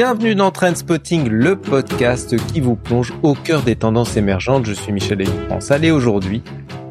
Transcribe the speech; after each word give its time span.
Bienvenue 0.00 0.36
dans 0.36 0.52
Trendspotting, 0.52 1.26
le 1.26 1.56
podcast 1.56 2.36
qui 2.52 2.60
vous 2.60 2.76
plonge 2.76 3.12
au 3.24 3.34
cœur 3.34 3.62
des 3.62 3.74
tendances 3.74 4.16
émergentes. 4.16 4.64
Je 4.64 4.72
suis 4.72 4.92
Michel 4.92 5.26
France. 5.48 5.72
Allez, 5.72 5.90
aujourd'hui, 5.90 6.40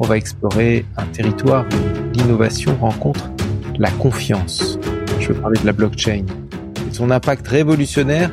on 0.01 0.05
va 0.05 0.17
explorer 0.17 0.85
un 0.97 1.05
territoire 1.05 1.65
où 1.71 2.17
l'innovation 2.17 2.75
rencontre 2.75 3.31
la 3.79 3.91
confiance. 3.91 4.77
Je 5.21 5.29
veux 5.29 5.39
parler 5.39 5.57
de 5.57 5.65
la 5.65 5.71
blockchain 5.71 6.25
et 6.85 6.93
son 6.93 7.09
impact 7.09 7.47
révolutionnaire 7.47 8.29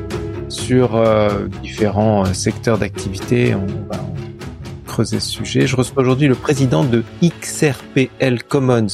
sur 0.49 0.97
euh, 0.97 1.47
différents 1.63 2.27
euh, 2.27 2.33
secteurs 2.33 2.79
d'activité. 2.79 3.55
On 3.55 3.67
va 3.89 4.05
creuser 4.89 5.21
ce 5.21 5.31
sujet. 5.31 5.69
Je 5.69 5.77
reçois 5.77 6.03
aujourd'hui 6.03 6.27
le 6.27 6.35
président 6.35 6.83
de 6.83 7.05
XRPL 7.23 8.43
Commons, 8.43 8.89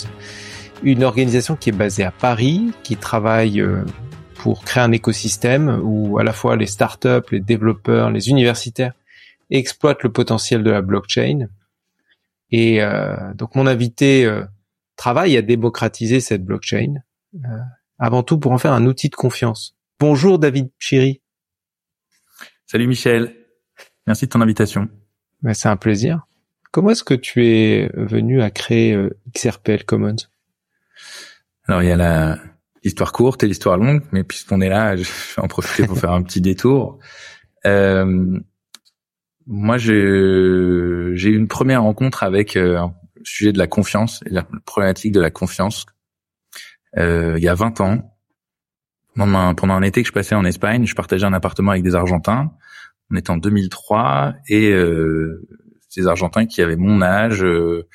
une 0.82 1.04
organisation 1.04 1.56
qui 1.56 1.70
est 1.70 1.72
basée 1.72 2.04
à 2.04 2.10
Paris, 2.10 2.70
qui 2.82 2.98
travaille 2.98 3.62
euh, 3.62 3.82
pour 4.42 4.64
créer 4.64 4.82
un 4.82 4.92
écosystème 4.92 5.80
où 5.84 6.18
à 6.18 6.24
la 6.24 6.32
fois 6.32 6.56
les 6.56 6.66
startups, 6.66 7.30
les 7.30 7.40
développeurs, 7.40 8.10
les 8.10 8.30
universitaires 8.30 8.94
exploitent 9.50 10.02
le 10.02 10.10
potentiel 10.10 10.62
de 10.62 10.70
la 10.70 10.80
blockchain. 10.80 11.48
Et 12.50 12.82
euh, 12.82 13.34
donc 13.34 13.54
mon 13.54 13.66
invité 13.66 14.24
euh, 14.24 14.44
travaille 14.96 15.36
à 15.36 15.42
démocratiser 15.42 16.20
cette 16.20 16.44
blockchain, 16.44 16.94
avant 17.98 18.22
tout 18.22 18.38
pour 18.38 18.52
en 18.52 18.58
faire 18.58 18.72
un 18.72 18.86
outil 18.86 19.10
de 19.10 19.14
confiance. 19.14 19.76
Bonjour 19.98 20.38
David 20.38 20.70
Chiri. 20.78 21.20
Salut 22.66 22.86
Michel, 22.86 23.36
merci 24.06 24.24
de 24.24 24.30
ton 24.30 24.40
invitation. 24.40 24.88
Ben, 25.42 25.52
c'est 25.52 25.68
un 25.68 25.76
plaisir. 25.76 26.26
Comment 26.70 26.90
est-ce 26.90 27.04
que 27.04 27.14
tu 27.14 27.46
es 27.46 27.90
venu 27.94 28.40
à 28.40 28.50
créer 28.50 28.96
XRPL 29.34 29.84
Commons? 29.84 30.16
Alors 31.66 31.82
il 31.82 31.88
y 31.88 31.92
a 31.92 31.96
la 31.96 32.38
l'histoire 32.82 33.12
courte 33.12 33.42
et 33.42 33.46
l'histoire 33.46 33.76
longue, 33.76 34.02
mais 34.12 34.24
puisqu'on 34.24 34.60
est 34.60 34.68
là, 34.68 34.96
je 34.96 35.02
vais 35.02 35.42
en 35.42 35.48
profiter 35.48 35.86
pour 35.86 35.98
faire 35.98 36.12
un 36.12 36.22
petit 36.22 36.40
détour. 36.40 36.98
Euh, 37.66 38.38
moi, 39.46 39.78
j'ai 39.78 39.92
eu 39.92 41.36
une 41.36 41.48
première 41.48 41.82
rencontre 41.82 42.22
avec 42.22 42.56
euh, 42.56 42.86
le 43.16 43.24
sujet 43.24 43.52
de 43.52 43.58
la 43.58 43.66
confiance 43.66 44.22
et 44.26 44.30
la 44.30 44.46
problématique 44.64 45.12
de 45.12 45.20
la 45.20 45.30
confiance 45.30 45.86
euh, 46.98 47.34
il 47.36 47.44
y 47.44 47.48
a 47.48 47.54
20 47.54 47.80
ans. 47.80 48.16
Pendant 49.16 49.38
un, 49.38 49.54
pendant 49.54 49.74
un 49.74 49.82
été 49.82 50.02
que 50.02 50.08
je 50.08 50.12
passais 50.12 50.34
en 50.34 50.44
Espagne, 50.44 50.86
je 50.86 50.94
partageais 50.94 51.26
un 51.26 51.32
appartement 51.32 51.72
avec 51.72 51.82
des 51.82 51.94
Argentins. 51.94 52.52
On 53.10 53.16
était 53.16 53.30
en 53.30 53.36
2003 53.36 54.34
et 54.48 54.70
euh, 54.70 55.46
ces 55.88 56.06
Argentins 56.06 56.46
qui 56.46 56.62
avaient 56.62 56.76
mon 56.76 57.02
âge, 57.02 57.42
euh, 57.42 57.88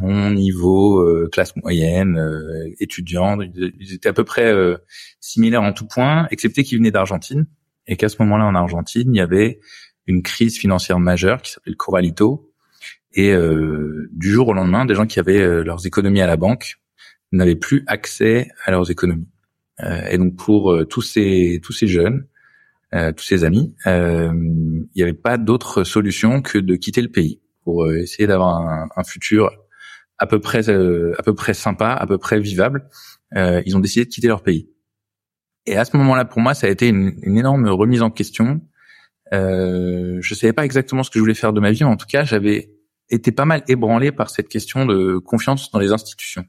mon 0.00 0.30
niveau, 0.30 1.00
euh, 1.00 1.28
classe 1.30 1.54
moyenne, 1.56 2.18
euh, 2.18 2.74
étudiant, 2.80 3.38
ils 3.40 3.94
étaient 3.94 4.08
à 4.08 4.12
peu 4.12 4.24
près 4.24 4.50
euh, 4.52 4.78
similaires 5.20 5.62
en 5.62 5.72
tout 5.72 5.86
point, 5.86 6.26
excepté 6.30 6.64
qu'ils 6.64 6.78
venaient 6.78 6.90
d'Argentine 6.90 7.46
et 7.86 7.96
qu'à 7.96 8.08
ce 8.08 8.16
moment-là 8.20 8.46
en 8.46 8.54
Argentine, 8.54 9.14
il 9.14 9.18
y 9.18 9.20
avait 9.20 9.60
une 10.06 10.22
crise 10.22 10.58
financière 10.58 10.98
majeure 10.98 11.42
qui 11.42 11.52
s'appelait 11.52 11.72
le 11.72 11.76
Corralito 11.76 12.50
et 13.12 13.34
du 14.12 14.30
jour 14.30 14.48
au 14.48 14.52
lendemain, 14.52 14.84
des 14.84 14.94
gens 14.94 15.06
qui 15.06 15.18
avaient 15.18 15.64
leurs 15.64 15.84
économies 15.84 16.20
à 16.20 16.28
la 16.28 16.36
banque 16.36 16.76
n'avaient 17.32 17.56
plus 17.56 17.82
accès 17.88 18.48
à 18.64 18.70
leurs 18.70 18.92
économies. 18.92 19.26
et 20.08 20.16
donc 20.16 20.36
pour 20.36 20.86
tous 20.88 21.02
ces 21.02 21.58
tous 21.60 21.72
ces 21.72 21.88
jeunes, 21.88 22.26
tous 22.92 23.24
ces 23.24 23.42
amis, 23.42 23.74
il 23.84 24.86
n'y 24.94 25.02
avait 25.02 25.12
pas 25.12 25.38
d'autre 25.38 25.82
solution 25.82 26.40
que 26.40 26.58
de 26.58 26.76
quitter 26.76 27.02
le 27.02 27.10
pays 27.10 27.40
pour 27.64 27.90
essayer 27.90 28.28
d'avoir 28.28 28.60
un, 28.60 28.88
un 28.94 29.04
futur 29.04 29.50
à 30.20 30.26
peu 30.26 30.38
près 30.38 30.68
euh, 30.68 31.14
à 31.18 31.22
peu 31.22 31.34
près 31.34 31.54
sympa, 31.54 31.92
à 31.92 32.06
peu 32.06 32.18
près 32.18 32.38
vivable, 32.38 32.88
euh, 33.36 33.62
ils 33.66 33.76
ont 33.76 33.80
décidé 33.80 34.04
de 34.04 34.10
quitter 34.10 34.28
leur 34.28 34.42
pays. 34.42 34.68
Et 35.66 35.76
à 35.76 35.84
ce 35.84 35.96
moment-là, 35.96 36.24
pour 36.24 36.40
moi, 36.40 36.54
ça 36.54 36.66
a 36.66 36.70
été 36.70 36.88
une, 36.88 37.18
énorme 37.24 37.68
remise 37.68 38.02
en 38.02 38.10
question. 38.10 38.60
Euh, 39.32 40.18
je 40.20 40.34
savais 40.34 40.52
pas 40.52 40.64
exactement 40.64 41.02
ce 41.02 41.10
que 41.10 41.18
je 41.18 41.20
voulais 41.20 41.34
faire 41.34 41.52
de 41.52 41.60
ma 41.60 41.72
vie, 41.72 41.82
mais 41.82 41.90
en 41.90 41.96
tout 41.96 42.06
cas, 42.06 42.24
j'avais 42.24 42.70
été 43.08 43.32
pas 43.32 43.44
mal 43.44 43.62
ébranlé 43.66 44.12
par 44.12 44.30
cette 44.30 44.48
question 44.48 44.86
de 44.86 45.18
confiance 45.18 45.70
dans 45.70 45.78
les 45.78 45.92
institutions. 45.92 46.44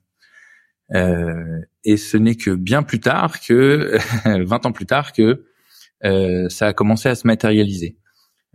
Euh, 0.94 1.62
et 1.86 1.98
ce 1.98 2.18
n'est 2.18 2.36
que 2.36 2.52
bien 2.52 2.84
plus 2.84 3.00
tard 3.00 3.40
que 3.40 3.98
20 4.26 4.66
ans 4.66 4.72
plus 4.72 4.86
tard 4.86 5.14
que 5.14 5.46
euh, 6.04 6.50
ça 6.50 6.68
a 6.68 6.74
commencé 6.74 7.08
à 7.08 7.16
se 7.16 7.26
matérialiser. 7.26 7.98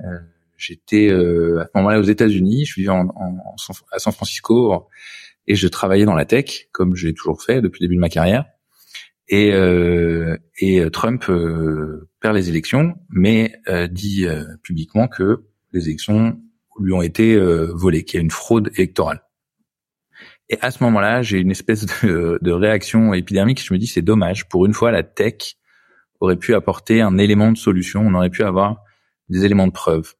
Euh, 0.01 0.19
J'étais 0.56 1.09
euh, 1.09 1.61
à 1.61 1.65
ce 1.65 1.71
moment-là 1.77 1.99
aux 1.99 2.05
États-Unis, 2.05 2.65
je 2.65 2.75
vivais 2.77 2.91
en, 2.91 3.09
en, 3.09 3.37
à 3.93 3.99
San 3.99 4.12
Francisco 4.12 4.89
et 5.47 5.55
je 5.55 5.69
travaillais 5.69 6.05
dans 6.05 6.15
la 6.15 6.25
tech 6.25 6.69
comme 6.72 6.97
j'ai 6.97 7.15
toujours 7.15 7.43
fait 7.43 7.61
depuis 7.61 7.83
le 7.83 7.89
début 7.89 7.97
de 7.97 8.00
ma 8.00 8.09
carrière. 8.09 8.47
Et, 9.28 9.53
euh, 9.53 10.37
et 10.59 10.89
Trump 10.91 11.25
euh, 11.28 12.09
perd 12.21 12.37
les 12.37 12.49
élections, 12.49 12.95
mais 13.11 13.56
euh, 13.69 13.89
dit 13.89 14.25
euh, 14.25 14.45
publiquement 14.62 15.09
que 15.09 15.45
les 15.72 15.89
élections 15.89 16.41
lui 16.78 16.93
ont 16.93 17.03
été 17.03 17.39
volées, 17.39 18.05
qu'il 18.05 18.19
y 18.19 18.21
a 18.21 18.22
une 18.22 18.31
fraude 18.31 18.71
électorale. 18.77 19.22
Et 20.50 20.59
à 20.61 20.71
ce 20.71 20.84
moment-là, 20.84 21.22
j'ai 21.22 21.39
une 21.39 21.50
espèce 21.50 21.87
de, 21.87 22.39
de, 22.41 22.53
réaction 22.53 23.15
épidermique. 23.15 23.65
Je 23.65 23.72
me 23.72 23.78
dis, 23.78 23.87
c'est 23.87 24.03
dommage. 24.03 24.47
Pour 24.49 24.66
une 24.66 24.75
fois, 24.75 24.91
la 24.91 25.03
tech 25.03 25.56
aurait 26.21 26.37
pu 26.37 26.55
apporter 26.55 27.00
un 27.00 27.16
élément 27.16 27.50
de 27.50 27.56
solution. 27.56 28.03
On 28.03 28.12
aurait 28.15 28.31
pu 28.31 28.43
avoir 28.45 28.83
des 29.31 29.45
éléments 29.47 29.66
de 29.66 29.72
preuve. 29.72 30.15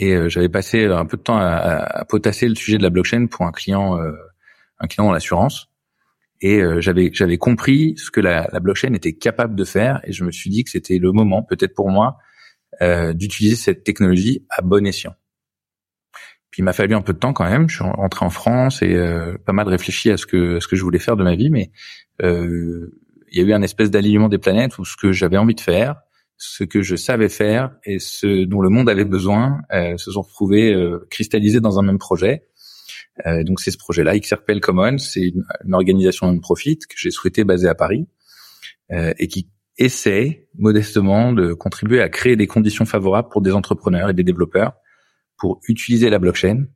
Et 0.00 0.14
euh, 0.14 0.30
j'avais 0.30 0.48
passé 0.48 0.86
un 0.86 1.04
peu 1.04 1.18
de 1.18 1.22
temps 1.22 1.36
à, 1.36 1.44
à, 1.44 2.04
potasser 2.06 2.48
le 2.48 2.54
sujet 2.54 2.78
de 2.78 2.82
la 2.82 2.88
blockchain 2.88 3.26
pour 3.26 3.44
un 3.44 3.52
client, 3.52 4.00
euh, 4.00 4.12
un 4.78 4.86
client 4.86 5.04
dans 5.04 5.12
l'assurance. 5.12 5.68
Et 6.40 6.62
euh, 6.62 6.80
j'avais 6.80 7.10
j'avais 7.12 7.36
compris 7.36 7.94
ce 7.98 8.10
que 8.10 8.20
la, 8.20 8.48
la, 8.50 8.60
blockchain 8.60 8.94
était 8.94 9.12
capable 9.12 9.54
de 9.54 9.64
faire, 9.64 10.00
et 10.04 10.12
je 10.12 10.24
me 10.24 10.32
suis 10.32 10.48
dit 10.48 10.64
que 10.64 10.70
c'était 10.70 10.96
le 10.96 11.12
moment, 11.12 11.42
peut-être 11.42 11.74
pour 11.74 11.90
moi, 11.90 12.16
d'utiliser 13.12 13.56
cette 13.56 13.84
technologie 13.84 14.46
à 14.48 14.62
bon 14.62 14.86
escient. 14.86 15.14
Puis 16.50 16.62
il 16.62 16.64
m'a 16.64 16.72
fallu 16.72 16.94
un 16.94 17.02
peu 17.02 17.12
de 17.12 17.18
temps 17.18 17.34
quand 17.34 17.44
même. 17.44 17.68
Je 17.68 17.74
suis 17.74 17.84
rentré 17.84 18.24
en 18.24 18.30
France 18.30 18.80
et 18.80 18.96
pas 19.44 19.52
mal 19.52 19.68
réfléchi 19.68 20.10
à 20.10 20.16
ce 20.16 20.24
que 20.24 20.56
à 20.56 20.60
ce 20.60 20.66
que 20.66 20.76
je 20.76 20.82
voulais 20.82 20.98
faire 20.98 21.16
de 21.16 21.24
ma 21.24 21.34
vie, 21.34 21.50
mais 21.50 21.72
il 22.22 22.88
y 23.32 23.40
a 23.40 23.42
eu 23.42 23.52
un 23.52 23.60
espèce 23.60 23.90
d'alignement 23.90 24.30
des 24.30 24.38
planètes 24.38 24.78
où 24.78 24.86
ce 24.86 24.96
que 24.96 25.12
j'avais 25.12 25.36
envie 25.36 25.54
de 25.54 25.60
faire, 25.60 25.96
ce 26.42 26.64
que 26.64 26.80
je 26.80 26.96
savais 26.96 27.28
faire 27.28 27.76
et 27.84 27.98
ce 27.98 28.44
dont 28.46 28.62
le 28.62 28.70
monde 28.70 28.88
avait 28.88 29.04
besoin 29.04 29.60
euh, 29.74 29.98
se 29.98 30.10
sont 30.10 30.22
retrouvés 30.22 30.72
euh, 30.72 31.06
cristallisés 31.10 31.60
dans 31.60 31.78
un 31.78 31.82
même 31.82 31.98
projet. 31.98 32.46
Euh, 33.26 33.44
donc 33.44 33.60
c'est 33.60 33.70
ce 33.70 33.76
projet-là, 33.76 34.18
XRPL 34.18 34.60
Commons, 34.60 34.96
c'est 34.96 35.20
une, 35.20 35.44
organisation 35.74 36.28
non-profit 36.28 36.78
que 36.78 36.94
j'ai 36.96 37.10
souhaité 37.10 37.44
baser 37.44 37.68
à 37.68 37.74
Paris 37.74 38.08
euh, 38.90 39.12
et 39.18 39.28
qui 39.28 39.50
essaie 39.76 40.48
modestement 40.56 41.34
de 41.34 41.52
contribuer 41.52 42.00
à 42.00 42.08
créer 42.08 42.36
des 42.36 42.46
conditions 42.46 42.86
favorables 42.86 43.28
pour 43.28 43.42
des 43.42 43.52
entrepreneurs 43.52 44.08
et 44.08 44.14
des 44.14 44.24
développeurs 44.24 44.72
pour 45.36 45.60
utiliser 45.68 46.08
la 46.08 46.18
blockchain, 46.18 46.66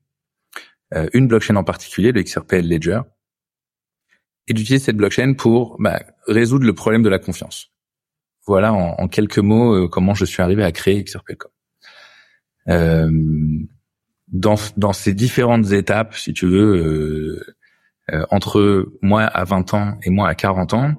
une 1.12 1.26
blockchain 1.26 1.56
en 1.56 1.64
particulier, 1.64 2.12
le 2.12 2.22
XRPL 2.22 2.66
Ledger, 2.66 3.00
et 4.47 4.54
d'utiliser 4.54 4.86
cette 4.86 4.97
blockchain 4.97 5.34
pour 5.34 5.76
bah, 5.80 6.00
résoudre 6.26 6.64
le 6.64 6.72
problème 6.72 7.03
de 7.03 7.10
la 7.10 7.19
confiance 7.19 7.73
voilà 8.47 8.72
en, 8.72 8.94
en 8.99 9.09
quelques 9.09 9.38
mots 9.38 9.75
euh, 9.75 9.88
comment 9.88 10.15
je 10.15 10.25
suis 10.25 10.43
arrivé 10.43 10.62
à 10.65 10.72
créer 10.72 11.03
XRPcom. 11.03 11.50
Euh, 12.69 13.10
dans, 14.28 14.56
dans 14.77 14.93
ces 14.93 15.15
différentes 15.15 15.72
étapes, 15.72 16.15
si 16.15 16.32
tu 16.32 16.47
veux, 16.47 16.77
euh, 16.77 17.54
euh, 18.12 18.27
entre 18.31 18.93
moi 19.03 19.22
à 19.22 19.44
20 19.44 19.75
ans 19.75 19.99
et 20.03 20.10
moi 20.10 20.28
à 20.28 20.34
40 20.34 20.75
ans, 20.75 20.94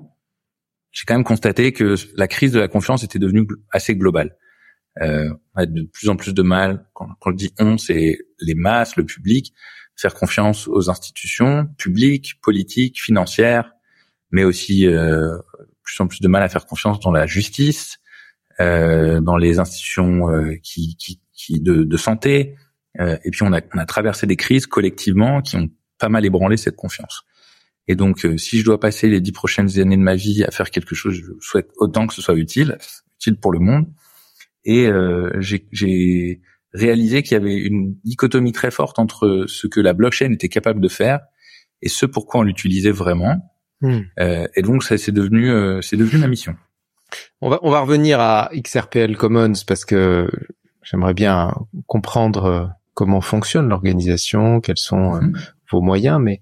j'ai 0.91 1.03
quand 1.05 1.15
même 1.15 1.25
constaté 1.25 1.73
que 1.73 1.95
la 2.15 2.27
crise 2.27 2.53
de 2.53 2.59
la 2.59 2.67
confiance 2.67 3.03
était 3.03 3.19
devenue 3.19 3.45
assez 3.71 3.95
globale. 3.95 4.37
Euh, 5.01 5.29
on 5.53 5.61
a 5.61 5.65
de 5.65 5.83
plus 5.83 6.07
en 6.07 6.15
plus 6.15 6.33
de 6.33 6.41
mal, 6.41 6.85
quand, 6.93 7.09
quand 7.19 7.31
je 7.31 7.35
dis 7.35 7.53
on, 7.59 7.77
c'est 7.77 8.17
les 8.39 8.55
masses, 8.55 8.95
le 8.95 9.05
public, 9.05 9.53
faire 9.97 10.13
confiance 10.13 10.67
aux 10.67 10.89
institutions 10.89 11.67
publiques, 11.77 12.39
politiques, 12.41 13.01
financières, 13.01 13.73
mais 14.31 14.45
aussi 14.45 14.87
euh, 14.87 15.37
plus 15.85 16.01
en 16.01 16.07
plus 16.07 16.19
de 16.19 16.27
mal 16.27 16.43
à 16.43 16.49
faire 16.49 16.65
confiance 16.65 16.99
dans 16.99 17.11
la 17.11 17.25
justice, 17.25 17.99
euh, 18.59 19.21
dans 19.21 19.37
les 19.37 19.59
institutions 19.59 20.29
euh, 20.29 20.55
qui, 20.63 20.97
qui, 20.97 21.21
qui 21.33 21.61
de, 21.61 21.83
de, 21.83 21.97
santé. 21.97 22.55
Euh, 22.99 23.17
et 23.23 23.31
puis 23.31 23.43
on 23.43 23.53
a, 23.53 23.61
on 23.73 23.77
a 23.77 23.85
traversé 23.85 24.27
des 24.27 24.35
crises 24.35 24.65
collectivement 24.65 25.41
qui 25.41 25.55
ont 25.55 25.69
pas 25.99 26.09
mal 26.09 26.25
ébranlé 26.25 26.57
cette 26.57 26.75
confiance. 26.75 27.23
Et 27.87 27.95
donc, 27.95 28.25
euh, 28.25 28.37
si 28.37 28.59
je 28.59 28.65
dois 28.65 28.79
passer 28.79 29.09
les 29.09 29.21
dix 29.21 29.31
prochaines 29.31 29.79
années 29.79 29.97
de 29.97 30.01
ma 30.01 30.15
vie 30.15 30.43
à 30.43 30.51
faire 30.51 30.71
quelque 30.71 30.95
chose, 30.95 31.13
je 31.13 31.31
souhaite 31.39 31.69
autant 31.77 32.07
que 32.07 32.13
ce 32.13 32.21
soit 32.21 32.35
utile, 32.35 32.77
utile 33.19 33.37
pour 33.37 33.51
le 33.51 33.59
monde. 33.59 33.85
Et 34.63 34.87
euh, 34.87 35.29
j'ai 35.39 36.41
réalisé 36.73 37.21
qu'il 37.21 37.33
y 37.33 37.35
avait 37.35 37.55
une 37.55 37.95
dichotomie 38.03 38.51
très 38.51 38.71
forte 38.71 38.97
entre 38.97 39.45
ce 39.47 39.67
que 39.67 39.79
la 39.79 39.93
blockchain 39.93 40.31
était 40.31 40.49
capable 40.49 40.81
de 40.81 40.87
faire 40.87 41.19
et 41.81 41.89
ce 41.89 42.05
pourquoi 42.05 42.41
on 42.41 42.43
l'utilisait 42.43 42.91
vraiment. 42.91 43.54
Hmm. 43.81 44.01
Euh, 44.19 44.47
et 44.55 44.61
donc 44.61 44.83
ça 44.83 44.97
c'est 44.97 45.11
devenu 45.11 45.51
euh, 45.51 45.81
c'est 45.81 45.97
devenu 45.97 46.19
ma 46.19 46.27
mission. 46.27 46.55
On 47.41 47.49
va 47.49 47.59
on 47.61 47.71
va 47.71 47.81
revenir 47.81 48.19
à 48.19 48.49
XRPL 48.53 49.15
Commons 49.17 49.53
parce 49.67 49.85
que 49.85 50.29
j'aimerais 50.81 51.13
bien 51.13 51.53
comprendre 51.87 52.45
euh, 52.45 52.65
comment 52.93 53.21
fonctionne 53.21 53.69
l'organisation, 53.69 54.61
quels 54.61 54.77
sont 54.77 55.15
hmm. 55.15 55.33
vos 55.69 55.81
moyens, 55.81 56.19
mais 56.21 56.41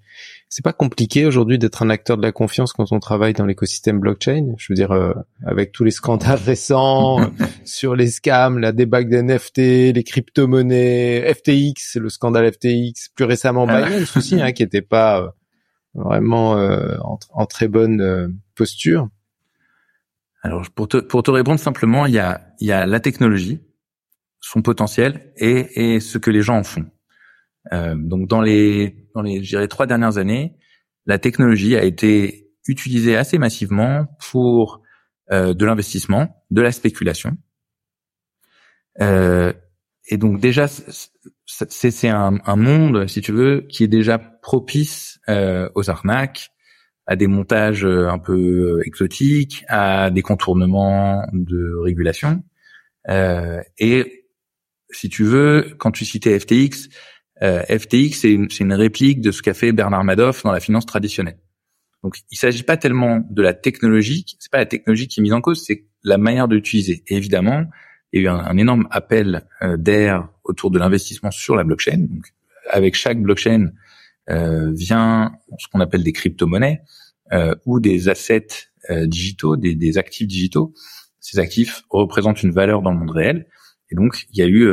c'est 0.56 0.63
pas 0.63 0.71
compliqué 0.71 1.25
aujourd'hui 1.25 1.57
d'être 1.57 1.81
un 1.81 1.89
acteur 1.89 2.15
de 2.15 2.21
la 2.21 2.31
confiance 2.31 2.74
quand 2.74 2.91
on 2.91 3.00
travaille 3.00 3.33
dans 3.33 3.47
l'écosystème 3.47 4.00
blockchain. 4.00 4.53
Je 4.57 4.68
veux 4.69 4.75
dire, 4.75 4.91
euh, 4.91 5.12
avec 5.47 5.71
tous 5.71 5.83
les 5.83 5.89
scandales 5.89 6.38
récents 6.45 7.31
sur 7.65 7.95
les 7.95 8.06
scams, 8.06 8.59
la 8.59 8.71
débâcle 8.71 9.09
des 9.09 9.24
NFT, 9.24 9.57
les 9.95 10.03
crypto-monnaies, 10.03 11.33
FTX, 11.33 11.95
le 11.95 12.09
scandale 12.09 12.53
FTX, 12.53 13.09
plus 13.15 13.25
récemment 13.25 13.65
ah. 13.68 13.81
Binance 13.81 14.15
aussi, 14.15 14.39
hein, 14.39 14.51
qui 14.51 14.62
était 14.62 14.83
pas 14.83 15.21
euh, 15.21 15.27
vraiment 15.94 16.54
en, 16.54 17.19
en, 17.30 17.45
très 17.45 17.68
bonne 17.68 18.40
posture. 18.56 19.10
Alors 20.42 20.69
pour 20.72 20.88
te 20.88 20.98
pour 20.98 21.24
te 21.24 21.31
répondre 21.31 21.60
simplement, 21.60 22.06
il 22.06 22.13
y 22.13 22.19
a 22.19 22.42
y 22.60 22.72
a 22.72 22.86
la 22.86 23.00
technologie, 23.00 23.62
son 24.42 24.62
potentiel 24.62 25.31
et 25.38 25.95
et 25.95 26.00
ce 26.00 26.18
que 26.18 26.31
les 26.31 26.42
gens 26.42 26.57
en 26.57 26.63
font. 26.63 26.86
Euh, 27.72 27.95
donc 27.95 28.28
dans 28.28 28.42
les 28.42 29.07
dans 29.16 29.22
les 29.22 29.44
je 29.44 29.57
trois 29.66 29.86
dernières 29.86 30.18
années, 30.18 30.57
la 31.06 31.18
technologie 31.18 31.78
a 31.78 31.84
été 31.84 32.51
utilisée 32.68 33.16
assez 33.16 33.38
massivement 33.38 34.07
pour 34.31 34.81
euh, 35.31 35.54
de 35.54 35.66
l'investissement, 35.66 36.44
de 36.51 36.62
la 36.62 36.72
spéculation. 36.72 37.38
Euh, 39.00 39.54
et 40.07 40.17
donc 40.17 40.39
déjà 40.39 40.67
c'est 41.45 42.09
un, 42.09 42.38
un 42.45 42.55
monde 42.55 43.07
si 43.07 43.21
tu 43.21 43.31
veux 43.31 43.65
qui 43.69 43.83
est 43.83 43.88
déjà 43.88 44.17
propice 44.19 45.19
euh, 45.29 45.69
aux 45.75 45.89
arnaques, 45.89 46.50
à 47.05 47.15
des 47.15 47.27
montages 47.27 47.85
euh, 47.85 48.09
un 48.09 48.19
peu 48.19 48.33
euh, 48.79 48.83
exotiques, 48.85 49.63
à 49.67 50.09
des 50.09 50.21
contournements 50.21 51.25
de 51.33 51.75
régulation. 51.81 52.44
Euh, 53.09 53.61
et 53.77 54.25
si 54.89 55.09
tu 55.09 55.23
veux, 55.23 55.75
quand 55.77 55.91
tu 55.91 56.05
citais 56.05 56.39
FTX, 56.39 56.89
euh, 57.41 57.61
FTX 57.63 58.13
c'est 58.13 58.31
une, 58.31 58.47
une, 58.59 58.73
réplique 58.73 59.21
de 59.21 59.31
ce 59.31 59.41
qu'a 59.41 59.53
fait 59.53 59.71
Bernard 59.71 60.03
Madoff 60.03 60.44
dans 60.44 60.51
la 60.51 60.59
finance 60.59 60.85
traditionnelle. 60.85 61.39
Donc 62.03 62.17
il 62.31 62.38
s'agit 62.38 62.63
pas 62.63 62.77
tellement 62.77 63.21
de 63.29 63.41
la 63.41 63.53
technologie, 63.53 64.25
c'est 64.39 64.51
pas 64.51 64.59
la 64.59 64.65
technologie 64.65 65.07
qui 65.07 65.19
est 65.19 65.23
mise 65.23 65.33
en 65.33 65.41
cause, 65.41 65.63
c'est 65.65 65.85
la 66.03 66.17
manière. 66.17 66.47
Et 66.51 67.01
évidemment, 67.09 67.65
il 68.13 68.21
y 68.21 68.27
a 68.27 68.31
eu 68.31 68.33
un, 68.33 68.57
énorme 68.57 68.88
appel 68.92 69.45
d'air 69.62 70.30
autour 70.44 70.71
de 70.71 70.80
l'investissement 70.80 71.31
sur 71.31 71.56
la 71.56 71.63
blockchain. 71.63 71.98
Donc 71.98 72.33
avec 72.69 72.95
chaque 72.95 73.21
blockchain, 73.21 73.71
euh, 74.30 74.71
vient 74.71 75.33
ce 75.60 75.68
qu'on 75.68 75.81
appelle 75.81 76.04
des 76.04 76.13
crypto-monnaies 76.13 76.81
euh, 77.33 77.56
ou 77.65 77.81
des 77.81 78.07
assets 78.07 78.69
euh, 78.89 79.06
digitaux, 79.06 79.57
des, 79.57 79.75
des, 79.75 79.98
actifs 79.98 80.27
digitaux. 80.27 80.74
Ces 81.19 81.39
actifs 81.39 81.83
représentent 81.89 82.42
une 82.42 82.51
valeur 82.51 82.81
dans 82.81 82.92
le 82.92 83.00
monde 83.00 83.12
réel. 83.12 83.48
Et 83.92 83.95
donc, 83.95 84.25
il 84.31 84.39
y 84.39 84.42
a 84.42 84.48
eu 84.48 84.65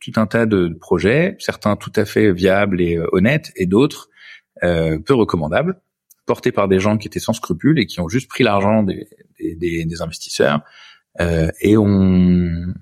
tout 0.00 0.12
un 0.16 0.26
tas 0.26 0.46
de 0.46 0.74
projets, 0.80 1.36
certains 1.38 1.76
tout 1.76 1.92
à 1.94 2.06
fait 2.06 2.32
viables 2.32 2.80
et 2.80 2.98
honnêtes, 3.12 3.52
et 3.54 3.66
d'autres 3.66 4.08
peu 4.62 5.12
recommandables, 5.12 5.82
portés 6.24 6.52
par 6.52 6.68
des 6.68 6.80
gens 6.80 6.96
qui 6.96 7.06
étaient 7.06 7.20
sans 7.20 7.34
scrupules 7.34 7.78
et 7.78 7.84
qui 7.84 8.00
ont 8.00 8.08
juste 8.08 8.30
pris 8.30 8.44
l'argent 8.44 8.82
des, 8.82 9.06
des, 9.38 9.84
des, 9.84 10.02
investisseurs 10.02 10.56
euh, 10.56 10.58
et 11.18 11.76
ont, 11.76 12.74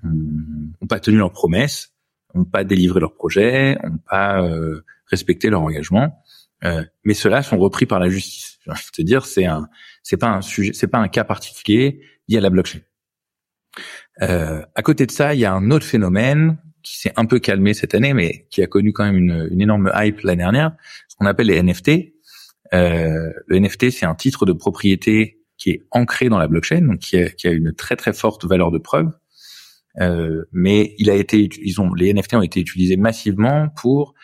ont, 0.80 0.86
pas 0.86 1.00
tenu 1.00 1.18
leurs 1.18 1.32
promesses, 1.32 1.92
ont 2.34 2.44
pas 2.44 2.64
délivré 2.64 3.00
leurs 3.00 3.14
projets, 3.14 3.78
ont 3.84 3.98
pas 3.98 4.42
euh, 4.42 4.84
respecter 5.06 5.50
leur 5.50 5.62
engagement. 5.62 6.22
Euh, 6.64 6.84
mais 7.04 7.14
ceux-là 7.14 7.42
sont 7.42 7.58
repris 7.58 7.86
par 7.86 7.98
la 7.98 8.08
justice. 8.08 8.58
Je 8.66 8.90
te 8.92 9.02
dire, 9.02 9.24
c'est 9.24 9.46
un, 9.46 9.68
c'est 10.02 10.18
pas 10.18 10.28
un 10.28 10.42
sujet, 10.42 10.72
c'est 10.74 10.86
pas 10.86 10.98
un 10.98 11.08
cas 11.08 11.24
particulier 11.24 12.02
lié 12.28 12.38
à 12.38 12.40
la 12.40 12.50
blockchain. 12.50 12.80
Euh, 14.22 14.62
à 14.74 14.82
côté 14.82 15.06
de 15.06 15.10
ça, 15.10 15.34
il 15.34 15.40
y 15.40 15.44
a 15.44 15.52
un 15.52 15.70
autre 15.70 15.86
phénomène 15.86 16.58
qui 16.82 16.98
s'est 16.98 17.12
un 17.16 17.26
peu 17.26 17.38
calmé 17.38 17.74
cette 17.74 17.94
année, 17.94 18.14
mais 18.14 18.46
qui 18.50 18.62
a 18.62 18.66
connu 18.66 18.92
quand 18.92 19.04
même 19.04 19.16
une, 19.16 19.48
une 19.50 19.60
énorme 19.60 19.90
hype 19.94 20.20
l'année 20.20 20.42
dernière, 20.42 20.72
ce 21.08 21.16
qu'on 21.16 21.26
appelle 21.26 21.46
les 21.46 21.62
NFT. 21.62 22.14
Euh, 22.72 23.32
le 23.46 23.58
NFT, 23.58 23.90
c'est 23.90 24.06
un 24.06 24.14
titre 24.14 24.46
de 24.46 24.52
propriété 24.52 25.39
qui 25.60 25.70
est 25.70 25.86
ancré 25.92 26.28
dans 26.28 26.38
la 26.38 26.48
blockchain, 26.48 26.80
donc 26.80 26.98
qui 26.98 27.16
a, 27.16 27.28
qui 27.28 27.46
a 27.46 27.52
une 27.52 27.72
très 27.72 27.94
très 27.94 28.12
forte 28.12 28.44
valeur 28.44 28.72
de 28.72 28.78
preuve. 28.78 29.12
Euh, 30.00 30.44
mais 30.52 30.94
il 30.98 31.10
a 31.10 31.14
été, 31.14 31.48
ils 31.62 31.80
ont, 31.80 31.94
les 31.94 32.12
NFT 32.12 32.34
ont 32.34 32.42
été 32.42 32.60
utilisés 32.60 32.96
massivement 32.96 33.68
pour 33.68 34.14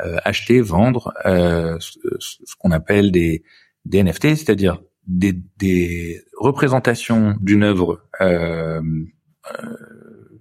euh, 0.00 0.16
acheter, 0.24 0.60
vendre 0.60 1.12
euh, 1.26 1.76
ce, 1.80 2.54
qu'on 2.58 2.70
appelle 2.70 3.10
des, 3.10 3.42
des 3.84 4.02
NFT, 4.02 4.36
c'est-à-dire 4.36 4.80
des, 5.06 5.34
des, 5.58 6.22
représentations 6.38 7.36
d'une 7.40 7.62
œuvre, 7.62 8.06
euh, 8.20 8.80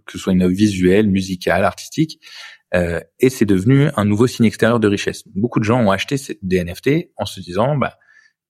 que 0.06 0.12
ce 0.12 0.18
soit 0.18 0.34
une 0.34 0.44
œuvre 0.44 0.54
visuelle, 0.54 1.10
musicale, 1.10 1.66
artistique, 1.66 2.20
euh, 2.76 3.00
et 3.20 3.30
c'est 3.30 3.46
devenu 3.46 3.90
un 3.96 4.06
nouveau 4.06 4.28
signe 4.28 4.46
extérieur 4.46 4.80
de 4.80 4.88
richesse. 4.88 5.24
Beaucoup 5.36 5.60
de 5.60 5.66
gens 5.66 5.80
ont 5.80 5.92
acheté 5.92 6.16
des 6.42 6.64
NFT 6.64 7.12
en 7.18 7.26
se 7.26 7.40
disant, 7.40 7.78
bah, 7.78 7.98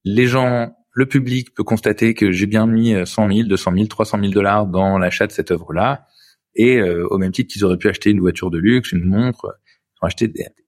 les 0.05 0.27
gens, 0.27 0.75
le 0.93 1.05
public 1.05 1.53
peut 1.53 1.63
constater 1.63 2.13
que 2.13 2.31
j'ai 2.31 2.45
bien 2.45 2.67
mis 2.67 2.93
100 3.05 3.31
000, 3.31 3.47
200 3.47 3.71
000, 3.73 3.87
300 3.87 4.19
000 4.19 4.31
dollars 4.31 4.67
dans 4.67 4.97
l'achat 4.97 5.27
de 5.27 5.31
cette 5.31 5.51
œuvre-là, 5.51 6.07
et 6.55 6.81
au 6.81 7.17
même 7.17 7.31
titre 7.31 7.51
qu'ils 7.51 7.65
auraient 7.65 7.77
pu 7.77 7.89
acheter 7.89 8.11
une 8.11 8.19
voiture 8.19 8.51
de 8.51 8.59
luxe, 8.59 8.91
une 8.91 9.05
montre, 9.05 9.57
ils 9.65 10.05
ont 10.05 10.07
acheté 10.07 10.27
des 10.27 10.43
NFT. 10.43 10.63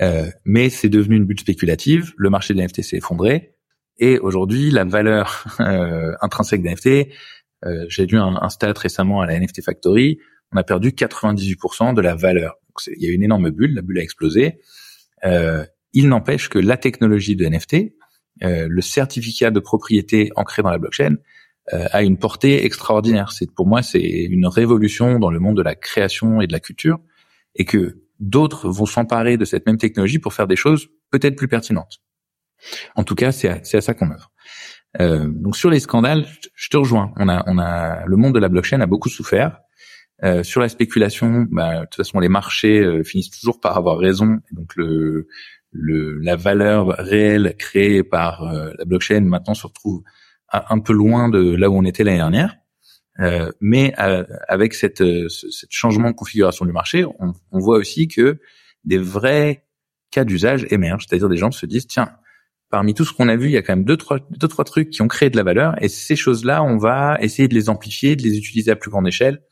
Euh, 0.00 0.30
mais 0.44 0.70
c'est 0.70 0.88
devenu 0.88 1.16
une 1.16 1.24
bulle 1.24 1.40
spéculative. 1.40 2.12
Le 2.16 2.30
marché 2.30 2.54
de 2.54 2.60
l'NFT 2.60 2.82
s'est 2.82 2.96
effondré. 2.96 3.54
Et 3.98 4.18
aujourd'hui, 4.18 4.70
la 4.70 4.84
valeur 4.84 5.44
euh, 5.60 6.12
intrinsèque 6.20 6.62
des 6.62 6.70
NFT, 6.70 7.12
euh, 7.64 7.86
j'ai 7.88 8.06
lu 8.06 8.18
un, 8.18 8.36
un, 8.40 8.48
stat 8.48 8.74
récemment 8.76 9.20
à 9.20 9.26
la 9.26 9.38
NFT 9.38 9.62
Factory, 9.62 10.18
on 10.52 10.56
a 10.56 10.62
perdu 10.62 10.90
98% 10.90 11.94
de 11.94 12.00
la 12.00 12.14
valeur. 12.14 12.54
Il 12.96 13.02
y 13.02 13.10
a 13.10 13.12
une 13.12 13.24
énorme 13.24 13.50
bulle, 13.50 13.74
la 13.74 13.82
bulle 13.82 13.98
a 13.98 14.02
explosé. 14.02 14.60
Euh, 15.24 15.64
il 15.92 16.08
n'empêche 16.08 16.48
que 16.48 16.58
la 16.58 16.76
technologie 16.76 17.34
de 17.34 17.44
NFT, 17.44 17.74
euh, 17.74 17.88
le 18.40 18.80
certificat 18.80 19.50
de 19.50 19.60
propriété 19.60 20.30
ancré 20.36 20.62
dans 20.62 20.70
la 20.70 20.78
blockchain, 20.78 21.16
a 21.70 22.02
une 22.02 22.18
portée 22.18 22.64
extraordinaire. 22.64 23.32
C'est 23.32 23.52
pour 23.52 23.66
moi 23.66 23.82
c'est 23.82 24.00
une 24.00 24.46
révolution 24.46 25.18
dans 25.18 25.30
le 25.30 25.38
monde 25.38 25.56
de 25.56 25.62
la 25.62 25.74
création 25.74 26.40
et 26.40 26.46
de 26.46 26.52
la 26.52 26.60
culture, 26.60 26.98
et 27.54 27.64
que 27.64 28.02
d'autres 28.20 28.68
vont 28.68 28.86
s'emparer 28.86 29.36
de 29.36 29.44
cette 29.44 29.66
même 29.66 29.78
technologie 29.78 30.18
pour 30.18 30.34
faire 30.34 30.46
des 30.46 30.56
choses 30.56 30.88
peut-être 31.10 31.36
plus 31.36 31.48
pertinentes. 31.48 32.00
En 32.96 33.04
tout 33.04 33.14
cas, 33.14 33.32
c'est 33.32 33.48
à, 33.48 33.60
à, 33.72 33.80
ça 33.80 33.94
qu'on 33.94 34.10
œuvre. 34.10 34.32
Euh, 35.00 35.28
donc 35.28 35.56
sur 35.56 35.70
les 35.70 35.80
scandales, 35.80 36.26
je 36.54 36.68
te 36.68 36.76
rejoins. 36.76 37.12
On 37.16 37.28
a, 37.28 37.44
on 37.46 37.58
a, 37.58 38.04
le 38.06 38.16
monde 38.16 38.34
de 38.34 38.40
la 38.40 38.48
blockchain 38.48 38.80
a 38.80 38.86
beaucoup 38.86 39.08
souffert. 39.08 39.60
Euh, 40.24 40.42
sur 40.42 40.60
la 40.60 40.68
spéculation, 40.68 41.46
bah, 41.50 41.80
de 41.80 41.84
toute 41.84 41.94
façon, 41.94 42.18
les 42.18 42.28
marchés 42.28 42.80
euh, 42.80 43.04
finissent 43.04 43.30
toujours 43.30 43.60
par 43.60 43.76
avoir 43.76 43.98
raison. 43.98 44.38
Donc 44.50 44.74
le, 44.74 45.28
le, 45.70 46.18
la 46.18 46.36
valeur 46.36 46.88
réelle 46.98 47.54
créée 47.58 48.02
par 48.02 48.42
euh, 48.42 48.72
la 48.78 48.84
blockchain 48.84 49.20
maintenant 49.20 49.54
se 49.54 49.66
retrouve 49.66 50.02
un 50.50 50.78
peu 50.78 50.94
loin 50.94 51.28
de 51.28 51.54
là 51.54 51.68
où 51.68 51.76
on 51.76 51.84
était 51.84 52.04
l'année 52.04 52.18
dernière. 52.18 52.56
Euh, 53.20 53.50
mais 53.60 53.92
euh, 53.98 54.24
avec 54.48 54.74
cette, 54.74 55.00
euh, 55.00 55.26
ce 55.28 55.66
changement 55.70 56.10
de 56.10 56.14
configuration 56.14 56.64
du 56.64 56.72
marché, 56.72 57.04
on, 57.04 57.32
on 57.50 57.58
voit 57.58 57.76
aussi 57.76 58.08
que 58.08 58.38
des 58.84 58.98
vrais 58.98 59.66
cas 60.10 60.24
d'usage 60.24 60.66
émergent, 60.70 61.04
c'est-à-dire 61.08 61.28
des 61.28 61.36
gens 61.36 61.50
se 61.50 61.66
disent 61.66 61.86
tiens, 61.86 62.10
parmi 62.70 62.94
tout 62.94 63.04
ce 63.04 63.12
qu'on 63.12 63.28
a 63.28 63.36
vu, 63.36 63.46
il 63.46 63.52
y 63.52 63.56
a 63.56 63.62
quand 63.62 63.74
même 63.74 63.84
deux 63.84 63.96
trois, 63.96 64.18
deux 64.30 64.48
trois 64.48 64.64
trucs 64.64 64.90
qui 64.90 65.02
ont 65.02 65.08
créé 65.08 65.30
de 65.30 65.36
la 65.36 65.42
valeur, 65.42 65.74
et 65.82 65.88
ces 65.88 66.16
choses-là, 66.16 66.62
on 66.62 66.76
va 66.76 67.18
essayer 67.20 67.48
de 67.48 67.54
les 67.54 67.68
amplifier, 67.68 68.16
de 68.16 68.22
les 68.22 68.38
utiliser 68.38 68.70
à 68.70 68.76
plus 68.76 68.90
grande 68.90 69.08
échelle, 69.08 69.42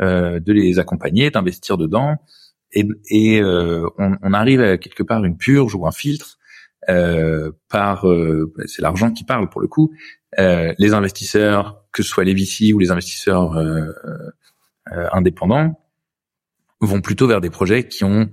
euh, 0.00 0.40
de 0.40 0.52
les 0.52 0.78
accompagner, 0.78 1.30
d'investir 1.30 1.78
dedans, 1.78 2.16
et, 2.72 3.40
euh, 3.40 3.88
on, 3.98 4.16
on, 4.22 4.32
arrive 4.32 4.60
à 4.60 4.78
quelque 4.78 5.02
part 5.02 5.24
une 5.24 5.36
purge 5.36 5.74
ou 5.74 5.86
un 5.86 5.92
filtre 5.92 6.38
euh, 6.88 7.52
par, 7.68 8.06
c'est 8.66 8.82
l'argent 8.82 9.10
qui 9.10 9.24
parle 9.24 9.48
pour 9.48 9.60
le 9.60 9.68
coup, 9.68 9.92
les 10.38 10.94
investisseurs 10.94 11.82
que 11.92 12.02
ce 12.02 12.08
soit 12.08 12.24
les 12.24 12.34
VC 12.34 12.72
ou 12.72 12.78
les 12.78 12.90
investisseurs 12.90 13.52
euh, 13.52 13.92
euh, 14.92 15.08
indépendants, 15.12 15.78
vont 16.80 17.00
plutôt 17.00 17.28
vers 17.28 17.40
des 17.40 17.50
projets 17.50 17.86
qui 17.86 18.02
ont 18.02 18.30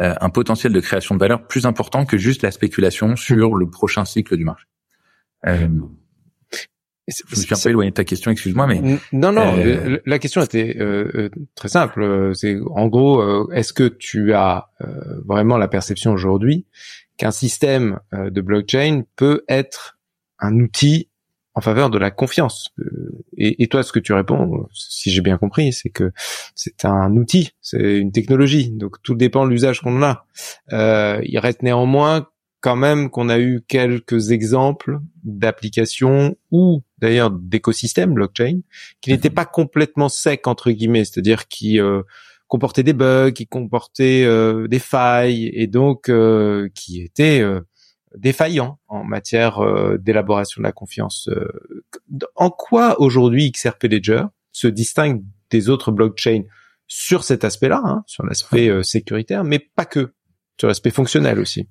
euh, 0.00 0.14
un 0.20 0.30
potentiel 0.30 0.72
de 0.72 0.80
création 0.80 1.14
de 1.14 1.20
valeur 1.20 1.46
plus 1.46 1.66
important 1.66 2.04
que 2.04 2.16
juste 2.16 2.42
la 2.42 2.50
spéculation 2.50 3.14
sur 3.14 3.54
le 3.54 3.70
prochain 3.70 4.04
cycle 4.04 4.36
du 4.36 4.44
marché. 4.44 4.66
Euh, 7.10 7.12
je 7.28 7.36
me 7.36 7.42
suis 7.42 7.54
un 7.54 7.58
peu 7.62 7.70
éloigné 7.70 7.90
de 7.90 7.96
ta 7.96 8.04
question, 8.04 8.30
excuse-moi, 8.30 8.66
mais 8.66 8.80
non, 9.12 9.32
non. 9.32 9.54
La 10.06 10.18
question 10.18 10.42
était 10.42 10.76
euh, 10.78 11.30
très 11.54 11.68
simple. 11.68 12.32
C'est 12.34 12.58
en 12.70 12.86
gros, 12.86 13.50
est-ce 13.52 13.72
que 13.72 13.88
tu 13.88 14.32
as 14.34 14.70
vraiment 15.26 15.58
la 15.58 15.68
perception 15.68 16.12
aujourd'hui 16.12 16.66
qu'un 17.16 17.30
système 17.30 17.98
de 18.12 18.40
blockchain 18.40 19.02
peut 19.16 19.44
être 19.48 19.98
un 20.38 20.58
outil 20.58 21.08
en 21.54 21.60
faveur 21.60 21.90
de 21.90 21.98
la 21.98 22.10
confiance? 22.10 22.70
Euh, 22.78 23.24
et, 23.36 23.62
et, 23.62 23.68
toi, 23.68 23.82
ce 23.82 23.92
que 23.92 23.98
tu 23.98 24.12
réponds, 24.12 24.66
si 24.72 25.10
j'ai 25.10 25.20
bien 25.20 25.38
compris, 25.38 25.72
c'est 25.72 25.90
que 25.90 26.12
c'est 26.54 26.84
un 26.84 27.14
outil, 27.16 27.50
c'est 27.60 27.98
une 27.98 28.12
technologie, 28.12 28.70
donc 28.70 29.02
tout 29.02 29.14
dépend 29.14 29.44
de 29.44 29.50
l'usage 29.50 29.80
qu'on 29.80 29.96
en 29.98 30.02
a. 30.02 30.26
Euh, 30.72 31.20
il 31.24 31.38
reste 31.38 31.62
néanmoins 31.62 32.28
quand 32.62 32.76
même 32.76 33.10
qu'on 33.10 33.28
a 33.28 33.38
eu 33.40 33.60
quelques 33.66 34.30
exemples 34.30 35.00
d'applications 35.24 36.36
ou 36.52 36.82
d'ailleurs 36.98 37.30
d'écosystèmes 37.30 38.14
blockchain 38.14 38.60
qui 39.00 39.10
n'étaient 39.10 39.30
pas 39.30 39.44
complètement 39.44 40.08
secs 40.08 40.46
entre 40.46 40.70
guillemets, 40.70 41.04
c'est-à-dire 41.04 41.48
qui 41.48 41.80
euh, 41.80 42.02
comportaient 42.46 42.84
des 42.84 42.92
bugs, 42.92 43.32
qui 43.32 43.48
comportaient 43.48 44.24
euh, 44.24 44.68
des 44.68 44.78
failles 44.78 45.50
et 45.52 45.66
donc 45.66 46.08
euh, 46.08 46.68
qui 46.74 47.02
étaient 47.02 47.44
défaillant 48.16 48.78
en 48.86 49.02
matière 49.02 49.60
d'élaboration 49.98 50.60
de 50.60 50.64
la 50.64 50.72
confiance. 50.72 51.28
En 52.36 52.50
quoi 52.50 53.00
aujourd'hui 53.00 53.50
XRP 53.50 53.84
Ledger 53.84 54.22
se 54.52 54.68
distingue 54.68 55.22
des 55.50 55.68
autres 55.68 55.90
blockchains 55.90 56.44
sur 56.86 57.24
cet 57.24 57.42
aspect-là, 57.42 57.80
hein, 57.84 58.04
sur 58.06 58.24
l'aspect 58.24 58.70
sécuritaire, 58.82 59.44
mais 59.44 59.58
pas 59.58 59.86
que, 59.86 60.12
sur 60.60 60.68
l'aspect 60.68 60.90
fonctionnel 60.90 61.40
aussi? 61.40 61.66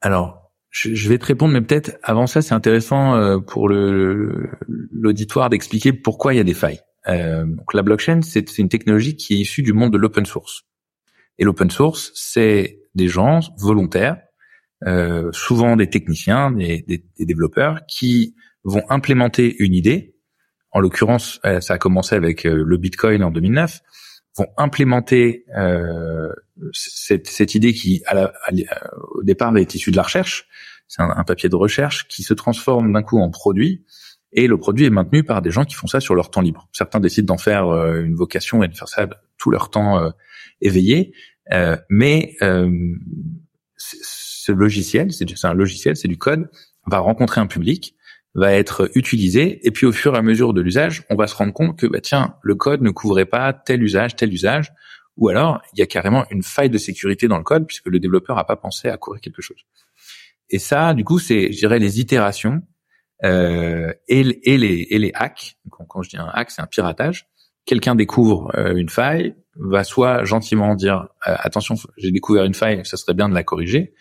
Alors, 0.00 0.52
je, 0.70 1.08
vais 1.08 1.18
te 1.18 1.26
répondre, 1.26 1.52
mais 1.52 1.60
peut-être 1.60 1.98
avant 2.02 2.26
ça, 2.26 2.42
c'est 2.42 2.54
intéressant 2.54 3.40
pour 3.40 3.68
le 3.68 4.50
l'auditoire 4.68 5.50
d'expliquer 5.50 5.92
pourquoi 5.92 6.32
il 6.32 6.36
y 6.36 6.40
a 6.40 6.44
des 6.44 6.54
failles. 6.54 6.80
Euh, 7.08 7.44
donc 7.44 7.72
la 7.74 7.82
blockchain, 7.82 8.20
c'est 8.22 8.58
une 8.58 8.68
technologie 8.68 9.16
qui 9.16 9.34
est 9.34 9.38
issue 9.38 9.62
du 9.62 9.72
monde 9.72 9.92
de 9.92 9.98
l'open 9.98 10.26
source. 10.26 10.62
Et 11.38 11.44
l'open 11.44 11.70
source, 11.70 12.12
c'est 12.14 12.80
des 12.94 13.08
gens 13.08 13.40
volontaires, 13.58 14.18
euh, 14.86 15.30
souvent 15.32 15.76
des 15.76 15.88
techniciens, 15.88 16.50
des, 16.50 16.84
des, 16.86 17.04
des, 17.18 17.24
développeurs, 17.24 17.80
qui 17.88 18.34
vont 18.64 18.82
implémenter 18.90 19.56
une 19.62 19.74
idée. 19.74 20.14
En 20.72 20.80
l'occurrence, 20.80 21.40
euh, 21.44 21.60
ça 21.60 21.74
a 21.74 21.78
commencé 21.78 22.14
avec 22.14 22.46
euh, 22.46 22.62
le 22.64 22.76
Bitcoin 22.76 23.22
en 23.22 23.30
2009. 23.30 23.80
Vont 24.36 24.48
implémenter 24.56 25.44
euh, 25.56 26.32
cette, 26.72 27.26
cette, 27.26 27.54
idée 27.54 27.72
qui, 27.72 28.02
la, 28.12 28.32
au 29.14 29.22
départ, 29.22 29.56
est 29.56 29.74
issue 29.74 29.90
de 29.90 29.96
la 29.96 30.02
recherche. 30.02 30.46
C'est 30.86 31.02
un, 31.02 31.10
un, 31.10 31.24
papier 31.24 31.48
de 31.48 31.56
recherche 31.56 32.06
qui 32.08 32.22
se 32.22 32.34
transforme 32.34 32.92
d'un 32.92 33.02
coup 33.02 33.18
en 33.18 33.30
produit 33.30 33.84
et 34.32 34.46
le 34.46 34.58
produit 34.58 34.86
est 34.86 34.90
maintenu 34.90 35.24
par 35.24 35.42
des 35.42 35.50
gens 35.50 35.64
qui 35.64 35.74
font 35.74 35.86
ça 35.86 36.00
sur 36.00 36.14
leur 36.14 36.30
temps 36.30 36.40
libre. 36.40 36.68
Certains 36.72 37.00
décident 37.00 37.34
d'en 37.34 37.38
faire 37.38 37.68
euh, 37.68 38.02
une 38.02 38.14
vocation 38.14 38.62
et 38.62 38.68
de 38.68 38.76
faire 38.76 38.88
ça 38.88 39.08
tout 39.38 39.50
leur 39.50 39.70
temps 39.70 39.98
euh, 39.98 40.10
éveillé, 40.60 41.12
euh, 41.52 41.76
mais 41.88 42.36
ce 43.76 44.52
logiciel, 44.52 45.12
c'est 45.12 45.26
un 45.44 45.54
logiciel, 45.54 45.96
c'est 45.96 46.08
du 46.08 46.18
code, 46.18 46.50
va 46.86 46.98
rencontrer 46.98 47.40
un 47.40 47.46
public, 47.46 47.94
va 48.34 48.52
être 48.52 48.90
utilisé, 48.94 49.66
et 49.66 49.70
puis 49.70 49.86
au 49.86 49.92
fur 49.92 50.14
et 50.14 50.18
à 50.18 50.22
mesure 50.22 50.52
de 50.52 50.60
l'usage, 50.60 51.04
on 51.10 51.16
va 51.16 51.26
se 51.26 51.34
rendre 51.34 51.52
compte 51.52 51.78
que 51.78 51.86
bah 51.86 52.00
tiens, 52.00 52.36
le 52.42 52.54
code 52.54 52.80
ne 52.82 52.90
couvrait 52.90 53.26
pas 53.26 53.52
tel 53.52 53.82
usage, 53.82 54.14
tel 54.14 54.32
usage, 54.32 54.72
ou 55.16 55.28
alors 55.28 55.60
il 55.72 55.80
y 55.80 55.82
a 55.82 55.86
carrément 55.86 56.24
une 56.30 56.42
faille 56.42 56.70
de 56.70 56.78
sécurité 56.78 57.26
dans 57.26 57.38
le 57.38 57.44
code 57.44 57.66
puisque 57.66 57.86
le 57.86 57.98
développeur 57.98 58.36
n'a 58.36 58.44
pas 58.44 58.56
pensé 58.56 58.88
à 58.88 58.96
couvrir 58.96 59.20
quelque 59.20 59.42
chose. 59.42 59.64
Et 60.48 60.58
ça, 60.58 60.94
du 60.94 61.04
coup, 61.04 61.18
c'est, 61.18 61.52
je 61.52 61.58
dirais, 61.58 61.78
les 61.78 62.00
itérations 62.00 62.62
euh, 63.24 63.92
et, 64.08 64.20
et, 64.44 64.58
les, 64.58 64.86
et 64.90 64.98
les 64.98 65.12
hacks. 65.14 65.56
Quand, 65.70 66.02
je 66.02 66.10
dis 66.10 66.16
un 66.16 66.30
hack, 66.32 66.50
c'est 66.50 66.62
un 66.62 66.66
piratage. 66.66 67.28
Quelqu'un 67.66 67.94
découvre 67.94 68.50
euh, 68.56 68.74
une 68.74 68.88
faille, 68.88 69.34
va 69.56 69.84
soit 69.84 70.24
gentiment 70.24 70.74
dire 70.74 71.08
euh, 71.26 71.34
attention, 71.38 71.74
j'ai 71.96 72.10
découvert 72.10 72.44
une 72.44 72.54
faille, 72.54 72.84
ça 72.84 72.96
serait 72.96 73.14
bien 73.14 73.28
de 73.28 73.34
la 73.34 73.44
corriger, 73.44 73.94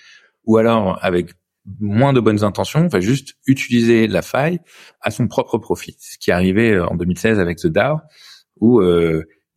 ou 0.46 0.58
alors 0.58 0.98
avec 1.04 1.32
moins 1.80 2.14
de 2.14 2.20
bonnes 2.20 2.44
intentions, 2.44 2.88
va 2.88 3.00
juste 3.00 3.36
utiliser 3.46 4.08
la 4.08 4.22
faille 4.22 4.60
à 5.02 5.12
son 5.12 5.28
propre 5.28 5.58
profit. 5.58 5.96
Ce 6.00 6.18
qui 6.18 6.30
est 6.32 6.34
arrivé 6.34 6.74
euh, 6.74 6.86
en 6.88 6.96
2016 6.96 7.40
avec 7.40 7.58
The 7.58 7.68
DAO, 7.68 8.00
où 8.60 8.82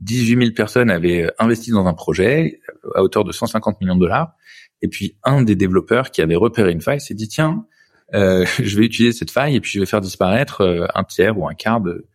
18 0.01 0.39
000 0.39 0.51
personnes 0.55 0.91
avaient 0.91 1.29
investi 1.39 1.71
dans 1.71 1.87
un 1.87 1.95
projet 1.95 2.61
à 2.95 3.03
hauteur 3.03 3.25
de 3.25 3.33
150 3.33 3.81
millions 3.81 3.97
de 3.97 4.01
dollars, 4.01 4.35
et 4.83 4.89
puis 4.89 5.17
un 5.25 5.43
des 5.43 5.55
développeurs 5.57 6.11
qui 6.11 6.21
avait 6.21 6.37
repéré 6.37 6.73
une 6.73 6.81
faille 6.81 7.01
s'est 7.01 7.15
dit 7.15 7.29
tiens, 7.29 7.67
euh, 8.15 8.45
je 8.63 8.77
vais 8.77 8.85
utiliser 8.85 9.17
cette 9.17 9.31
faille 9.31 9.57
et 9.57 9.61
puis 9.61 9.73
je 9.73 9.81
vais 9.81 9.87
faire 9.87 10.01
disparaître 10.01 10.61
euh, 10.61 10.87
un 10.95 11.05
tiers 11.05 11.39
ou 11.39 11.49
un 11.49 11.55
quart 11.55 11.81
de, 11.81 12.09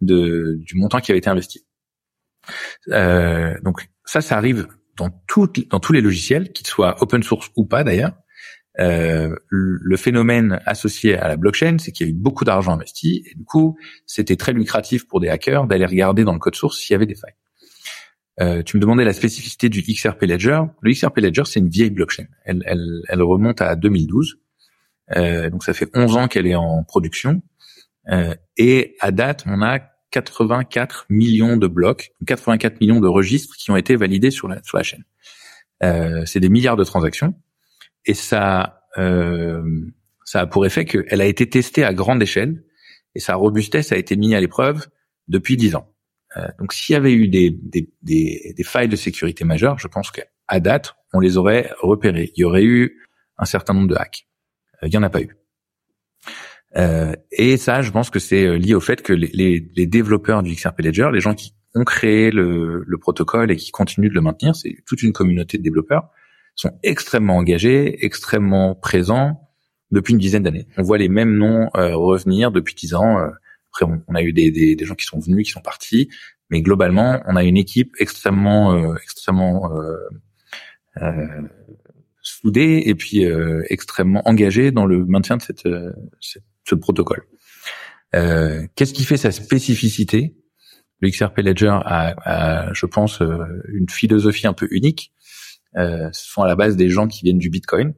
de 0.00 0.56
du 0.60 0.76
montant 0.76 1.00
qui 1.00 1.12
avait 1.12 1.18
été 1.18 1.28
investi. 1.28 1.66
Euh, 2.88 3.54
donc 3.62 3.88
ça, 4.04 4.20
ça 4.20 4.36
arrive 4.36 4.68
dans, 4.96 5.10
dans 5.70 5.80
tous 5.80 5.92
les 5.92 6.00
logiciels, 6.00 6.52
qu'ils 6.52 6.66
soient 6.66 7.02
open 7.02 7.22
source 7.22 7.50
ou 7.56 7.64
pas 7.64 7.84
d'ailleurs. 7.84 8.12
Euh, 8.80 9.34
le 9.48 9.96
phénomène 9.96 10.60
associé 10.64 11.16
à 11.16 11.28
la 11.28 11.36
blockchain, 11.36 11.76
c'est 11.78 11.92
qu'il 11.92 12.06
y 12.06 12.10
a 12.10 12.12
eu 12.12 12.16
beaucoup 12.16 12.44
d'argent 12.44 12.72
investi 12.72 13.22
et 13.30 13.34
du 13.34 13.44
coup, 13.44 13.76
c'était 14.06 14.36
très 14.36 14.52
lucratif 14.52 15.06
pour 15.06 15.20
des 15.20 15.28
hackers 15.28 15.66
d'aller 15.66 15.86
regarder 15.86 16.24
dans 16.24 16.32
le 16.32 16.38
code 16.38 16.54
source 16.54 16.78
s'il 16.78 16.94
y 16.94 16.96
avait 16.96 17.06
des 17.06 17.14
failles. 17.14 17.34
Euh, 18.40 18.62
tu 18.62 18.78
me 18.78 18.80
demandais 18.80 19.04
la 19.04 19.12
spécificité 19.12 19.68
du 19.68 19.82
XRP 19.82 20.22
Ledger. 20.22 20.62
Le 20.80 20.92
XRP 20.92 21.18
Ledger, 21.18 21.42
c'est 21.44 21.60
une 21.60 21.68
vieille 21.68 21.90
blockchain. 21.90 22.24
Elle, 22.44 22.62
elle, 22.66 23.02
elle 23.08 23.22
remonte 23.22 23.60
à 23.60 23.76
2012. 23.76 24.38
Euh, 25.16 25.50
donc 25.50 25.64
ça 25.64 25.74
fait 25.74 25.88
11 25.94 26.16
ans 26.16 26.28
qu'elle 26.28 26.46
est 26.46 26.54
en 26.54 26.82
production. 26.84 27.42
Euh, 28.10 28.34
et 28.56 28.96
à 29.00 29.10
date, 29.10 29.44
on 29.46 29.62
a 29.62 29.80
84 30.10 31.06
millions 31.08 31.56
de 31.56 31.66
blocs, 31.66 32.12
84 32.26 32.80
millions 32.80 33.00
de 33.00 33.08
registres 33.08 33.56
qui 33.56 33.70
ont 33.70 33.76
été 33.76 33.96
validés 33.96 34.30
sur 34.30 34.48
la, 34.48 34.62
sur 34.62 34.76
la 34.78 34.82
chaîne. 34.82 35.04
Euh, 35.82 36.24
c'est 36.26 36.40
des 36.40 36.48
milliards 36.48 36.76
de 36.76 36.84
transactions. 36.84 37.34
Et 38.06 38.14
ça, 38.14 38.84
euh, 38.98 39.62
ça 40.24 40.40
a 40.40 40.46
pour 40.46 40.66
effet 40.66 40.84
qu'elle 40.84 41.20
a 41.20 41.26
été 41.26 41.48
testée 41.48 41.84
à 41.84 41.92
grande 41.92 42.22
échelle 42.22 42.64
et 43.14 43.20
sa 43.20 43.34
robustesse 43.34 43.92
a 43.92 43.96
été 43.96 44.16
mise 44.16 44.34
à 44.34 44.40
l'épreuve 44.40 44.88
depuis 45.28 45.56
10 45.56 45.76
ans. 45.76 45.88
Euh, 46.36 46.46
donc 46.58 46.72
s'il 46.72 46.94
y 46.94 46.96
avait 46.96 47.12
eu 47.12 47.28
des, 47.28 47.50
des, 47.50 47.90
des, 48.02 48.54
des, 48.56 48.64
failles 48.64 48.88
de 48.88 48.96
sécurité 48.96 49.44
majeures, 49.44 49.78
je 49.78 49.86
pense 49.86 50.10
qu'à 50.10 50.60
date, 50.60 50.94
on 51.12 51.20
les 51.20 51.36
aurait 51.36 51.70
repérées. 51.80 52.32
Il 52.36 52.40
y 52.40 52.44
aurait 52.44 52.64
eu 52.64 53.02
un 53.38 53.44
certain 53.44 53.74
nombre 53.74 53.88
de 53.88 53.94
hacks. 53.94 54.26
Euh, 54.82 54.88
il 54.88 54.90
n'y 54.90 54.96
en 54.96 55.02
a 55.02 55.10
pas 55.10 55.20
eu. 55.20 55.36
Euh, 56.76 57.14
et 57.30 57.56
ça, 57.58 57.82
je 57.82 57.90
pense 57.90 58.08
que 58.08 58.18
c'est 58.18 58.46
euh, 58.46 58.56
lié 58.56 58.74
au 58.74 58.80
fait 58.80 59.02
que 59.02 59.12
les, 59.12 59.30
les, 59.34 59.70
les, 59.76 59.86
développeurs 59.86 60.42
du 60.42 60.54
XRP 60.54 60.80
Ledger, 60.80 61.10
les 61.12 61.20
gens 61.20 61.34
qui 61.34 61.54
ont 61.74 61.84
créé 61.84 62.30
le, 62.30 62.82
le 62.86 62.98
protocole 62.98 63.50
et 63.50 63.56
qui 63.56 63.70
continuent 63.70 64.08
de 64.08 64.14
le 64.14 64.22
maintenir, 64.22 64.56
c'est 64.56 64.76
toute 64.86 65.02
une 65.02 65.12
communauté 65.12 65.58
de 65.58 65.62
développeurs, 65.62 66.08
sont 66.54 66.78
extrêmement 66.82 67.36
engagés, 67.36 68.04
extrêmement 68.04 68.74
présents 68.74 69.48
depuis 69.90 70.12
une 70.12 70.18
dizaine 70.18 70.42
d'années. 70.42 70.66
On 70.76 70.82
voit 70.82 70.98
les 70.98 71.08
mêmes 71.08 71.36
noms 71.36 71.68
euh, 71.76 71.96
revenir 71.96 72.50
depuis 72.50 72.74
dix 72.74 72.94
ans. 72.94 73.18
Après, 73.70 73.86
on, 74.08 74.14
a 74.14 74.22
eu 74.22 74.32
des, 74.32 74.76
gens 74.82 74.94
qui 74.94 75.06
sont 75.06 75.18
venus, 75.18 75.46
qui 75.46 75.52
sont 75.52 75.60
partis, 75.60 76.08
mais 76.50 76.60
globalement, 76.60 77.22
on 77.26 77.36
a 77.36 77.44
une 77.44 77.56
équipe 77.56 77.94
extrêmement, 77.98 78.94
extrêmement 78.96 79.70
soudé 82.22 82.84
et 82.86 82.94
puis 82.94 83.24
euh, 83.24 83.62
extrêmement 83.68 84.22
engagé 84.26 84.70
dans 84.70 84.86
le 84.86 85.04
maintien 85.04 85.36
de 85.36 85.68
euh, 85.68 85.92
ce 86.20 86.74
protocole. 86.74 87.24
Euh, 88.14 88.66
Qu'est-ce 88.76 88.94
qui 88.94 89.04
fait 89.04 89.16
sa 89.16 89.32
spécificité? 89.32 90.36
Le 91.00 91.10
XRP 91.10 91.38
Ledger 91.38 91.76
a, 91.84 92.72
je 92.72 92.86
pense, 92.86 93.20
euh, 93.20 93.38
une 93.72 93.88
philosophie 93.88 94.46
un 94.46 94.52
peu 94.52 94.68
unique. 94.70 95.12
Euh, 95.76 96.08
ce 96.12 96.30
sont 96.30 96.42
à 96.42 96.46
la 96.46 96.56
base 96.56 96.76
des 96.76 96.88
gens 96.88 97.08
qui 97.08 97.24
viennent 97.24 97.38
du 97.38 97.50
Bitcoin 97.50 97.94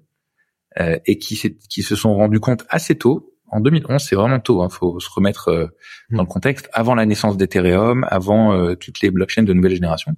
euh, 0.80 0.98
et 1.06 1.18
qui, 1.18 1.58
qui 1.68 1.82
se 1.82 1.96
sont 1.96 2.14
rendus 2.14 2.40
compte 2.40 2.64
assez 2.68 2.96
tôt. 2.96 3.34
En 3.48 3.60
2011, 3.60 4.02
c'est 4.02 4.16
vraiment 4.16 4.40
tôt. 4.40 4.62
Il 4.62 4.64
hein, 4.64 4.68
faut 4.68 4.98
se 5.00 5.08
remettre 5.10 5.72
dans 6.10 6.22
le 6.22 6.28
contexte. 6.28 6.68
Avant 6.72 6.94
la 6.94 7.06
naissance 7.06 7.36
d'Ethereum, 7.36 8.04
avant 8.10 8.74
toutes 8.74 9.00
les 9.00 9.10
blockchains 9.10 9.44
de 9.44 9.52
nouvelle 9.52 9.74
génération, 9.74 10.16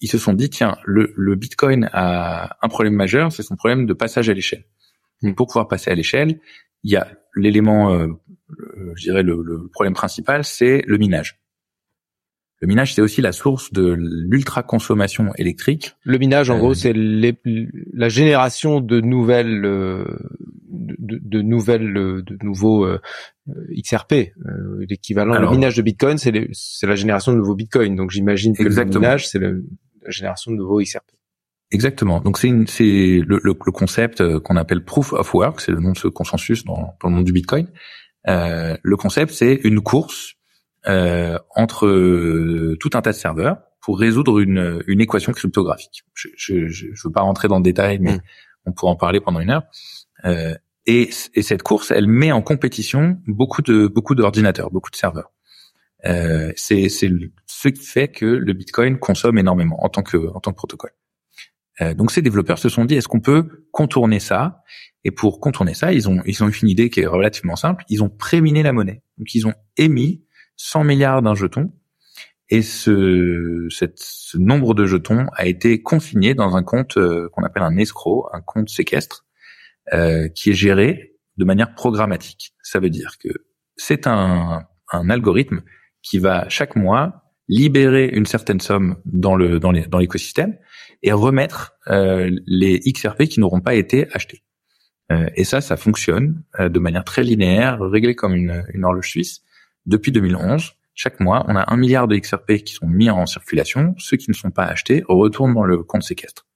ils 0.00 0.08
se 0.08 0.18
sont 0.18 0.32
dit 0.32 0.48
tiens, 0.48 0.76
le, 0.84 1.12
le 1.16 1.34
Bitcoin 1.34 1.90
a 1.92 2.56
un 2.62 2.68
problème 2.68 2.94
majeur, 2.94 3.32
c'est 3.32 3.42
son 3.42 3.56
problème 3.56 3.86
de 3.86 3.92
passage 3.92 4.28
à 4.28 4.34
l'échelle. 4.34 4.64
Donc 5.22 5.36
pour 5.36 5.48
pouvoir 5.48 5.68
passer 5.68 5.90
à 5.90 5.94
l'échelle, 5.94 6.40
il 6.84 6.92
y 6.92 6.96
a 6.96 7.08
l'élément, 7.34 7.92
euh, 7.92 8.08
je 8.94 9.02
dirais 9.02 9.22
le, 9.22 9.42
le, 9.42 9.68
problème 9.68 9.94
principal, 9.94 10.44
c'est 10.44 10.82
le 10.86 10.98
minage. 10.98 11.40
Le 12.60 12.66
minage, 12.66 12.94
c'est 12.94 13.02
aussi 13.02 13.20
la 13.20 13.32
source 13.32 13.72
de 13.72 13.94
l'ultra 13.96 14.62
consommation 14.62 15.32
électrique. 15.36 15.94
Le 16.02 16.18
minage, 16.18 16.50
en 16.50 16.56
euh, 16.56 16.58
gros, 16.58 16.74
c'est 16.74 16.92
la 16.94 18.08
génération 18.08 18.80
de 18.80 19.00
nouvelles, 19.00 19.64
euh, 19.64 20.04
de, 20.68 21.20
de, 21.22 21.40
nouvelles, 21.40 21.92
de 21.92 22.38
nouveaux 22.42 22.84
euh, 22.84 23.00
XRP. 23.76 24.32
L'équivalent, 24.88 25.38
le 25.38 25.50
minage 25.50 25.76
de 25.76 25.82
Bitcoin, 25.82 26.18
c'est 26.18 26.32
la 26.32 26.96
génération 26.96 27.32
de 27.32 27.38
nouveaux 27.38 27.54
Bitcoin. 27.54 27.94
Donc, 27.94 28.10
j'imagine 28.10 28.56
que 28.56 28.64
le 28.64 28.84
minage, 28.84 29.28
c'est 29.28 29.38
le, 29.38 29.64
génération 30.08 30.50
de 30.50 30.56
nouveaux 30.56 30.80
XRP. 30.80 31.12
Exactement. 31.70 32.20
Donc 32.20 32.38
c'est 32.38 32.50
c'est 32.66 33.20
le, 33.26 33.40
le, 33.42 33.54
concept 33.54 34.20
euh, 34.20 34.40
qu'on 34.40 34.56
appelle 34.56 34.84
proof 34.84 35.12
of 35.12 35.34
work, 35.34 35.60
c'est 35.60 35.72
le 35.72 35.80
nom 35.80 35.92
de 35.92 35.98
ce 35.98 36.08
consensus 36.08 36.64
dans, 36.64 36.94
dans 37.02 37.08
le 37.08 37.10
monde 37.10 37.24
du 37.24 37.32
Bitcoin. 37.32 37.68
Euh, 38.26 38.76
le 38.82 38.96
concept 38.96 39.32
c'est 39.32 39.54
une 39.64 39.80
course 39.80 40.32
euh, 40.32 40.37
entre 40.88 41.86
euh, 41.86 42.76
tout 42.80 42.90
un 42.94 43.02
tas 43.02 43.12
de 43.12 43.16
serveurs 43.16 43.58
pour 43.80 43.98
résoudre 43.98 44.38
une, 44.40 44.82
une 44.86 45.00
équation 45.00 45.32
cryptographique. 45.32 46.02
Je, 46.14 46.28
je, 46.36 46.68
je, 46.68 46.86
veux 47.04 47.12
pas 47.12 47.22
rentrer 47.22 47.48
dans 47.48 47.56
le 47.56 47.62
détail, 47.62 47.98
mais 48.00 48.16
mm. 48.16 48.20
on 48.66 48.72
pourra 48.72 48.92
en 48.92 48.96
parler 48.96 49.20
pendant 49.20 49.40
une 49.40 49.50
heure. 49.50 49.64
Euh, 50.24 50.54
et, 50.86 51.10
et, 51.34 51.42
cette 51.42 51.62
course, 51.62 51.90
elle 51.90 52.06
met 52.06 52.32
en 52.32 52.42
compétition 52.42 53.20
beaucoup 53.26 53.62
de 53.62 53.86
beaucoup 53.86 54.14
d'ordinateurs, 54.14 54.70
beaucoup 54.70 54.90
de 54.90 54.96
serveurs. 54.96 55.30
Euh, 56.06 56.52
c'est 56.56 56.88
ce 56.88 57.68
qui 57.68 57.84
fait 57.84 58.08
que 58.08 58.24
le 58.24 58.52
Bitcoin 58.52 58.98
consomme 58.98 59.38
énormément 59.38 59.84
en 59.84 59.88
tant 59.88 60.02
que 60.02 60.16
en 60.34 60.40
tant 60.40 60.52
que 60.52 60.56
protocole. 60.56 60.92
Euh, 61.80 61.94
donc 61.94 62.10
ces 62.10 62.22
développeurs 62.22 62.58
se 62.58 62.68
sont 62.68 62.84
dit 62.84 62.94
est-ce 62.94 63.08
qu'on 63.08 63.20
peut 63.20 63.66
contourner 63.72 64.20
ça? 64.20 64.62
Et 65.04 65.10
pour 65.10 65.40
contourner 65.40 65.74
ça, 65.74 65.92
ils 65.92 66.08
ont 66.08 66.22
ils 66.24 66.42
ont 66.42 66.48
eu 66.48 66.56
une 66.62 66.68
idée 66.68 66.90
qui 66.90 67.00
est 67.00 67.06
relativement 67.06 67.56
simple. 67.56 67.84
Ils 67.88 68.02
ont 68.02 68.08
préminé 68.08 68.62
la 68.62 68.72
monnaie. 68.72 69.02
Donc 69.18 69.34
ils 69.34 69.46
ont 69.46 69.54
émis 69.76 70.24
100 70.58 70.84
milliards 70.84 71.22
d'un 71.22 71.34
jeton 71.34 71.72
et 72.50 72.62
ce, 72.62 73.66
cette, 73.70 73.98
ce 73.98 74.38
nombre 74.38 74.74
de 74.74 74.86
jetons 74.86 75.26
a 75.34 75.46
été 75.46 75.82
consigné 75.82 76.34
dans 76.34 76.56
un 76.56 76.62
compte 76.62 76.96
euh, 76.96 77.28
qu'on 77.30 77.42
appelle 77.42 77.62
un 77.62 77.76
escroc, 77.76 78.28
un 78.32 78.40
compte 78.40 78.68
séquestre, 78.68 79.26
euh, 79.92 80.28
qui 80.28 80.50
est 80.50 80.54
géré 80.54 81.14
de 81.36 81.44
manière 81.44 81.74
programmatique. 81.74 82.54
Ça 82.62 82.80
veut 82.80 82.90
dire 82.90 83.18
que 83.18 83.28
c'est 83.76 84.06
un, 84.06 84.66
un 84.92 85.10
algorithme 85.10 85.62
qui 86.02 86.18
va 86.18 86.48
chaque 86.48 86.76
mois 86.76 87.22
libérer 87.48 88.08
une 88.08 88.26
certaine 88.26 88.60
somme 88.60 88.96
dans 89.06 89.34
le 89.34 89.58
dans 89.58 89.70
l'écosystème 89.72 90.58
et 91.02 91.12
remettre 91.12 91.72
euh, 91.88 92.30
les 92.46 92.80
XRP 92.80 93.24
qui 93.24 93.40
n'auront 93.40 93.60
pas 93.60 93.74
été 93.74 94.06
achetés. 94.12 94.42
Euh, 95.10 95.28
et 95.36 95.44
ça, 95.44 95.60
ça 95.60 95.76
fonctionne 95.76 96.42
euh, 96.60 96.68
de 96.68 96.78
manière 96.78 97.04
très 97.04 97.22
linéaire, 97.22 97.80
réglé 97.80 98.14
comme 98.14 98.34
une, 98.34 98.64
une 98.74 98.84
horloge 98.84 99.08
suisse 99.08 99.42
depuis 99.88 100.12
2011. 100.12 100.74
Chaque 100.94 101.20
mois, 101.20 101.44
on 101.48 101.56
a 101.56 101.72
un 101.72 101.76
milliard 101.76 102.08
de 102.08 102.16
XRP 102.16 102.64
qui 102.64 102.74
sont 102.74 102.86
mis 102.86 103.10
en 103.10 103.26
circulation. 103.26 103.94
Ceux 103.98 104.16
qui 104.16 104.30
ne 104.30 104.34
sont 104.34 104.50
pas 104.50 104.64
achetés 104.64 105.02
retournent 105.08 105.54
dans 105.54 105.64
le 105.64 105.82
compte 105.82 106.02
séquestre. 106.02 106.46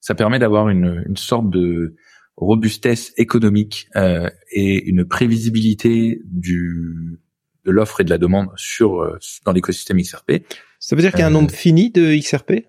Ça 0.00 0.14
permet 0.14 0.38
d'avoir 0.38 0.68
une, 0.68 1.04
une 1.06 1.16
sorte 1.16 1.50
de 1.50 1.96
robustesse 2.36 3.12
économique 3.16 3.88
euh, 3.96 4.30
et 4.50 4.84
une 4.88 5.04
prévisibilité 5.04 6.22
du 6.24 7.18
de 7.66 7.70
l'offre 7.70 8.00
et 8.00 8.04
de 8.04 8.10
la 8.10 8.16
demande 8.16 8.48
sur 8.56 9.02
euh, 9.02 9.18
dans 9.44 9.52
l'écosystème 9.52 10.00
XRP. 10.00 10.44
Ça 10.78 10.96
veut 10.96 11.02
dire 11.02 11.10
qu'il 11.10 11.20
y 11.20 11.24
a 11.24 11.26
un 11.26 11.30
nombre 11.30 11.50
fini 11.50 11.90
de 11.90 12.16
XRP 12.16 12.66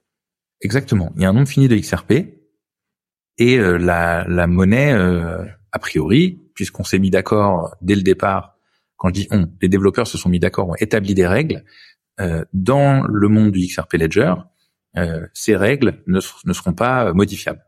Exactement. 0.61 1.11
Il 1.15 1.23
y 1.23 1.25
a 1.25 1.29
un 1.29 1.33
nombre 1.33 1.47
fini 1.47 1.67
de 1.67 1.75
XRP 1.75 2.11
et 3.37 3.57
euh, 3.57 3.77
la, 3.77 4.25
la 4.27 4.47
monnaie, 4.47 4.93
euh, 4.93 5.43
a 5.71 5.79
priori, 5.79 6.39
puisqu'on 6.53 6.83
s'est 6.83 6.99
mis 6.99 7.09
d'accord 7.09 7.75
dès 7.81 7.95
le 7.95 8.03
départ, 8.03 8.50
quand 9.01 9.07
je 9.09 9.13
dis 9.13 9.27
on, 9.31 9.47
les 9.63 9.67
développeurs 9.67 10.05
se 10.05 10.15
sont 10.15 10.29
mis 10.29 10.39
d'accord, 10.39 10.69
ont 10.69 10.75
établi 10.75 11.15
des 11.15 11.25
règles, 11.25 11.65
euh, 12.19 12.45
dans 12.53 13.01
le 13.01 13.27
monde 13.29 13.51
du 13.51 13.65
XRP 13.65 13.93
Ledger, 13.93 14.35
ces 15.33 15.55
règles 15.55 16.03
ne, 16.05 16.19
ne, 16.45 16.53
seront 16.53 16.73
pas 16.73 17.11
modifiables. 17.13 17.65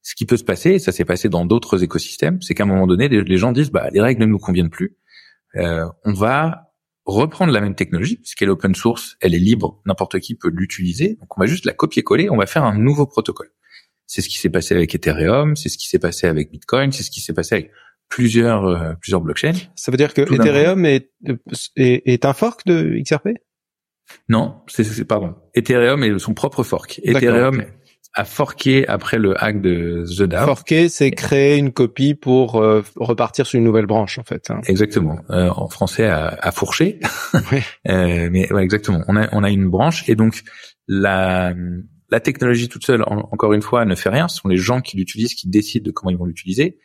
ce 0.00 0.14
qui 0.14 0.26
peut 0.26 0.36
se 0.36 0.44
passer, 0.44 0.72
et 0.72 0.78
ça 0.78 0.92
s'est 0.92 1.06
passé 1.06 1.28
dans 1.28 1.44
d'autres 1.44 1.82
écosystèmes, 1.82 2.40
c'est 2.40 2.54
qu'à 2.54 2.62
un 2.62 2.66
moment 2.66 2.86
donné, 2.86 3.08
les 3.08 3.36
gens 3.36 3.50
disent 3.50 3.70
bah 3.70 3.88
les 3.90 4.00
règles 4.00 4.20
ne 4.20 4.26
nous 4.26 4.38
conviennent 4.38 4.70
plus, 4.70 4.96
on 5.56 6.12
va 6.12 6.70
reprendre 7.06 7.52
la 7.52 7.60
même 7.60 7.74
technologie, 7.74 8.16
puisqu'elle 8.16 8.48
est 8.48 8.52
open 8.52 8.74
source, 8.74 9.16
elle 9.20 9.34
est 9.34 9.38
libre, 9.38 9.80
n'importe 9.86 10.20
qui 10.20 10.34
peut 10.34 10.50
l'utiliser. 10.52 11.16
Donc 11.20 11.36
on 11.36 11.40
va 11.40 11.46
juste 11.46 11.64
la 11.64 11.72
copier-coller, 11.72 12.30
on 12.30 12.36
va 12.36 12.46
faire 12.46 12.64
un 12.64 12.76
nouveau 12.76 13.06
protocole. 13.06 13.50
C'est 14.06 14.22
ce 14.22 14.28
qui 14.28 14.38
s'est 14.38 14.50
passé 14.50 14.74
avec 14.74 14.94
Ethereum, 14.94 15.56
c'est 15.56 15.68
ce 15.68 15.78
qui 15.78 15.88
s'est 15.88 15.98
passé 15.98 16.26
avec 16.26 16.50
Bitcoin, 16.50 16.92
c'est 16.92 17.02
ce 17.02 17.10
qui 17.10 17.20
s'est 17.20 17.32
passé 17.32 17.54
avec 17.54 17.70
plusieurs 18.10 18.66
euh, 18.66 18.92
plusieurs 19.00 19.22
blockchains. 19.22 19.54
Ça 19.76 19.90
veut 19.90 19.96
dire 19.96 20.12
que 20.12 20.20
Ethereum 20.22 20.84
est, 20.84 21.10
est, 21.76 22.02
est 22.04 22.24
un 22.26 22.34
fork 22.34 22.66
de 22.66 23.00
XRP 23.02 23.28
Non, 24.28 24.56
c'est 24.66 25.04
pardon. 25.06 25.34
Ethereum 25.54 26.04
est 26.04 26.18
son 26.18 26.34
propre 26.34 26.62
fork. 26.62 27.00
Ethereum 27.02 27.64
a 28.14 28.24
forqué 28.24 28.86
après 28.88 29.18
le 29.18 29.42
hack 29.42 29.60
de 29.60 30.04
The 30.04 30.22
DAO. 30.22 30.46
Forquer, 30.46 30.88
c'est 30.88 31.12
créer 31.12 31.56
une 31.56 31.72
copie 31.72 32.14
pour 32.14 32.60
euh, 32.60 32.82
repartir 32.96 33.46
sur 33.46 33.58
une 33.58 33.64
nouvelle 33.64 33.86
branche, 33.86 34.18
en 34.18 34.24
fait. 34.24 34.50
Hein. 34.50 34.60
Exactement. 34.66 35.20
Euh, 35.30 35.48
en 35.50 35.68
français, 35.68 36.06
à, 36.06 36.26
à 36.26 36.50
fourcher. 36.50 36.98
Oui. 37.52 37.60
euh, 37.88 38.28
mais 38.32 38.52
ouais, 38.52 38.64
exactement. 38.64 39.02
On 39.06 39.16
a 39.16 39.28
on 39.32 39.44
a 39.44 39.50
une 39.50 39.68
branche 39.68 40.08
et 40.08 40.16
donc 40.16 40.42
la 40.88 41.54
la 42.10 42.18
technologie 42.20 42.68
toute 42.68 42.84
seule, 42.84 43.04
encore 43.06 43.52
une 43.52 43.62
fois, 43.62 43.84
ne 43.84 43.94
fait 43.94 44.08
rien. 44.08 44.26
Ce 44.26 44.38
sont 44.40 44.48
les 44.48 44.56
gens 44.56 44.80
qui 44.80 44.96
l'utilisent 44.96 45.34
qui 45.34 45.48
décident 45.48 45.84
de 45.84 45.92
comment 45.92 46.10
ils 46.10 46.16
vont 46.16 46.24
l'utiliser. 46.24 46.78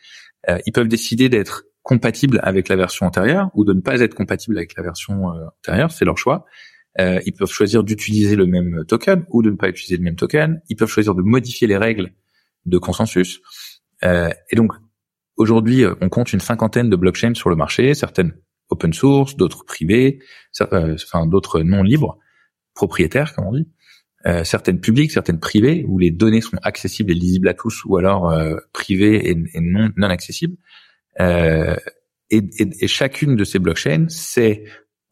Euh, 0.50 0.60
ils 0.66 0.72
peuvent 0.72 0.88
décider 0.88 1.30
d'être 1.30 1.66
compatibles 1.84 2.40
avec 2.44 2.68
la 2.68 2.76
version 2.76 3.06
antérieure 3.06 3.50
ou 3.54 3.64
de 3.64 3.74
ne 3.74 3.82
pas 3.82 4.02
être 4.02 4.16
compatibles 4.16 4.58
avec 4.58 4.76
la 4.76 4.84
version 4.84 5.32
euh, 5.32 5.46
antérieure. 5.60 5.92
C'est 5.92 6.06
leur 6.06 6.18
choix. 6.18 6.46
Euh, 7.00 7.20
ils 7.26 7.34
peuvent 7.34 7.52
choisir 7.52 7.84
d'utiliser 7.84 8.36
le 8.36 8.46
même 8.46 8.86
token 8.88 9.26
ou 9.30 9.42
de 9.42 9.50
ne 9.50 9.56
pas 9.56 9.70
utiliser 9.70 9.98
le 9.98 10.04
même 10.04 10.16
token. 10.16 10.62
Ils 10.70 10.76
peuvent 10.76 10.90
choisir 10.90 11.14
de 11.14 11.22
modifier 11.22 11.68
les 11.68 11.78
règles 11.78 12.12
de 12.66 12.78
consensus. 12.78 13.42
Euh, 14.04 14.30
et 14.50 14.56
donc, 14.56 14.72
aujourd'hui, 15.38 15.84
euh, 15.84 15.96
on 16.02 16.10
compte 16.10 16.34
une 16.34 16.40
cinquantaine 16.40 16.90
de 16.90 16.96
blockchains 16.96 17.34
sur 17.34 17.50
le 17.50 17.56
marché, 17.56 17.94
certaines 17.94 18.34
open 18.70 18.94
source, 18.94 19.36
d'autres 19.36 19.64
privées, 19.64 20.20
euh, 20.62 20.96
enfin 20.96 21.28
d'autres 21.28 21.62
non 21.62 21.84
libres, 21.84 22.18
propriétaires, 22.74 23.36
comme 23.36 23.46
on 23.46 23.54
dit, 23.54 23.68
euh, 24.28 24.44
certaines 24.44 24.80
publiques, 24.80 25.12
certaines 25.12 25.40
privées, 25.40 25.86
où 25.88 26.00
les 26.00 26.12
données 26.12 26.42
sont 26.42 26.58
accessibles 26.64 27.12
et 27.12 27.16
lisibles 27.16 27.48
à 27.48 27.54
tous, 27.54 27.84
ou 27.86 27.98
alors 27.98 28.32
euh, 28.32 28.58
privées 28.74 29.30
et, 29.30 29.36
non, 29.62 29.90
non 29.96 30.10
accessibles. 30.10 30.58
Et, 31.20 32.38
et, 32.38 32.70
et, 32.82 32.88
chacune 32.88 33.36
de 33.36 33.44
ces 33.44 33.60
blockchains, 33.60 34.08
c'est 34.10 34.64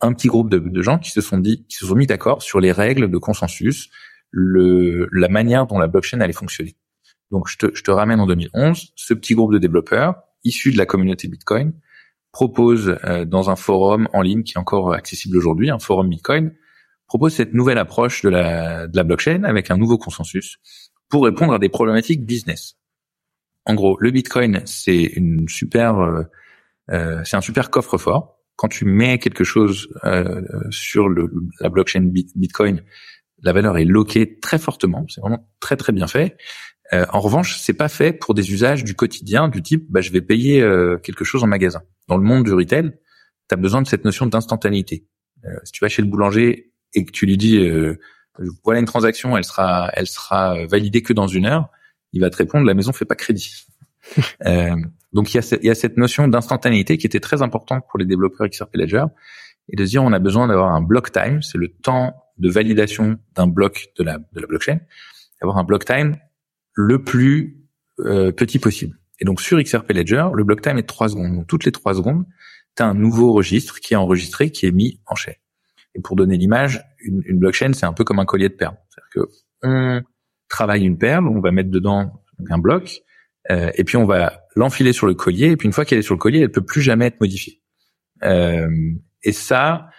un 0.02 0.14
petit 0.14 0.28
groupe 0.28 0.50
de, 0.50 0.58
de, 0.58 0.82
gens 0.82 0.98
qui 0.98 1.12
se 1.12 1.22
sont 1.22 1.38
dit, 1.38 1.66
qui 1.70 1.78
se 1.78 1.86
sont 1.86 1.96
mis 1.96 2.08
d'accord 2.08 2.42
sur 2.42 2.60
les 2.60 2.72
règles 2.72 3.10
de 3.10 3.18
consensus, 3.18 3.90
le, 4.32 5.08
la 5.12 5.30
manière 5.30 5.68
dont 5.68 5.78
la 5.78 5.88
blockchain 5.88 6.20
allait 6.20 6.34
fonctionner. 6.34 6.76
Donc, 7.32 7.48
je 7.48 7.58
te, 7.58 7.68
je 7.74 7.84
te 7.84 7.92
ramène 7.92 8.20
en 8.20 8.28
2011. 8.28 8.94
Ce 8.96 9.14
petit 9.14 9.36
groupe 9.36 9.54
de 9.54 9.60
développeurs, 9.60 10.16
issus 10.44 10.72
de 10.72 10.78
la 10.78 10.86
communauté 10.86 11.28
Bitcoin, 11.28 11.74
propose 12.32 12.98
euh, 13.06 13.26
dans 13.26 13.50
un 13.50 13.56
forum 13.56 14.10
en 14.12 14.22
ligne 14.22 14.44
qui 14.44 14.54
est 14.54 14.60
encore 14.60 14.94
accessible 14.94 15.38
aujourd'hui, 15.38 15.70
un 15.70 15.80
forum 15.80 16.10
Bitcoin, 16.10 16.54
propose 17.14 17.36
cette 17.36 17.54
nouvelle 17.54 17.78
approche 17.78 18.24
de 18.24 18.30
la, 18.30 18.88
de 18.88 18.98
la 18.98 19.04
blockchain 19.04 19.44
avec 19.44 19.70
un 19.70 19.78
nouveau 19.78 20.00
consensus 20.00 20.58
pour 21.10 21.26
répondre 21.26 21.54
à 21.54 21.60
des 21.60 21.70
problématiques 21.70 22.26
business. 22.26 22.76
En 23.66 23.76
gros, 23.76 23.98
le 24.00 24.10
Bitcoin, 24.10 24.64
c'est 24.66 25.04
une 25.04 25.48
super, 25.48 26.00
euh, 26.00 26.24
euh 26.90 27.22
c'est 27.24 27.38
un 27.38 27.42
super 27.42 27.70
coffre-fort 27.70 28.40
quand 28.56 28.68
tu 28.68 28.86
mets 28.86 29.20
quelque 29.20 29.44
chose 29.44 29.90
euh, 30.06 30.42
sur 30.72 31.08
le, 31.08 31.32
la 31.60 31.70
blockchain 31.70 32.10
Bitcoin, 32.36 32.82
la 33.44 33.54
valeur 33.54 33.78
est 33.78 33.86
loquée 33.86 34.40
très 34.40 34.58
fortement. 34.58 35.06
C'est 35.08 35.22
vraiment 35.22 35.48
très 35.60 35.76
très 35.76 35.94
bien 35.94 36.08
fait. 36.08 36.36
Euh, 36.94 37.06
en 37.10 37.20
revanche, 37.20 37.60
c'est 37.60 37.74
pas 37.74 37.90
fait 37.90 38.14
pour 38.14 38.34
des 38.34 38.52
usages 38.52 38.84
du 38.84 38.96
quotidien 38.96 39.50
du 39.50 39.62
type 39.62 39.86
bah, 39.90 40.02
je 40.02 40.12
vais 40.12 40.22
payer 40.22 40.62
euh, 40.62 40.98
quelque 40.98 41.24
chose 41.24 41.44
en 41.44 41.48
magasin. 41.48 41.84
Dans 42.08 42.18
le 42.18 42.24
monde 42.24 42.44
du 42.44 42.54
retail, 42.54 42.92
tu 43.50 43.54
as 43.54 43.56
besoin 43.56 43.84
de 43.84 43.88
cette 43.88 44.04
notion 44.04 44.26
d'instantanéité. 44.26 45.06
Euh, 45.46 45.50
si 45.64 45.74
tu 45.74 45.84
vas 45.84 45.90
chez 45.90 46.02
le 46.02 46.08
boulanger 46.08 46.73
et 46.94 47.06
que 47.06 47.12
tu 47.12 47.26
lui 47.26 47.38
dis 47.38 47.58
euh, 47.58 48.00
voilà 48.64 48.80
une 48.80 48.86
transaction, 48.86 49.38
elle 49.38 49.44
sera 49.44 49.92
elle 49.94 50.08
sera 50.08 50.66
validée 50.66 51.02
que 51.02 51.14
dans 51.14 51.28
une 51.28 51.46
heure, 51.46 51.70
il 52.12 52.22
va 52.22 52.30
te 52.30 52.38
répondre 52.38 52.66
la 52.66 52.74
maison 52.74 52.92
fait 52.94 53.06
pas 53.06 53.16
crédit. 53.16 53.66
euh, 54.46 54.76
donc 55.14 55.34
il 55.34 55.38
y, 55.38 55.40
a 55.40 55.58
il 55.62 55.66
y 55.66 55.70
a 55.70 55.76
cette 55.76 55.98
notion 55.98 56.28
d'instantanéité 56.28 56.98
qui 56.98 57.08
était 57.08 57.20
très 57.20 57.42
importante 57.42 57.84
pour 57.90 58.00
les 58.00 58.06
développeurs 58.06 58.48
XRP 58.48 58.76
Ledger 58.76 59.06
et 59.70 59.76
de 59.76 59.86
se 59.86 59.92
dire 59.92 60.04
on 60.04 60.12
a 60.12 60.20
besoin 60.20 60.48
d'avoir 60.48 60.74
un 60.74 60.82
block 60.82 61.12
time, 61.12 61.42
c'est 61.42 61.58
le 61.58 61.70
temps 61.70 62.14
de 62.38 62.50
validation 62.50 63.18
d'un 63.36 63.48
bloc 63.48 63.90
de 63.98 64.04
la 64.04 64.18
de 64.18 64.40
la 64.42 64.48
blockchain, 64.48 64.80
d'avoir 65.42 65.58
un 65.58 65.64
block 65.64 65.86
time 65.86 66.18
le 66.74 67.04
plus 67.04 67.64
euh, 68.00 68.32
petit 68.32 68.60
possible. 68.60 68.98
Et 69.20 69.26
donc 69.26 69.42
sur 69.42 69.62
XRP 69.62 69.92
Ledger, 69.92 70.28
le 70.34 70.44
block 70.44 70.62
time 70.62 70.78
est 70.78 70.82
de 70.82 70.88
3 70.88 71.10
secondes. 71.10 71.36
Donc 71.36 71.48
toutes 71.48 71.66
les 71.66 71.72
3 71.72 71.96
secondes, 71.96 72.26
tu 72.76 72.84
as 72.84 72.88
un 72.88 72.96
nouveau 72.96 73.32
registre 73.34 73.80
qui 73.80 73.94
est 73.94 73.98
enregistré, 73.98 74.52
qui 74.52 74.66
est 74.66 74.72
mis 74.72 75.00
en 75.06 75.16
chaîne. 75.16 75.36
Et 75.96 76.02
pour 76.02 76.16
donner 76.16 76.38
l'image, 76.38 76.84
une, 77.00 77.22
une 77.26 77.40
blockchain, 77.40 77.74
c'est 77.74 77.86
un 77.86 77.94
peu 77.94 78.04
comme 78.04 78.20
un 78.20 78.26
collier 78.26 78.50
de 78.50 78.56
perles. 78.56 78.78
C'est-à-dire 78.90 79.28
que 79.28 79.34
on 79.64 80.02
travaille 80.50 80.86
une 80.86 80.98
perle, 80.98 81.28
on 81.28 81.40
va 81.40 81.52
mettre 81.52 81.70
dedans 81.70 82.24
un 82.50 82.58
bloc, 82.58 83.02
euh, 83.52 83.72
et 83.76 83.84
puis 83.84 83.98
on 83.98 84.06
va 84.06 84.44
l'enfiler 84.56 84.94
sur 84.94 85.08
le 85.08 85.14
collier, 85.14 85.52
et 85.52 85.58
puis 85.58 85.68
une 85.68 85.74
fois 85.74 85.86
qu'elle 85.86 86.00
est 86.00 86.04
sur 86.04 86.16
le 86.16 86.20
collier, 86.20 86.42
elle 86.42 86.52
peut 86.52 86.66
plus 86.66 86.82
jamais 86.82 87.08
être 87.08 87.20
modifiée. 87.20 87.62
Euh, 88.24 88.70
et 89.24 89.32
ça, 89.32 89.90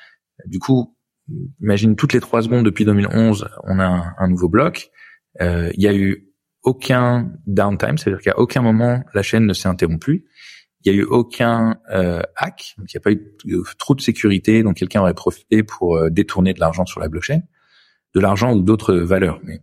du 0.46 0.58
coup, 0.58 0.96
imagine 1.60 1.96
toutes 1.96 2.12
les 2.12 2.20
trois 2.20 2.42
secondes 2.42 2.64
depuis 2.64 2.84
2011, 2.84 3.48
on 3.64 3.78
a 3.78 3.84
un, 3.84 4.14
un 4.18 4.28
nouveau 4.28 4.48
bloc. 4.48 4.90
Euh, 5.40 5.70
il 5.74 5.82
y 5.82 5.88
a 5.88 5.94
eu 5.94 6.28
aucun 6.62 7.32
downtime, 7.46 7.98
c'est-à-dire 7.98 8.22
qu'à 8.22 8.38
aucun 8.38 8.62
moment 8.62 9.02
la 9.14 9.22
chaîne 9.22 9.46
ne 9.46 9.52
s'est 9.52 9.68
interrompue. 9.68 10.24
Il 10.84 10.92
y 10.92 10.96
a 10.96 10.98
eu 10.98 11.04
aucun 11.04 11.78
euh, 11.90 12.20
hack, 12.36 12.74
donc 12.76 12.92
il 12.92 12.96
n'y 12.96 12.98
a 12.98 13.00
pas 13.00 13.12
eu 13.12 13.62
trop 13.78 13.94
de 13.94 14.02
sécurité, 14.02 14.62
donc 14.62 14.76
quelqu'un 14.76 15.00
aurait 15.00 15.14
profité 15.14 15.62
pour 15.62 15.96
euh, 15.96 16.10
détourner 16.10 16.52
de 16.52 16.60
l'argent 16.60 16.84
sur 16.84 17.00
la 17.00 17.08
blockchain, 17.08 17.40
de 18.14 18.20
l'argent 18.20 18.54
ou 18.54 18.62
d'autres 18.62 18.94
valeurs. 18.94 19.40
Mais, 19.44 19.62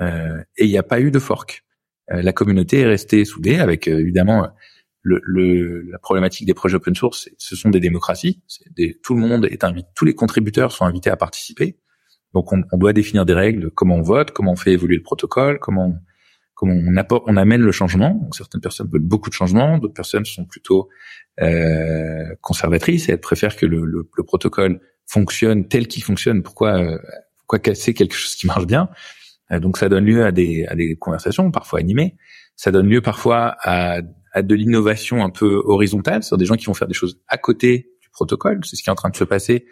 euh, 0.00 0.42
et 0.56 0.64
il 0.64 0.70
n'y 0.70 0.78
a 0.78 0.82
pas 0.82 1.00
eu 1.00 1.10
de 1.10 1.18
fork. 1.18 1.62
Euh, 2.10 2.22
la 2.22 2.32
communauté 2.32 2.80
est 2.80 2.86
restée 2.86 3.24
soudée 3.24 3.58
avec 3.58 3.88
euh, 3.88 3.98
évidemment 3.98 4.48
le, 5.02 5.20
le, 5.24 5.82
la 5.82 5.98
problématique 5.98 6.46
des 6.46 6.54
projets 6.54 6.76
open 6.76 6.94
source. 6.94 7.28
Ce 7.36 7.54
sont 7.54 7.70
des 7.70 7.80
démocraties. 7.80 8.42
Tout 9.02 9.14
le 9.14 9.20
monde 9.20 9.46
est 9.46 9.62
invité, 9.62 9.88
tous 9.94 10.04
les 10.04 10.14
contributeurs 10.14 10.72
sont 10.72 10.84
invités 10.84 11.10
à 11.10 11.16
participer. 11.16 11.78
Donc 12.32 12.52
on, 12.52 12.62
on, 12.72 12.78
doit 12.78 12.92
définir 12.92 13.24
des 13.24 13.34
règles, 13.34 13.70
comment 13.70 13.96
on 13.96 14.02
vote, 14.02 14.30
comment 14.30 14.52
on 14.52 14.56
fait 14.56 14.72
évoluer 14.72 14.96
le 14.96 15.02
protocole, 15.02 15.58
comment 15.58 15.86
on, 15.86 15.98
comment 16.56 16.74
on, 16.74 16.96
apporte, 16.96 17.24
on 17.28 17.36
amène 17.36 17.60
le 17.60 17.70
changement. 17.70 18.28
Certaines 18.32 18.62
personnes 18.62 18.88
veulent 18.90 19.02
beaucoup 19.02 19.28
de 19.30 19.34
changements, 19.34 19.78
d'autres 19.78 19.94
personnes 19.94 20.24
sont 20.24 20.46
plutôt 20.46 20.88
euh, 21.40 22.34
conservatrices 22.40 23.08
et 23.08 23.12
elles 23.12 23.20
préfèrent 23.20 23.56
que 23.56 23.66
le, 23.66 23.84
le, 23.84 24.08
le 24.16 24.22
protocole 24.24 24.80
fonctionne 25.06 25.68
tel 25.68 25.86
qu'il 25.86 26.02
fonctionne. 26.02 26.42
Pourquoi, 26.42 26.80
euh, 26.80 26.98
pourquoi 27.38 27.58
casser 27.60 27.94
quelque 27.94 28.14
chose 28.14 28.34
qui 28.34 28.46
marche 28.46 28.66
bien? 28.66 28.88
Euh, 29.52 29.60
donc 29.60 29.76
ça 29.76 29.88
donne 29.88 30.06
lieu 30.06 30.24
à 30.24 30.32
des, 30.32 30.64
à 30.66 30.74
des 30.74 30.96
conversations 30.96 31.50
parfois 31.50 31.78
animées. 31.78 32.16
Ça 32.56 32.70
donne 32.72 32.88
lieu 32.88 33.02
parfois 33.02 33.54
à, 33.60 34.00
à 34.32 34.42
de 34.42 34.54
l'innovation 34.54 35.22
un 35.22 35.30
peu 35.30 35.62
horizontale, 35.66 36.22
sur 36.22 36.38
des 36.38 36.46
gens 36.46 36.56
qui 36.56 36.64
vont 36.64 36.74
faire 36.74 36.88
des 36.88 36.94
choses 36.94 37.20
à 37.28 37.36
côté 37.36 37.90
du 38.00 38.08
protocole. 38.10 38.60
C'est 38.64 38.76
ce 38.76 38.82
qui 38.82 38.88
est 38.88 38.92
en 38.92 38.96
train 38.96 39.10
de 39.10 39.16
se 39.16 39.24
passer 39.24 39.66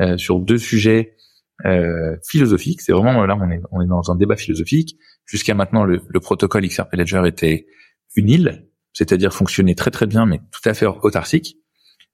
euh, 0.00 0.16
sur 0.18 0.40
deux 0.40 0.58
sujets 0.58 1.14
euh, 1.64 2.16
philosophiques. 2.26 2.80
C'est 2.80 2.92
vraiment 2.92 3.24
là 3.26 3.36
on 3.40 3.50
est, 3.50 3.60
on 3.70 3.80
est 3.80 3.86
dans 3.86 4.10
un 4.10 4.16
débat 4.16 4.36
philosophique. 4.36 4.96
Jusqu'à 5.26 5.54
maintenant, 5.54 5.84
le, 5.84 6.02
le, 6.08 6.20
protocole 6.20 6.66
XRP 6.66 6.96
Ledger 6.96 7.22
était 7.26 7.66
une 8.14 8.28
île, 8.28 8.66
c'est-à-dire 8.92 9.32
fonctionner 9.32 9.74
très 9.74 9.90
très 9.90 10.06
bien, 10.06 10.26
mais 10.26 10.40
tout 10.50 10.68
à 10.68 10.74
fait 10.74 10.86
autarcique. 10.86 11.56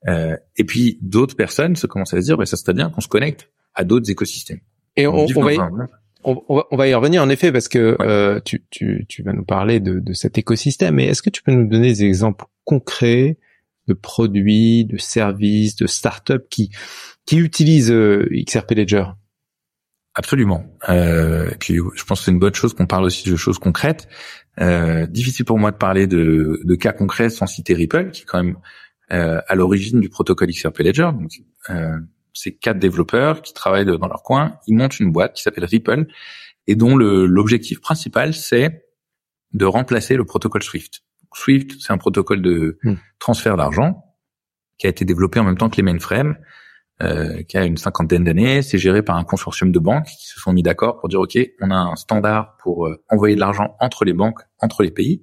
Euh, 0.09 0.37
et 0.57 0.65
puis 0.65 0.99
d'autres 1.03 1.37
personnes 1.37 1.77
se 1.77 1.87
commencent 1.87 2.15
à 2.15 2.21
se 2.21 2.27
dire, 2.27 2.37
bah, 2.37 2.47
ça 2.47 2.57
serait 2.57 2.73
bien 2.73 2.91
qu'on 2.91 3.01
se 3.01 3.09
connecte 3.09 3.51
à 3.75 3.85
d'autres 3.85 4.11
écosystèmes. 4.11 4.61
Et 4.97 5.07
on, 5.07 5.27
on, 5.35 5.43
va 5.43 5.55
y, 5.55 5.59
on, 6.25 6.43
on, 6.49 6.77
va 6.77 6.89
y 6.89 6.95
revenir 6.95 7.23
en 7.23 7.29
effet 7.29 7.53
parce 7.53 7.69
que 7.69 7.97
euh, 8.01 8.41
tu, 8.45 8.65
tu, 8.71 9.07
tu, 9.09 9.23
vas 9.23 9.33
nous 9.33 9.45
parler 9.45 9.81
de, 9.81 9.99
de 9.99 10.13
cet 10.13 10.39
écosystème. 10.39 10.97
Mais 10.97 11.07
est-ce 11.07 11.23
que 11.23 11.31
tu 11.31 11.43
peux 11.43 11.53
nous 11.53 11.69
donner 11.69 11.89
des 11.89 12.05
exemples 12.05 12.45
concrets 12.65 13.39
de 13.89 13.95
produits, 13.95 14.85
de 14.85 14.99
services, 14.99 15.77
de 15.77 15.87
startups 15.87 16.47
qui 16.49 16.71
qui 17.27 17.39
utilisent 17.39 17.93
euh, 17.93 18.29
XRP 18.47 18.73
Ledger? 18.73 19.05
Absolument. 20.15 20.65
Euh, 20.89 21.51
et 21.51 21.57
puis 21.57 21.77
je 21.77 22.05
pense 22.05 22.21
que 22.21 22.25
c'est 22.25 22.31
une 22.31 22.41
bonne 22.41 22.55
chose 22.55 22.75
qu'on 22.75 22.87
parle 22.87 23.05
aussi 23.05 23.31
de 23.31 23.37
choses 23.37 23.59
concrètes. 23.59 24.09
Euh, 24.61 25.07
difficile 25.07 25.45
pour 25.45 25.59
moi 25.59 25.71
de 25.71 25.77
parler 25.77 26.07
de, 26.07 26.61
de, 26.65 26.75
cas 26.75 26.93
concrets 26.93 27.31
sans 27.31 27.47
citer 27.47 27.75
Ripple, 27.75 28.11
qui 28.11 28.23
est 28.23 28.25
quand 28.25 28.43
même 28.43 28.57
euh, 29.13 29.41
à 29.47 29.55
l'origine 29.55 30.01
du 30.01 30.09
protocole 30.09 30.49
XRP 30.51 30.81
Ledger. 30.81 31.11
Donc, 31.13 31.31
euh, 31.71 31.99
c'est 32.35 32.53
quatre 32.53 32.79
développeurs 32.79 33.43
qui 33.43 33.55
travaillent 33.55 33.87
dans 33.87 34.09
leur 34.09 34.23
coin. 34.23 34.59
Ils 34.67 34.75
montent 34.75 34.99
une 34.99 35.13
boîte 35.13 35.35
qui 35.35 35.43
s'appelle 35.43 35.65
Ripple 35.65 36.07
et 36.67 36.75
dont 36.75 36.97
l'objectif 36.97 37.81
principal 37.81 38.35
c'est 38.35 38.85
de 39.53 39.65
remplacer 39.65 40.17
le 40.17 40.25
protocole 40.25 40.63
Swift. 40.63 41.03
Swift, 41.33 41.81
c'est 41.81 41.93
un 41.93 41.99
protocole 41.99 42.43
de 42.43 42.79
hmm. 42.83 42.95
transfert 43.19 43.57
d'argent 43.57 44.05
qui 44.79 44.87
a 44.87 44.91
été 44.91 45.05
développé 45.05 45.39
en 45.41 45.45
même 45.45 45.57
temps 45.57 45.71
que 45.71 45.77
les 45.77 45.83
mainframes 45.83 46.37
euh, 47.03 47.43
qui 47.45 47.57
a 47.57 47.65
une 47.65 47.77
cinquantaine 47.77 48.25
d'années. 48.25 48.63
C'est 48.63 48.79
géré 48.79 49.03
par 49.03 49.17
un 49.17 49.25
consortium 49.25 49.73
de 49.73 49.79
banques 49.79 50.07
qui 50.07 50.27
se 50.27 50.39
sont 50.39 50.53
mis 50.53 50.63
d'accord 50.63 50.99
pour 50.99 51.09
dire 51.09 51.21
OK, 51.21 51.39
on 51.61 51.71
a 51.71 51.75
un 51.75 51.97
standard 51.97 52.57
pour 52.63 52.87
euh, 52.87 53.03
envoyer 53.09 53.35
de 53.35 53.41
l'argent 53.41 53.77
entre 53.81 54.05
les 54.05 54.13
banques, 54.13 54.41
entre 54.59 54.83
les 54.83 54.91
pays. 54.91 55.23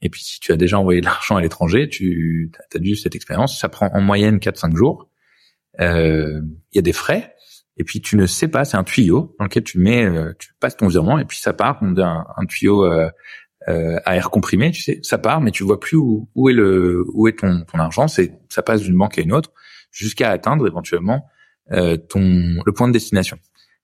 Et 0.00 0.08
puis 0.08 0.22
si 0.22 0.40
tu 0.40 0.52
as 0.52 0.56
déjà 0.56 0.78
envoyé 0.78 1.00
de 1.00 1.06
l'argent 1.06 1.36
à 1.36 1.40
l'étranger, 1.40 1.88
tu 1.88 2.50
as 2.74 2.78
dû 2.78 2.96
cette 2.96 3.14
expérience. 3.14 3.58
Ça 3.58 3.68
prend 3.68 3.88
en 3.92 4.00
moyenne 4.00 4.38
4-5 4.38 4.76
jours. 4.76 5.08
Euh, 5.80 6.40
il 6.72 6.76
y 6.76 6.78
a 6.78 6.82
des 6.82 6.92
frais. 6.92 7.34
Et 7.76 7.84
puis 7.84 8.00
tu 8.00 8.16
ne 8.16 8.26
sais 8.26 8.48
pas, 8.48 8.64
c'est 8.64 8.76
un 8.76 8.84
tuyau 8.84 9.34
dans 9.38 9.46
lequel 9.46 9.64
tu 9.64 9.78
mets, 9.78 10.08
tu 10.38 10.54
passes 10.60 10.76
ton 10.76 10.88
virement 10.88 11.18
et 11.18 11.24
puis 11.24 11.38
ça 11.38 11.54
part 11.54 11.82
d'un 11.82 12.26
un 12.36 12.44
tuyau 12.44 12.84
euh, 13.68 13.98
à 14.04 14.16
air 14.16 14.30
comprimé, 14.30 14.72
tu 14.72 14.82
sais, 14.82 14.98
ça 15.02 15.18
part, 15.18 15.40
mais 15.40 15.52
tu 15.52 15.62
vois 15.62 15.78
plus 15.78 15.96
où, 15.96 16.28
où 16.34 16.48
est 16.48 16.52
le 16.52 17.04
où 17.12 17.28
est 17.28 17.38
ton, 17.38 17.64
ton 17.64 17.78
argent. 17.78 18.08
C'est 18.08 18.32
ça 18.48 18.60
passe 18.60 18.82
d'une 18.82 18.96
banque 18.96 19.18
à 19.18 19.22
une 19.22 19.32
autre 19.32 19.52
jusqu'à 19.92 20.30
atteindre 20.30 20.66
éventuellement 20.66 21.26
euh, 21.70 21.96
ton 21.96 22.20
le 22.20 22.72
point 22.72 22.88
de 22.88 22.92
destination. 22.92 23.38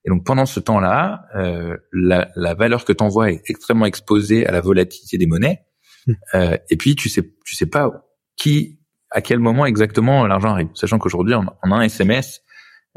Et 0.04 0.10
donc 0.10 0.24
pendant 0.24 0.46
ce 0.46 0.58
temps-là, 0.58 1.26
euh, 1.36 1.76
la, 1.92 2.28
la, 2.34 2.54
valeur 2.54 2.84
que 2.84 2.92
tu 2.92 3.04
envoies 3.04 3.32
est 3.32 3.50
extrêmement 3.50 3.86
exposée 3.86 4.46
à 4.46 4.52
la 4.52 4.60
volatilité 4.60 5.18
des 5.18 5.26
monnaies. 5.26 5.64
Hmm. 6.06 6.12
Euh, 6.34 6.56
et 6.70 6.76
puis 6.76 6.96
tu 6.96 7.08
sais 7.08 7.22
tu 7.44 7.54
sais 7.54 7.66
pas 7.66 8.06
qui 8.36 8.80
à 9.10 9.20
quel 9.20 9.38
moment 9.38 9.66
exactement 9.66 10.26
l'argent 10.26 10.50
arrive, 10.50 10.68
sachant 10.74 10.98
qu'aujourd'hui 10.98 11.34
en, 11.34 11.46
un 11.62 11.80
SMS 11.82 12.42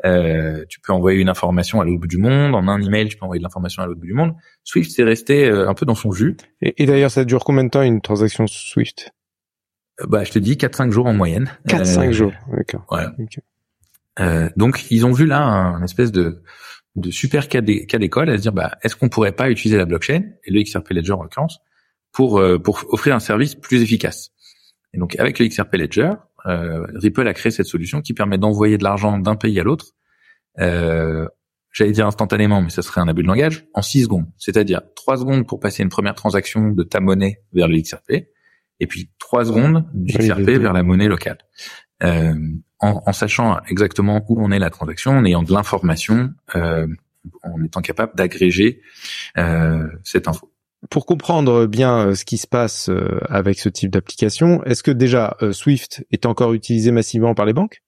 euh, 0.06 0.66
tu 0.68 0.80
peux 0.80 0.94
envoyer 0.94 1.20
une 1.20 1.30
information 1.30 1.80
à 1.82 1.86
l'autre 1.86 2.00
bout 2.00 2.08
du 2.08 2.18
monde, 2.18 2.56
en 2.56 2.68
un 2.68 2.82
email 2.82 3.08
tu 3.08 3.18
peux 3.18 3.26
envoyer 3.26 3.40
de 3.40 3.44
l'information 3.44 3.84
à 3.84 3.86
l'autre 3.86 4.00
bout 4.00 4.08
du 4.08 4.14
monde. 4.14 4.34
Swift 4.64 4.92
c'est 4.92 5.04
resté 5.04 5.46
euh, 5.46 5.70
un 5.70 5.74
peu 5.74 5.86
dans 5.86 5.96
son 5.96 6.12
jus. 6.12 6.38
Et, 6.62 6.82
et 6.82 6.86
d'ailleurs 6.86 7.12
ça 7.12 7.24
dure 7.26 7.44
combien 7.44 7.64
de 7.64 7.70
temps 7.70 7.82
une 7.82 8.02
transaction 8.02 8.46
Swift? 8.48 9.12
Bah, 10.08 10.24
je 10.24 10.32
te 10.32 10.40
dis 10.40 10.56
4-5 10.56 10.92
jours 10.92 11.08
en 11.08 11.14
moyenne. 11.14 11.50
4-5 11.68 12.08
euh, 12.08 12.12
jours, 12.12 12.34
d'accord. 12.56 12.86
Voilà. 12.90 13.14
Euh, 14.20 14.50
donc, 14.56 14.86
ils 14.92 15.06
ont 15.06 15.12
vu 15.12 15.26
là 15.26 15.42
un, 15.42 15.84
espèce 15.84 16.12
de, 16.12 16.44
de 16.96 17.12
super 17.12 17.48
cas 17.48 17.62
d'école 17.62 18.30
à 18.30 18.38
se 18.38 18.42
dire, 18.42 18.54
bah, 18.54 18.78
est-ce 18.84 18.96
qu'on 18.96 19.10
pourrait 19.10 19.32
pas 19.32 19.50
utiliser 19.50 19.78
la 19.78 19.86
blockchain, 19.86 20.24
et 20.44 20.52
le 20.52 20.62
XRP 20.62 20.92
Ledger 20.92 21.14
en 21.14 21.24
l'occurrence, 21.24 21.60
pour, 22.12 22.40
euh, 22.40 22.60
pour 22.60 22.84
offrir 22.90 23.16
un 23.16 23.20
service 23.20 23.56
plus 23.56 23.82
efficace 23.82 24.32
Et 24.94 24.98
donc, 24.98 25.18
avec 25.18 25.40
le 25.40 25.48
XRP 25.48 25.76
Ledger, 25.76 26.12
euh, 26.46 26.86
Ripple 26.96 27.28
a 27.28 27.34
créé 27.34 27.52
cette 27.52 27.68
solution 27.68 28.02
qui 28.02 28.14
permet 28.14 28.38
d'envoyer 28.38 28.78
de 28.78 28.84
l'argent 28.84 29.18
d'un 29.18 29.36
pays 29.36 29.60
à 29.60 29.64
l'autre, 29.64 29.94
euh, 30.60 31.28
j'allais 31.72 31.92
dire 31.92 32.08
instantanément, 32.08 32.62
mais 32.62 32.70
ça 32.70 32.82
serait 32.82 33.02
un 33.02 33.08
abus 33.08 33.24
de 33.24 33.28
langage, 33.28 33.66
en 33.74 33.82
6 33.82 34.04
secondes. 34.04 34.26
C'est-à-dire 34.38 34.82
3 34.96 35.18
secondes 35.18 35.48
pour 35.48 35.60
passer 35.60 35.84
une 35.84 35.90
première 35.90 36.16
transaction 36.16 36.70
de 36.72 36.84
ta 36.84 37.00
monnaie 37.00 37.42
vers 37.54 37.68
le 37.68 37.80
XRP, 37.80 38.28
et 38.82 38.88
puis 38.88 39.10
trois 39.20 39.46
secondes 39.46 39.86
du 39.94 40.18
XRP 40.18 40.60
vers 40.60 40.74
la 40.74 40.84
monnaie 40.84 41.08
locale. 41.08 41.38
Euh, 42.04 42.34
en, 42.80 43.02
en, 43.06 43.14
sachant 43.14 43.60
exactement 43.70 44.26
où 44.28 44.44
on 44.44 44.52
est 44.52 44.58
la 44.58 44.72
transaction, 44.72 45.12
en 45.12 45.24
ayant 45.24 45.44
de 45.44 45.54
l'information, 45.54 46.34
euh, 46.56 46.88
en 47.44 47.64
étant 47.64 47.82
capable 47.82 48.16
d'agréger 48.16 48.82
euh, 49.38 49.88
cette 50.04 50.28
info. 50.28 50.52
Pour 50.90 51.06
comprendre 51.06 51.68
bien 51.68 52.08
euh, 52.08 52.16
ce 52.16 52.26
qui 52.26 52.40
se 52.40 52.48
passe 52.48 52.90
euh, 52.90 53.20
avec 53.30 53.60
ce 53.60 53.70
type 53.70 53.92
d'application, 53.92 54.64
est-ce 54.64 54.82
que 54.82 54.90
déjà 54.90 55.38
euh, 55.44 55.54
Swift 55.54 56.04
est 56.12 56.26
encore 56.26 56.54
utilisé 56.54 56.92
massivement 56.92 57.36
par 57.36 57.46
les 57.46 57.54
banques? 57.54 57.84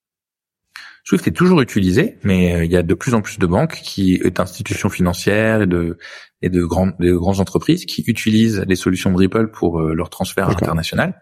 Swift 1.06 1.28
est 1.28 1.32
toujours 1.32 1.62
utilisé, 1.62 2.18
mais 2.24 2.66
il 2.66 2.72
y 2.72 2.78
a 2.78 2.84
de 2.84 2.94
plus 2.94 3.14
en 3.14 3.22
plus 3.22 3.38
de 3.38 3.46
banques 3.46 3.82
qui 3.84 4.16
est 4.16 4.40
institutions 4.40 4.90
financières 4.90 5.64
et 5.64 5.68
de 5.68 5.98
et 6.42 6.50
de 6.50 6.64
grandes 6.64 6.94
de 7.00 7.14
grandes 7.14 7.40
entreprises 7.40 7.86
qui 7.86 8.04
utilisent 8.08 8.64
les 8.68 8.76
solutions 8.76 9.12
de 9.12 9.18
Ripple 9.18 9.48
pour 9.48 9.82
euh, 9.82 9.94
leur 9.94 10.10
transfert 10.10 10.50
international. 10.50 11.22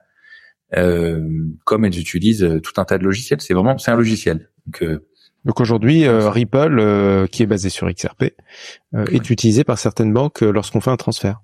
Euh, 0.77 1.19
comme 1.65 1.83
elles 1.83 1.99
utilisent 1.99 2.43
euh, 2.43 2.61
tout 2.61 2.79
un 2.79 2.85
tas 2.85 2.97
de 2.97 3.03
logiciels, 3.03 3.41
c'est 3.41 3.53
vraiment 3.53 3.77
c'est 3.77 3.91
un 3.91 3.97
logiciel. 3.97 4.49
Donc, 4.65 4.83
euh, 4.83 5.05
donc 5.43 5.59
aujourd'hui, 5.59 6.07
Ripple, 6.07 7.27
qui 7.31 7.41
est 7.41 7.47
basé 7.47 7.69
sur 7.69 7.91
XRP, 7.91 8.25
est 8.93 9.29
utilisé 9.31 9.63
par 9.63 9.79
certaines 9.79 10.13
banques 10.13 10.41
lorsqu'on 10.41 10.81
fait 10.81 10.91
un 10.91 10.97
transfert. 10.97 11.41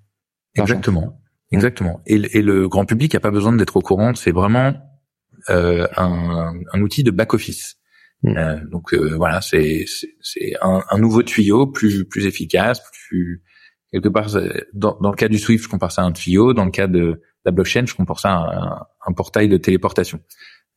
Exactement, 0.54 1.20
exactement. 1.50 2.00
Et, 2.06 2.14
et, 2.14 2.42
le 2.42 2.68
grand 2.68 2.84
public 2.84 3.14
n'a 3.14 3.18
pas 3.18 3.32
besoin 3.32 3.52
d'être 3.52 3.76
au 3.76 3.80
courant. 3.80 4.14
C'est 4.14 4.30
vraiment 4.30 4.72
un, 5.48 6.52
un, 6.72 6.80
outil 6.80 7.02
de 7.02 7.10
back 7.10 7.34
office. 7.34 7.80
Mm. 8.24 8.68
donc 8.70 8.94
voilà, 8.94 9.40
c'est 9.40 9.84
c'est 10.20 10.54
un, 10.60 10.82
un, 10.90 10.98
nouveau 10.98 11.22
tuyau 11.22 11.68
plus 11.68 12.04
plus 12.04 12.26
efficace, 12.26 12.82
plus 13.08 13.44
quelque 13.92 14.08
part, 14.08 14.28
dans, 14.72 14.98
dans, 15.00 15.10
le 15.10 15.16
cas 15.16 15.28
du 15.28 15.38
Swift, 15.38 15.64
je 15.64 15.68
compare 15.68 15.92
ça 15.92 16.02
à 16.02 16.04
un 16.04 16.12
tuyau. 16.12 16.52
Dans 16.52 16.64
le 16.64 16.70
cas 16.70 16.86
de 16.86 17.22
la 17.44 17.52
blockchain, 17.52 17.86
je 17.86 17.94
compare 17.94 18.20
ça 18.20 18.30
à 18.30 18.88
un, 19.06 19.12
portail 19.12 19.48
de 19.48 19.56
téléportation. 19.56 20.20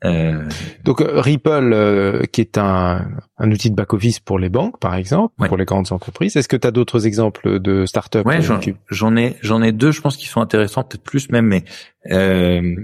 Euh... 0.04 0.48
Donc 0.84 1.02
euh, 1.02 1.22
Ripple, 1.22 1.72
euh, 1.74 2.24
qui 2.24 2.42
est 2.42 2.58
un, 2.58 3.08
un 3.38 3.52
outil 3.52 3.70
de 3.70 3.76
back-office 3.76 4.20
pour 4.20 4.40
les 4.40 4.50
banques, 4.50 4.80
par 4.80 4.96
exemple, 4.96 5.36
pour 5.48 5.58
les 5.58 5.66
grandes 5.66 5.92
entreprises. 5.92 6.36
Est-ce 6.36 6.48
que 6.48 6.56
tu 6.56 6.68
as 6.68 6.72
d'autres 6.72 7.06
exemples 7.06 7.60
de 7.60 7.86
startups 7.86 8.24
Ouais, 8.26 8.42
j'en 8.42 9.16
ai, 9.16 9.36
j'en 9.42 9.62
ai 9.62 9.72
deux, 9.72 9.92
je 9.92 10.02
pense, 10.02 10.18
qui 10.18 10.26
sont 10.28 10.42
intéressants, 10.42 10.84
peut-être 10.84 11.04
plus 11.04 11.30
même, 11.30 11.46
mais 11.46 11.64
euh, 12.10 12.76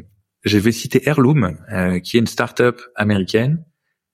je 0.44 0.58
vais 0.60 0.72
citer 0.72 1.08
Airloom, 1.08 1.58
euh, 1.72 2.00
qui 2.00 2.18
est 2.18 2.20
une 2.20 2.28
startup 2.28 2.80
américaine 2.96 3.64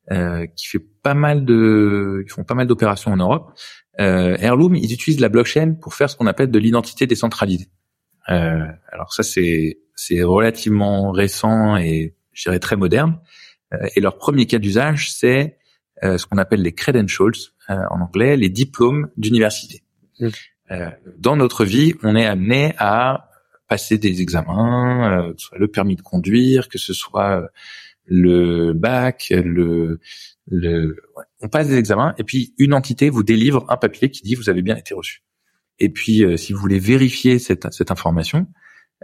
qui 0.10 0.68
fait 0.68 0.86
pas 1.02 1.14
mal 1.14 1.46
de, 1.46 2.24
ils 2.26 2.30
font 2.30 2.44
pas 2.44 2.56
mal 2.56 2.68
d'opérations 2.68 3.12
en 3.12 3.18
Europe 3.18 3.54
euh, 4.00 4.36
Airloom, 4.40 4.76
ils 4.76 4.92
utilisent 4.94 5.20
la 5.20 5.30
blockchain 5.30 5.76
pour 5.80 5.94
faire 5.94 6.10
ce 6.10 6.16
qu'on 6.16 6.28
appelle 6.28 6.52
de 6.52 6.60
l'identité 6.60 7.06
décentralisée. 7.06 7.70
Euh, 8.30 8.66
alors 8.92 9.14
ça, 9.14 9.24
c'est 9.24 9.80
c'est 9.96 10.24
relativement 10.24 11.12
récent 11.12 11.78
et 11.78 12.16
je 12.32 12.44
dirais 12.44 12.60
très 12.60 12.76
moderne. 12.76 13.20
Euh, 13.74 13.88
et 13.96 14.02
leur 14.02 14.18
premier 14.18 14.48
cas 14.48 14.58
d'usage, 14.58 15.12
c'est 15.12 15.58
euh, 16.04 16.18
ce 16.18 16.26
qu'on 16.26 16.38
appelle 16.38 16.62
les 16.62 16.74
credentials 16.74 17.34
euh, 17.70 17.76
en 17.92 18.02
anglais, 18.02 18.36
les 18.36 18.50
diplômes 18.50 19.10
d'université. 19.18 19.84
Mmh. 20.20 20.28
Euh, 20.72 20.90
dans 21.20 21.36
notre 21.36 21.64
vie, 21.64 21.94
on 22.02 22.16
est 22.16 22.26
amené 22.26 22.74
à 22.80 23.30
passer 23.68 23.98
des 23.98 24.22
examens, 24.22 25.32
que 25.34 25.42
ce 25.42 25.48
soit 25.48 25.58
le 25.58 25.68
permis 25.68 25.96
de 25.96 26.02
conduire, 26.02 26.68
que 26.70 26.78
ce 26.78 26.94
soit 26.94 27.48
le 28.06 28.74
bac, 28.74 29.28
le 29.32 30.00
le, 30.48 30.98
on 31.42 31.48
passe 31.48 31.70
des 31.70 31.78
examens 31.78 32.14
et 32.18 32.24
puis 32.24 32.54
une 32.58 32.74
entité 32.74 33.10
vous 33.10 33.24
délivre 33.24 33.66
un 33.70 33.78
papier 33.78 34.10
qui 34.12 34.24
dit 34.24 34.36
vous 34.36 34.50
avez 34.50 34.62
bien 34.62 34.76
été 34.76 34.94
reçu. 34.94 35.24
Et 35.80 35.90
puis 35.90 36.24
euh, 36.24 36.38
si 36.38 36.54
vous 36.54 36.60
voulez 36.60 36.80
vérifier 36.80 37.40
cette, 37.40 37.72
cette 37.72 37.92
information, 37.92 38.48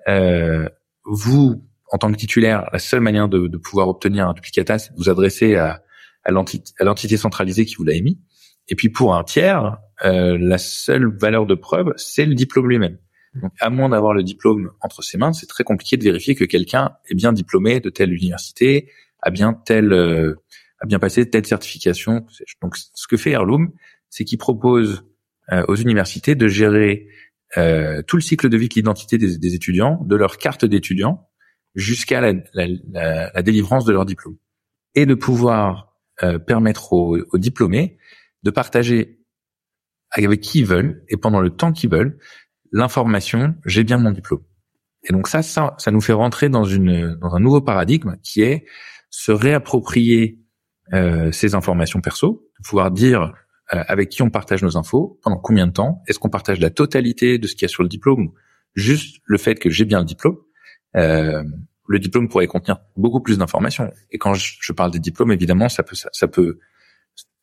euh, 0.08 0.68
vous 1.06 1.64
en 1.92 1.98
tant 1.98 2.12
que 2.12 2.18
titulaire, 2.18 2.70
la 2.72 2.80
seule 2.80 3.00
manière 3.00 3.30
de, 3.30 3.48
de 3.48 3.58
pouvoir 3.58 3.88
obtenir 3.88 4.28
un 4.28 4.34
duplicata, 4.34 4.78
c'est 4.78 4.92
de 4.92 4.98
vous 4.98 5.10
adresser 5.10 5.56
à, 5.56 5.82
à 6.24 6.32
l'entité 6.32 7.18
centralisée 7.18 7.66
qui 7.66 7.76
vous 7.76 7.84
l'a 7.84 7.94
émis. 7.94 8.20
Et 8.68 8.76
puis 8.76 8.90
pour 8.90 9.16
un 9.16 9.24
tiers, 9.24 9.78
euh, 10.06 10.38
la 10.40 10.58
seule 10.58 11.08
valeur 11.18 11.46
de 11.46 11.56
preuve, 11.56 11.94
c'est 11.98 12.26
le 12.26 12.36
diplôme 12.36 12.70
lui-même. 12.70 12.98
Donc, 13.36 13.52
à 13.60 13.70
moins 13.70 13.90
d'avoir 13.90 14.14
le 14.14 14.24
diplôme 14.24 14.72
entre 14.82 15.04
ses 15.04 15.18
mains, 15.18 15.34
c'est 15.34 15.46
très 15.46 15.64
compliqué 15.64 15.98
de 15.98 16.04
vérifier 16.04 16.36
que 16.36 16.46
quelqu'un 16.46 16.96
est 17.10 17.16
bien 17.16 17.32
diplômé 17.32 17.80
de 17.80 17.90
telle 17.90 18.14
université, 18.14 18.92
a 19.22 19.30
bien 19.30 19.54
tel 19.54 19.94
euh, 19.94 20.36
a 20.80 20.86
bien 20.86 21.00
passé 21.00 21.30
telle 21.30 21.46
certification. 21.46 22.26
Donc, 22.62 22.76
ce 22.78 23.08
que 23.08 23.18
fait 23.18 23.32
Airloom, 23.32 23.72
c'est 24.10 24.24
qu'il 24.24 24.38
propose 24.38 25.04
euh, 25.52 25.64
aux 25.68 25.76
universités 25.76 26.36
de 26.36 26.48
gérer 26.48 27.08
euh, 27.58 28.02
tout 28.04 28.16
le 28.16 28.22
cycle 28.22 28.50
de 28.50 28.58
vie 28.58 28.70
de 28.70 28.76
l'identité 28.76 29.18
des, 29.18 29.56
étudiants, 29.56 30.00
de 30.06 30.16
leur 30.16 30.38
carte 30.38 30.66
d'étudiant 30.66 31.28
jusqu'à 31.76 32.22
la, 32.22 32.34
la, 32.54 33.32
la, 33.34 33.42
délivrance 33.42 33.86
de 33.86 33.92
leur 33.92 34.06
diplôme, 34.06 34.38
et 34.96 35.06
de 35.06 35.16
pouvoir 35.16 35.96
euh, 36.24 36.40
permettre 36.40 36.94
aux, 36.94 37.18
aux, 37.18 37.38
diplômés 37.38 37.98
de 38.44 38.52
partager 38.52 39.20
avec 40.12 40.42
qui 40.42 40.60
ils 40.60 40.66
veulent 40.66 41.04
et 41.10 41.18
pendant 41.18 41.42
le 41.42 41.50
temps 41.50 41.72
qu'ils 41.72 41.90
veulent 41.90 42.20
l'information 42.72 43.56
j'ai 43.66 43.84
bien 43.84 43.98
mon 43.98 44.12
diplôme. 44.12 44.44
Et 45.04 45.14
donc 45.14 45.28
ça, 45.28 45.42
ça, 45.42 45.76
ça 45.78 45.92
nous 45.92 46.02
fait 46.02 46.14
rentrer 46.14 46.50
dans 46.50 46.66
une 46.66 47.16
dans 47.16 47.36
un 47.36 47.40
nouveau 47.40 47.62
paradigme 47.62 48.18
qui 48.22 48.42
est 48.42 48.66
se 49.10 49.32
réapproprier 49.32 50.40
euh, 50.94 51.32
ces 51.32 51.56
informations 51.56 52.02
perso, 52.02 52.50
pouvoir 52.64 52.92
dire 52.92 53.34
euh, 53.74 53.84
avec 53.88 54.10
qui 54.10 54.22
on 54.24 54.30
partage 54.30 54.64
nos 54.64 54.78
infos, 54.78 55.20
pendant 55.24 55.38
combien 55.38 55.68
de 55.68 55.72
temps, 55.72 56.02
est-ce 56.08 56.20
qu'on 56.20 56.30
partage 56.30 56.60
la 56.60 56.70
totalité 56.70 57.38
de 57.38 57.48
ce 57.48 57.54
qu'il 57.54 57.64
y 57.64 57.66
a 57.66 57.70
sur 57.70 57.84
le 57.84 57.90
diplôme, 57.90 58.32
juste 58.76 59.22
le 59.26 59.38
fait 59.38 59.56
que 59.56 59.70
j'ai 59.70 59.86
bien 59.86 60.00
le 60.00 60.06
diplôme. 60.06 60.38
Euh, 60.96 61.44
le 61.88 62.00
diplôme 62.00 62.28
pourrait 62.28 62.48
contenir 62.48 62.80
beaucoup 62.96 63.22
plus 63.22 63.38
d'informations. 63.38 63.92
Et 64.12 64.18
quand 64.18 64.34
je, 64.34 64.74
parle 64.74 64.92
des 64.92 65.00
diplômes, 65.00 65.32
évidemment, 65.32 65.70
ça 65.70 65.84
peut 65.84 65.96
ça, 65.96 66.28
peut 66.28 66.60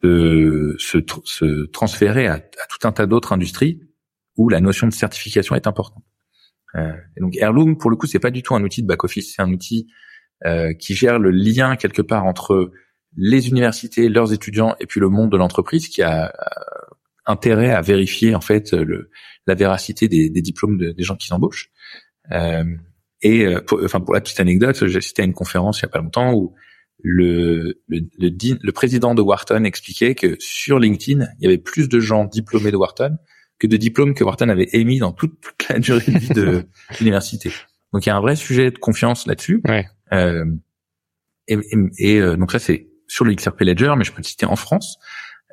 se, 0.03 1.05
se, 1.25 1.67
transférer 1.67 2.29
à, 2.29 2.35
à, 2.35 2.67
tout 2.69 2.87
un 2.87 2.93
tas 2.93 3.07
d'autres 3.07 3.33
industries 3.33 3.81
où 4.37 4.49
la 4.49 4.61
notion 4.61 4.87
de 4.87 4.93
certification 4.93 5.55
est 5.55 5.67
importante. 5.67 6.05
Euh, 6.75 6.93
et 7.17 7.21
donc 7.21 7.37
Airloom, 7.37 7.79
pour 7.79 7.91
le 7.91 7.97
coup, 7.97 8.07
c'est 8.07 8.19
pas 8.19 8.31
du 8.31 8.43
tout 8.43 8.55
un 8.55 8.63
outil 8.63 8.83
de 8.83 8.87
back 8.87 9.05
office, 9.05 9.35
c'est 9.35 9.43
un 9.43 9.53
outil 9.53 9.87
euh, 10.45 10.75
qui 10.75 10.95
gère 10.95 11.19
le 11.19 11.31
lien 11.31 11.77
quelque 11.77 12.03
part 12.03 12.25
entre 12.25 12.73
les 13.17 13.49
universités, 13.49 14.09
leurs 14.09 14.33
étudiants 14.33 14.77
et 14.81 14.87
puis 14.87 15.01
le 15.01 15.09
monde 15.09 15.33
de 15.33 15.37
l'entreprise 15.37 15.89
qui 15.89 16.03
a 16.03 16.27
euh, 16.27 16.95
intérêt 17.25 17.71
à 17.71 17.81
vérifier 17.81 18.35
en 18.35 18.41
fait 18.41 18.73
le, 18.73 19.11
la 19.47 19.55
véracité 19.55 20.09
des, 20.09 20.29
des 20.29 20.43
diplômes 20.43 20.77
de, 20.77 20.93
des 20.93 21.03
gens 21.03 21.17
qui 21.17 21.27
s'embauchent. 21.27 21.71
Euh, 22.33 22.65
et 23.23 23.47
euh, 23.47 23.61
pour, 23.63 23.83
enfin 23.83 24.01
pour 24.01 24.15
la 24.15 24.21
petite 24.21 24.41
anecdote, 24.41 24.87
j'ai 24.87 24.99
assisté 24.99 25.23
à 25.23 25.25
une 25.25 25.33
conférence 25.33 25.81
il 25.81 25.83
y 25.83 25.87
a 25.87 25.89
pas 25.89 26.01
longtemps 26.01 26.35
où 26.35 26.55
le, 27.03 27.81
le, 27.89 28.01
le, 28.19 28.59
le, 28.61 28.73
président 28.73 29.15
de 29.15 29.23
Wharton 29.23 29.65
expliquait 29.65 30.15
que 30.15 30.37
sur 30.39 30.79
LinkedIn, 30.79 31.27
il 31.39 31.45
y 31.45 31.47
avait 31.47 31.59
plus 31.59 31.89
de 31.89 32.01
gens 32.01 32.25
diplômés 32.25 32.71
de 32.71 32.77
Wharton 32.77 33.17
que 33.59 33.67
de 33.67 33.77
diplômes 33.77 34.15
que 34.15 34.25
Wharton 34.25 34.49
avait 34.49 34.69
émis 34.73 34.99
dans 34.99 35.13
toute, 35.13 35.41
toute 35.41 35.69
la 35.69 35.79
durée 35.79 36.13
de 36.13 36.19
vie 36.19 36.29
de 36.31 36.65
l'université. 37.01 37.51
Donc 37.93 38.05
il 38.07 38.09
y 38.09 38.13
a 38.13 38.17
un 38.17 38.21
vrai 38.21 38.37
sujet 38.37 38.71
de 38.71 38.79
confiance 38.79 39.27
là-dessus. 39.27 39.63
Ouais. 39.67 39.87
Euh, 40.13 40.45
et, 41.49 41.55
et, 41.55 41.77
et 41.99 42.21
euh, 42.21 42.37
donc 42.37 42.53
ça 42.53 42.59
c'est 42.59 42.89
sur 43.09 43.25
le 43.25 43.35
XRP 43.35 43.63
Ledger, 43.63 43.95
mais 43.97 44.05
je 44.05 44.13
peux 44.13 44.23
te 44.23 44.27
citer 44.27 44.47
en 44.47 44.57
France 44.57 44.99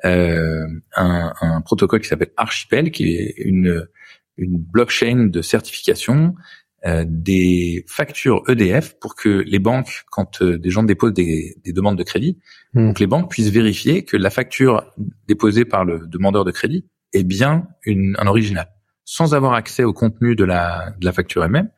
euh, 0.04 0.66
un, 0.96 1.32
un, 1.40 1.60
protocole 1.62 2.00
qui 2.00 2.08
s'appelle 2.08 2.32
Archipel, 2.36 2.90
qui 2.90 3.14
est 3.14 3.34
une, 3.38 3.86
une 4.36 4.58
blockchain 4.58 5.28
de 5.30 5.40
certification 5.40 6.34
euh, 6.84 7.04
des 7.06 7.84
factures 7.88 8.42
EDF 8.48 8.98
pour 8.98 9.14
que 9.14 9.42
les 9.46 9.58
banques, 9.58 10.04
quand 10.10 10.42
euh, 10.42 10.58
des 10.58 10.68
gens 10.68 10.82
déposent 10.82 11.14
des, 11.14 11.56
des 11.64 11.72
demandes 11.72 11.96
de 11.96 12.02
crédit, 12.02 12.38
hmm. 12.74 12.88
donc 12.88 13.00
les 13.00 13.06
banques 13.06 13.30
puissent 13.30 13.48
vérifier 13.48 14.04
que 14.04 14.18
la 14.18 14.28
facture 14.28 14.84
déposée 15.26 15.64
par 15.64 15.86
le 15.86 16.06
demandeur 16.06 16.44
de 16.44 16.50
crédit 16.50 16.86
est 17.14 17.24
bien 17.24 17.68
une, 17.86 18.16
un 18.18 18.26
original, 18.26 18.68
sans 19.04 19.34
avoir 19.34 19.54
accès 19.54 19.84
au 19.84 19.92
contenu 19.92 20.36
de 20.36 20.44
la, 20.44 20.94
de 20.98 21.04
la 21.04 21.12
facture 21.12 21.44
elle-même. 21.44 21.70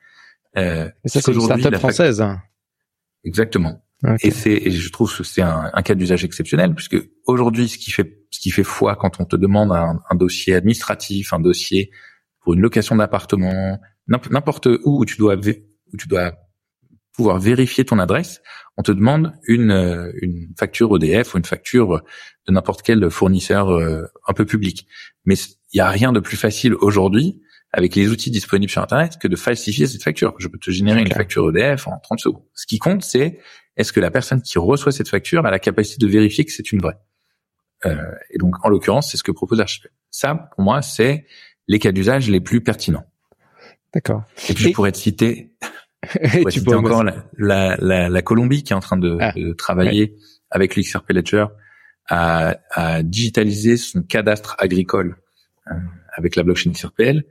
Euh, 0.57 0.91
ça, 1.05 1.21
c'est 1.21 1.33
une 1.33 1.41
startup 1.41 1.77
française. 1.77 2.25
Exactement. 3.25 3.83
Et 4.23 4.31
c'est, 4.31 4.71
je 4.71 4.91
trouve 4.91 5.15
que 5.15 5.25
c'est 5.25 5.43
un, 5.43 5.71
un, 5.73 5.83
cas 5.83 5.95
d'usage 5.95 6.25
exceptionnel 6.25 6.75
puisque 6.75 6.97
aujourd'hui, 7.27 7.69
ce 7.69 7.79
qui 7.79 7.91
fait, 7.91 8.21
ce 8.31 8.41
qui 8.41 8.51
fait 8.51 8.63
foi 8.63 8.95
quand 8.95 9.21
on 9.21 9.25
te 9.25 9.37
demande 9.37 9.73
un, 9.73 10.01
un 10.11 10.15
dossier 10.15 10.55
administratif, 10.55 11.33
un 11.33 11.41
dossier 11.41 11.91
pour 12.41 12.55
une 12.55 12.61
location 12.61 12.97
d'appartement, 12.97 13.81
n'importe 14.07 14.67
où 14.67 15.01
où 15.01 15.05
tu 15.05 15.17
dois 15.17 15.35
où 15.35 15.97
tu 15.97 16.09
dois 16.09 16.33
pouvoir 17.17 17.39
vérifier 17.39 17.85
ton 17.85 17.99
adresse, 17.99 18.43
on 18.77 18.83
te 18.83 18.93
demande 18.93 19.33
une, 19.47 19.71
euh, 19.71 20.13
une 20.21 20.49
facture 20.59 20.95
EDF 20.97 21.35
ou 21.35 21.39
une 21.39 21.45
facture 21.45 22.03
de 22.47 22.53
n'importe 22.53 22.83
quel 22.83 23.11
fournisseur 23.11 23.71
euh, 23.71 24.03
un 24.29 24.33
peu 24.35 24.45
public. 24.45 24.87
Mais 25.25 25.35
il 25.73 25.79
y 25.79 25.81
a 25.81 25.89
rien 25.89 26.13
de 26.13 26.21
plus 26.21 26.37
facile 26.37 26.75
aujourd'hui 26.75 27.41
avec 27.73 27.95
les 27.95 28.09
outils 28.09 28.31
disponibles 28.31 28.71
sur 28.71 28.83
Internet 28.83 29.19
que 29.19 29.29
de 29.29 29.37
falsifier 29.37 29.87
cette 29.87 30.03
facture. 30.03 30.35
Je 30.39 30.49
peux 30.49 30.59
te 30.59 30.71
générer 30.71 31.01
une 31.01 31.13
facture 31.13 31.49
EDF 31.51 31.89
en 31.89 31.99
30 31.99 32.21
secondes. 32.21 32.45
Ce 32.55 32.67
qui 32.67 32.79
compte, 32.79 33.03
c'est 33.03 33.41
est-ce 33.77 33.93
que 33.93 34.01
la 34.01 34.11
personne 34.11 34.41
qui 34.41 34.59
reçoit 34.59 34.93
cette 34.93 35.09
facture 35.09 35.45
a 35.45 35.51
la 35.51 35.59
capacité 35.59 36.05
de 36.05 36.11
vérifier 36.11 36.45
que 36.45 36.53
c'est 36.53 36.73
une 36.73 36.81
vraie 36.81 36.99
euh, 37.85 37.97
Et 38.31 38.39
donc, 38.39 38.55
en 38.65 38.69
l'occurrence, 38.69 39.11
c'est 39.11 39.17
ce 39.17 39.23
que 39.23 39.33
propose 39.33 39.61
Archipel. 39.61 39.91
Ça, 40.11 40.49
pour 40.55 40.65
moi, 40.65 40.81
c'est 40.81 41.27
les 41.69 41.79
cas 41.79 41.93
d'usage 41.93 42.31
les 42.31 42.41
plus 42.41 42.63
pertinents. 42.63 43.05
D'accord. 43.93 44.23
Et 44.49 44.55
puis, 44.55 44.65
je 44.65 44.73
pourrais 44.73 44.93
te 44.93 44.99
citer, 44.99 45.53
tu 46.23 46.51
citer 46.51 46.75
encore 46.75 47.05
la, 47.05 47.25
la, 47.39 47.77
la, 47.81 48.09
la, 48.09 48.23
Colombie 48.23 48.63
qui 48.63 48.73
est 48.73 48.77
en 48.77 48.81
train 48.81 48.97
de, 48.97 49.17
ah, 49.21 49.33
de 49.33 49.53
travailler 49.53 50.17
avec 50.51 50.77
l'XRP 50.77 51.11
Ledger 51.11 51.47
à, 52.09 52.57
à, 52.71 53.03
digitaliser 53.03 53.77
son 53.77 54.03
cadastre 54.03 54.57
agricole 54.59 55.17
euh, 55.71 55.75
avec 56.17 56.37
la 56.37 56.43
blockchain 56.43 56.71
XRPL 56.71 57.25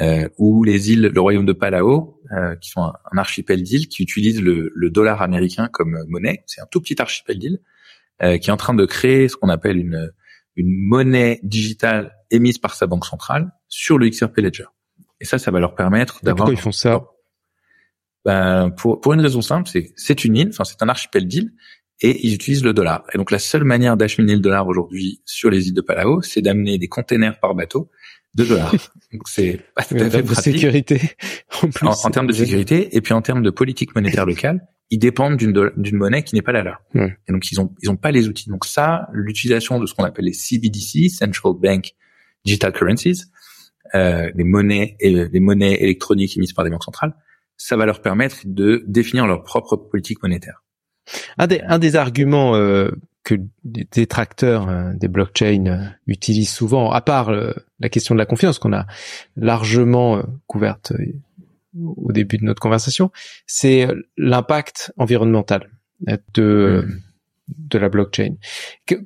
euh, 0.00 0.28
ou 0.38 0.64
les 0.64 0.90
îles, 0.92 1.10
le 1.14 1.20
royaume 1.20 1.44
de 1.44 1.52
Palau, 1.52 2.20
euh, 2.32 2.56
qui 2.56 2.70
sont 2.70 2.80
un, 2.80 3.18
archipel 3.18 3.62
d'îles 3.62 3.88
qui 3.88 4.02
utilisent 4.02 4.40
le, 4.40 4.70
le, 4.74 4.90
dollar 4.90 5.20
américain 5.20 5.68
comme 5.70 6.02
monnaie. 6.08 6.42
C'est 6.46 6.62
un 6.62 6.66
tout 6.70 6.80
petit 6.80 7.00
archipel 7.00 7.38
d'îles 7.38 7.60
euh, 8.22 8.38
qui 8.38 8.48
est 8.48 8.52
en 8.52 8.56
train 8.56 8.74
de 8.74 8.86
créer 8.86 9.28
ce 9.28 9.36
qu'on 9.36 9.50
appelle 9.50 9.76
une, 9.76 10.10
une 10.56 10.74
monnaie 10.74 11.40
digitale 11.42 12.16
émise 12.30 12.56
par 12.56 12.74
sa 12.74 12.86
banque 12.86 13.04
centrale 13.04 13.52
sur 13.68 13.98
le 13.98 14.08
XRP 14.08 14.38
Ledger. 14.38 14.64
Et 15.20 15.24
ça, 15.24 15.38
ça 15.38 15.50
va 15.50 15.60
leur 15.60 15.74
permettre 15.74 16.20
d'avoir. 16.22 16.46
Pourquoi 16.46 16.54
ils 16.54 16.62
font 16.62 16.72
ça 16.72 17.04
ben, 18.24 18.70
pour, 18.70 19.00
pour 19.00 19.12
une 19.12 19.20
raison 19.20 19.42
simple, 19.42 19.68
c'est 19.68 19.92
c'est 19.96 20.24
une 20.24 20.36
île, 20.36 20.48
enfin 20.52 20.64
c'est 20.64 20.82
un 20.82 20.88
archipel 20.88 21.26
d'îles, 21.26 21.52
et 22.00 22.26
ils 22.26 22.34
utilisent 22.34 22.64
le 22.64 22.72
dollar. 22.72 23.04
Et 23.14 23.18
donc 23.18 23.30
la 23.30 23.38
seule 23.38 23.64
manière 23.64 23.96
d'acheminer 23.96 24.34
le 24.34 24.40
dollar 24.40 24.66
aujourd'hui 24.66 25.22
sur 25.24 25.50
les 25.50 25.68
îles 25.68 25.74
de 25.74 25.80
Palau, 25.80 26.22
c'est 26.22 26.42
d'amener 26.42 26.78
des 26.78 26.88
containers 26.88 27.38
par 27.40 27.54
bateau 27.54 27.90
de 28.34 28.44
dollars. 28.44 28.72
Donc 29.12 29.28
c'est 29.28 29.60
pas 29.74 29.84
tout 29.84 29.94
à 29.96 30.08
fait 30.08 30.22
de 30.22 30.34
sécurité 30.34 31.00
en, 31.62 31.68
plus. 31.68 31.86
En, 31.86 32.10
termes 32.10 32.26
de 32.26 32.32
sécurité 32.32 32.96
et 32.96 33.00
puis 33.00 33.12
en 33.12 33.20
termes 33.22 33.42
de 33.42 33.50
politique 33.50 33.94
monétaire 33.94 34.24
locale, 34.24 34.66
ils 34.90 34.98
dépendent 34.98 35.36
d'une 35.36 35.70
d'une 35.76 35.96
monnaie 35.96 36.22
qui 36.22 36.34
n'est 36.34 36.42
pas 36.42 36.52
la 36.52 36.62
leur. 36.62 36.82
Et 36.94 37.32
donc 37.32 37.50
ils 37.50 37.60
ont 37.60 37.74
ils 37.82 37.90
ont 37.90 37.96
pas 37.96 38.10
les 38.10 38.28
outils. 38.28 38.48
Donc 38.48 38.64
ça, 38.64 39.08
l'utilisation 39.12 39.78
de 39.78 39.86
ce 39.86 39.94
qu'on 39.94 40.04
appelle 40.04 40.24
les 40.24 40.32
CBDC, 40.32 41.10
Central 41.10 41.52
Bank 41.60 41.92
Digital 42.44 42.72
Currencies, 42.72 43.24
euh, 43.94 44.30
les 44.34 44.44
monnaies 44.44 44.96
et 45.00 45.10
les 45.10 45.40
monnaies 45.40 45.82
électroniques 45.82 46.36
émises 46.36 46.52
par 46.52 46.64
des 46.64 46.70
banques 46.70 46.84
centrales, 46.84 47.14
ça 47.56 47.76
va 47.76 47.86
leur 47.86 48.02
permettre 48.02 48.38
de 48.44 48.82
définir 48.86 49.26
leur 49.26 49.42
propre 49.42 49.76
politique 49.76 50.22
monétaire. 50.22 50.64
Un 51.38 51.46
des, 51.46 51.60
un 51.62 51.78
des 51.78 51.96
arguments 51.96 52.54
euh, 52.54 52.90
que 53.24 53.36
des 53.64 53.86
détracteurs 53.90 54.68
euh, 54.68 54.92
des 54.94 55.08
blockchains 55.08 55.66
euh, 55.66 55.86
utilisent 56.06 56.50
souvent, 56.50 56.90
à 56.90 57.00
part 57.00 57.30
euh, 57.30 57.52
la 57.78 57.88
question 57.88 58.14
de 58.14 58.18
la 58.18 58.26
confiance 58.26 58.58
qu'on 58.58 58.72
a 58.72 58.86
largement 59.36 60.22
couverte 60.46 60.92
au 61.96 62.12
début 62.12 62.36
de 62.36 62.44
notre 62.44 62.60
conversation, 62.60 63.10
c'est 63.46 63.88
l'impact 64.18 64.92
environnemental 64.98 65.70
de 66.34 66.84
mmh. 66.86 67.00
de 67.48 67.78
la 67.78 67.88
blockchain. 67.88 68.34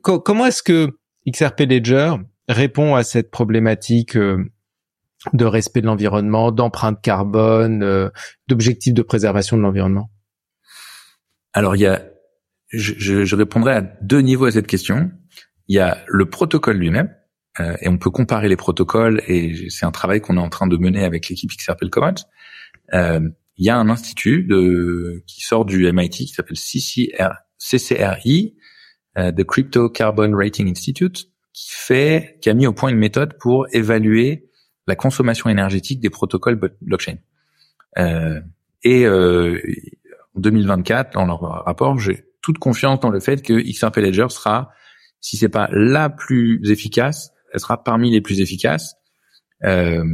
comment 0.02 0.46
est-ce 0.46 0.62
que 0.62 0.98
XRP 1.30 1.60
Ledger 1.60 2.14
répond 2.48 2.94
à 2.94 3.04
cette 3.04 3.30
problématique 3.30 4.16
de 5.32 5.44
respect 5.44 5.80
de 5.80 5.86
l'environnement, 5.86 6.52
d'empreinte 6.52 7.00
carbone, 7.02 8.10
d'objectifs 8.48 8.94
de 8.94 9.02
préservation 9.02 9.56
de 9.56 9.62
l'environnement 9.62 10.10
Alors 11.52 11.76
il 11.76 11.82
y 11.82 11.86
a 11.86 12.02
je, 12.70 13.24
je, 13.24 13.36
répondrai 13.36 13.74
à 13.74 13.80
deux 13.80 14.20
niveaux 14.20 14.46
à 14.46 14.50
cette 14.50 14.66
question. 14.66 15.10
Il 15.68 15.76
y 15.76 15.78
a 15.78 16.04
le 16.06 16.28
protocole 16.28 16.76
lui-même, 16.76 17.14
euh, 17.60 17.76
et 17.80 17.88
on 17.88 17.98
peut 17.98 18.10
comparer 18.10 18.48
les 18.48 18.56
protocoles, 18.56 19.22
et 19.26 19.70
c'est 19.70 19.86
un 19.86 19.90
travail 19.90 20.20
qu'on 20.20 20.36
est 20.36 20.40
en 20.40 20.48
train 20.48 20.66
de 20.66 20.76
mener 20.76 21.04
avec 21.04 21.28
l'équipe 21.28 21.50
qui 21.50 21.62
s'appelle 21.64 21.90
Commons. 21.90 22.14
Euh, 22.94 23.20
il 23.56 23.64
y 23.64 23.70
a 23.70 23.76
un 23.76 23.88
institut 23.88 24.44
de, 24.44 25.24
qui 25.26 25.40
sort 25.40 25.64
du 25.64 25.90
MIT 25.90 26.10
qui 26.10 26.28
s'appelle 26.28 26.58
CCR, 26.58 27.32
CCRI, 27.58 28.56
euh, 29.18 29.32
The 29.32 29.44
Crypto 29.44 29.88
Carbon 29.88 30.32
Rating 30.34 30.70
Institute, 30.70 31.30
qui 31.52 31.70
fait, 31.70 32.38
qui 32.42 32.50
a 32.50 32.54
mis 32.54 32.66
au 32.66 32.72
point 32.72 32.90
une 32.90 32.98
méthode 32.98 33.38
pour 33.40 33.66
évaluer 33.72 34.45
la 34.86 34.96
consommation 34.96 35.50
énergétique 35.50 36.00
des 36.00 36.10
protocoles 36.10 36.60
blockchain. 36.80 37.16
Euh, 37.98 38.40
et 38.82 39.06
euh, 39.06 39.60
en 40.36 40.40
2024, 40.40 41.14
dans 41.14 41.26
leur 41.26 41.40
rapport, 41.40 41.98
j'ai 41.98 42.24
toute 42.42 42.58
confiance 42.58 43.00
dans 43.00 43.10
le 43.10 43.20
fait 43.20 43.42
que 43.42 43.54
XRP 43.54 43.96
Ledger 43.96 44.28
sera, 44.28 44.70
si 45.20 45.36
c'est 45.36 45.48
pas 45.48 45.68
la 45.72 46.10
plus 46.10 46.60
efficace, 46.70 47.32
elle 47.52 47.60
sera 47.60 47.82
parmi 47.82 48.10
les 48.10 48.20
plus 48.20 48.40
efficaces, 48.40 48.96
euh, 49.64 50.04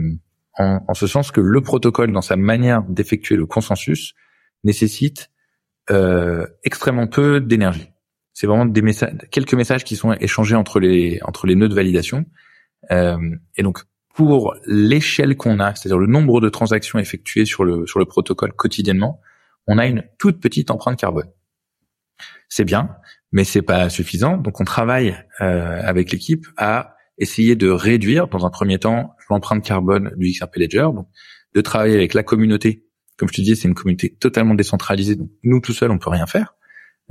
en, 0.58 0.80
en, 0.86 0.94
ce 0.94 1.06
sens 1.06 1.30
que 1.30 1.40
le 1.40 1.60
protocole, 1.60 2.12
dans 2.12 2.22
sa 2.22 2.36
manière 2.36 2.82
d'effectuer 2.84 3.36
le 3.36 3.46
consensus, 3.46 4.14
nécessite 4.64 5.30
euh, 5.90 6.46
extrêmement 6.62 7.06
peu 7.06 7.40
d'énergie. 7.40 7.88
C'est 8.32 8.46
vraiment 8.46 8.66
des 8.66 8.82
messages, 8.82 9.14
quelques 9.30 9.54
messages 9.54 9.84
qui 9.84 9.96
sont 9.96 10.12
échangés 10.14 10.54
entre 10.54 10.80
les 10.80 11.18
entre 11.22 11.46
les 11.46 11.54
nœuds 11.54 11.68
de 11.68 11.74
validation. 11.74 12.24
Euh, 12.90 13.18
et 13.56 13.62
donc 13.62 13.82
pour 14.14 14.54
l'échelle 14.66 15.36
qu'on 15.36 15.60
a, 15.60 15.74
c'est-à-dire 15.74 15.98
le 15.98 16.06
nombre 16.06 16.40
de 16.40 16.48
transactions 16.48 16.98
effectuées 16.98 17.44
sur 17.44 17.64
le 17.64 17.86
sur 17.86 17.98
le 17.98 18.04
protocole 18.04 18.52
quotidiennement, 18.52 19.20
on 19.66 19.78
a 19.78 19.86
une 19.86 20.04
toute 20.18 20.40
petite 20.40 20.70
empreinte 20.70 20.98
carbone 20.98 21.30
c'est 22.48 22.64
bien, 22.64 22.90
mais 23.32 23.44
c'est 23.44 23.62
pas 23.62 23.88
suffisant. 23.88 24.36
Donc 24.36 24.60
on 24.60 24.64
travaille 24.64 25.16
euh, 25.40 25.80
avec 25.82 26.12
l'équipe 26.12 26.46
à 26.58 26.96
essayer 27.16 27.56
de 27.56 27.70
réduire, 27.70 28.28
dans 28.28 28.44
un 28.44 28.50
premier 28.50 28.78
temps, 28.78 29.14
l'empreinte 29.30 29.64
carbone 29.64 30.12
du 30.16 30.30
XRP 30.30 30.56
Ledger, 30.56 30.88
donc 30.94 31.08
de 31.54 31.60
travailler 31.62 31.94
avec 31.94 32.12
la 32.12 32.22
communauté 32.22 32.84
comme 33.16 33.28
je 33.28 33.34
te 33.34 33.40
disais, 33.40 33.54
c'est 33.54 33.68
une 33.68 33.74
communauté 33.74 34.16
totalement 34.18 34.54
décentralisée. 34.54 35.16
Donc 35.16 35.30
nous 35.44 35.60
tout 35.60 35.72
seuls, 35.72 35.90
on 35.90 35.98
peut 35.98 36.10
rien 36.10 36.26
faire. 36.26 36.56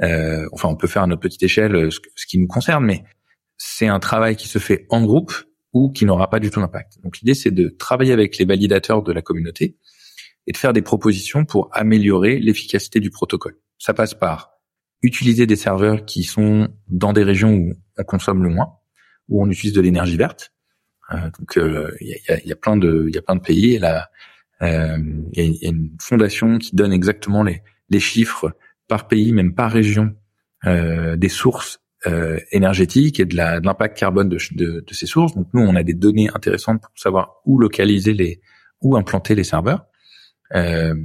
Euh, 0.04 0.48
enfin, 0.52 0.68
on 0.68 0.76
peut 0.76 0.88
faire 0.88 1.04
à 1.04 1.08
notre 1.08 1.22
petite 1.22 1.44
échelle 1.44 1.92
ce, 1.92 2.00
ce 2.16 2.26
qui 2.26 2.38
nous 2.38 2.48
concerne, 2.48 2.84
mais 2.84 3.04
c'est 3.58 3.88
un 3.88 4.00
travail 4.00 4.36
qui 4.36 4.48
se 4.48 4.60
fait 4.60 4.86
en 4.90 5.04
groupe 5.04 5.32
ou 5.74 5.92
qui 5.92 6.06
n'aura 6.06 6.30
pas 6.30 6.40
du 6.40 6.50
tout 6.50 6.60
d'impact. 6.60 7.00
Donc 7.04 7.20
l'idée, 7.20 7.34
c'est 7.34 7.52
de 7.52 7.70
travailler 7.70 8.14
avec 8.14 8.38
les 8.38 8.46
validateurs 8.46 9.04
de 9.04 9.12
la 9.12 9.22
communauté 9.22 9.78
et 10.48 10.52
de 10.52 10.58
faire 10.58 10.74
des 10.74 10.82
propositions 10.82 11.46
pour 11.46 11.70
améliorer 11.72 12.40
l'efficacité 12.40 13.00
du 13.00 13.10
protocole. 13.10 13.58
Ça 13.78 13.94
passe 13.94 14.14
par 14.14 14.52
utiliser 15.02 15.48
des 15.48 15.56
serveurs 15.56 16.06
qui 16.06 16.24
sont 16.24 16.70
dans 16.88 17.14
des 17.14 17.24
régions 17.24 17.54
où 17.54 17.74
on 17.98 18.04
consomme 18.04 18.44
le 18.44 18.50
moins, 18.50 18.78
où 19.30 19.44
on 19.44 19.50
utilise 19.50 19.74
de 19.74 19.82
l'énergie 19.82 20.18
verte. 20.18 20.54
Euh, 21.14 21.30
donc 21.40 21.58
euh, 21.58 21.92
il 22.00 22.20
y, 22.46 22.52
a, 22.52 22.56
plein 22.56 22.78
de 22.78 23.06
il 23.08 23.16
y 23.16 23.18
a 23.18 23.22
plein 23.22 23.36
de 23.36 23.42
pays 23.42 23.80
euh, 24.62 24.98
il 25.34 25.56
y, 25.62 25.66
a 25.66 25.70
une 25.70 25.96
fondation 26.00 26.58
qui 26.58 26.76
donne 26.76 26.94
exactement 26.94 27.44
les, 27.44 27.62
chiffres 28.00 28.56
par 28.88 29.08
pays, 29.08 29.34
même 29.34 29.56
par 29.56 29.72
région, 29.72 30.16
des 30.64 31.30
sources 31.30 31.81
euh, 32.08 32.40
énergétiques 32.52 33.20
et 33.20 33.26
de 33.26 33.36
l'impact 33.36 33.98
carbone 33.98 34.30
de, 34.30 34.38
de, 34.54 34.84
de, 34.86 34.94
ces 34.94 35.06
sources. 35.06 35.36
Donc 35.36 35.48
nous, 35.54 35.62
on 35.62 35.76
a 35.76 35.84
des 35.84 35.94
données 35.94 36.30
intéressantes 36.34 36.82
pour 36.82 36.92
savoir 36.96 37.42
où 37.46 37.60
localiser 37.60 38.14
les, 38.14 38.42
où 38.82 38.96
implanter 38.96 39.36
les 39.36 39.44
serveurs. 39.44 39.86
Euh, 40.56 40.96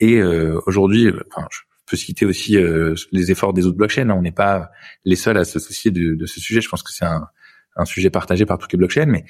et 0.00 0.16
euh, 0.16 0.60
aujourd'hui, 0.66 1.10
enfin, 1.30 1.46
je 1.50 1.60
peux 1.86 1.96
citer 1.96 2.26
aussi 2.26 2.56
euh, 2.56 2.94
les 3.12 3.30
efforts 3.30 3.52
des 3.52 3.66
autres 3.66 3.76
blockchains. 3.76 4.10
On 4.10 4.22
n'est 4.22 4.32
pas 4.32 4.70
les 5.04 5.16
seuls 5.16 5.38
à 5.38 5.44
se 5.44 5.58
soucier 5.58 5.90
de, 5.90 6.14
de, 6.14 6.26
ce 6.26 6.40
sujet. 6.40 6.60
Je 6.60 6.68
pense 6.68 6.82
que 6.82 6.92
c'est 6.92 7.04
un, 7.04 7.26
un, 7.76 7.84
sujet 7.84 8.10
partagé 8.10 8.44
par 8.44 8.58
toutes 8.58 8.72
les 8.72 8.78
blockchains. 8.78 9.06
Mais 9.06 9.24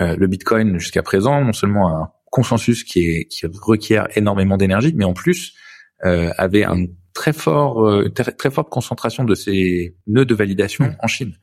euh, 0.00 0.16
le 0.16 0.26
Bitcoin, 0.26 0.78
jusqu'à 0.78 1.02
présent, 1.02 1.42
non 1.42 1.52
seulement 1.52 1.96
un 1.96 2.10
consensus 2.30 2.84
qui, 2.84 3.06
est, 3.06 3.24
qui 3.24 3.46
requiert 3.46 4.06
énormément 4.16 4.56
d'énergie, 4.56 4.92
mais 4.94 5.04
en 5.04 5.14
plus 5.14 5.54
avait 6.00 6.62
un 6.62 6.84
très 7.18 7.32
fort, 7.32 7.90
très, 8.14 8.30
très, 8.30 8.50
forte 8.50 8.70
concentration 8.70 9.24
de 9.24 9.34
ces 9.34 9.96
nœuds 10.06 10.24
de 10.24 10.36
validation 10.36 10.84
mmh. 10.84 10.96
en 11.00 11.06
Chine. 11.08 11.34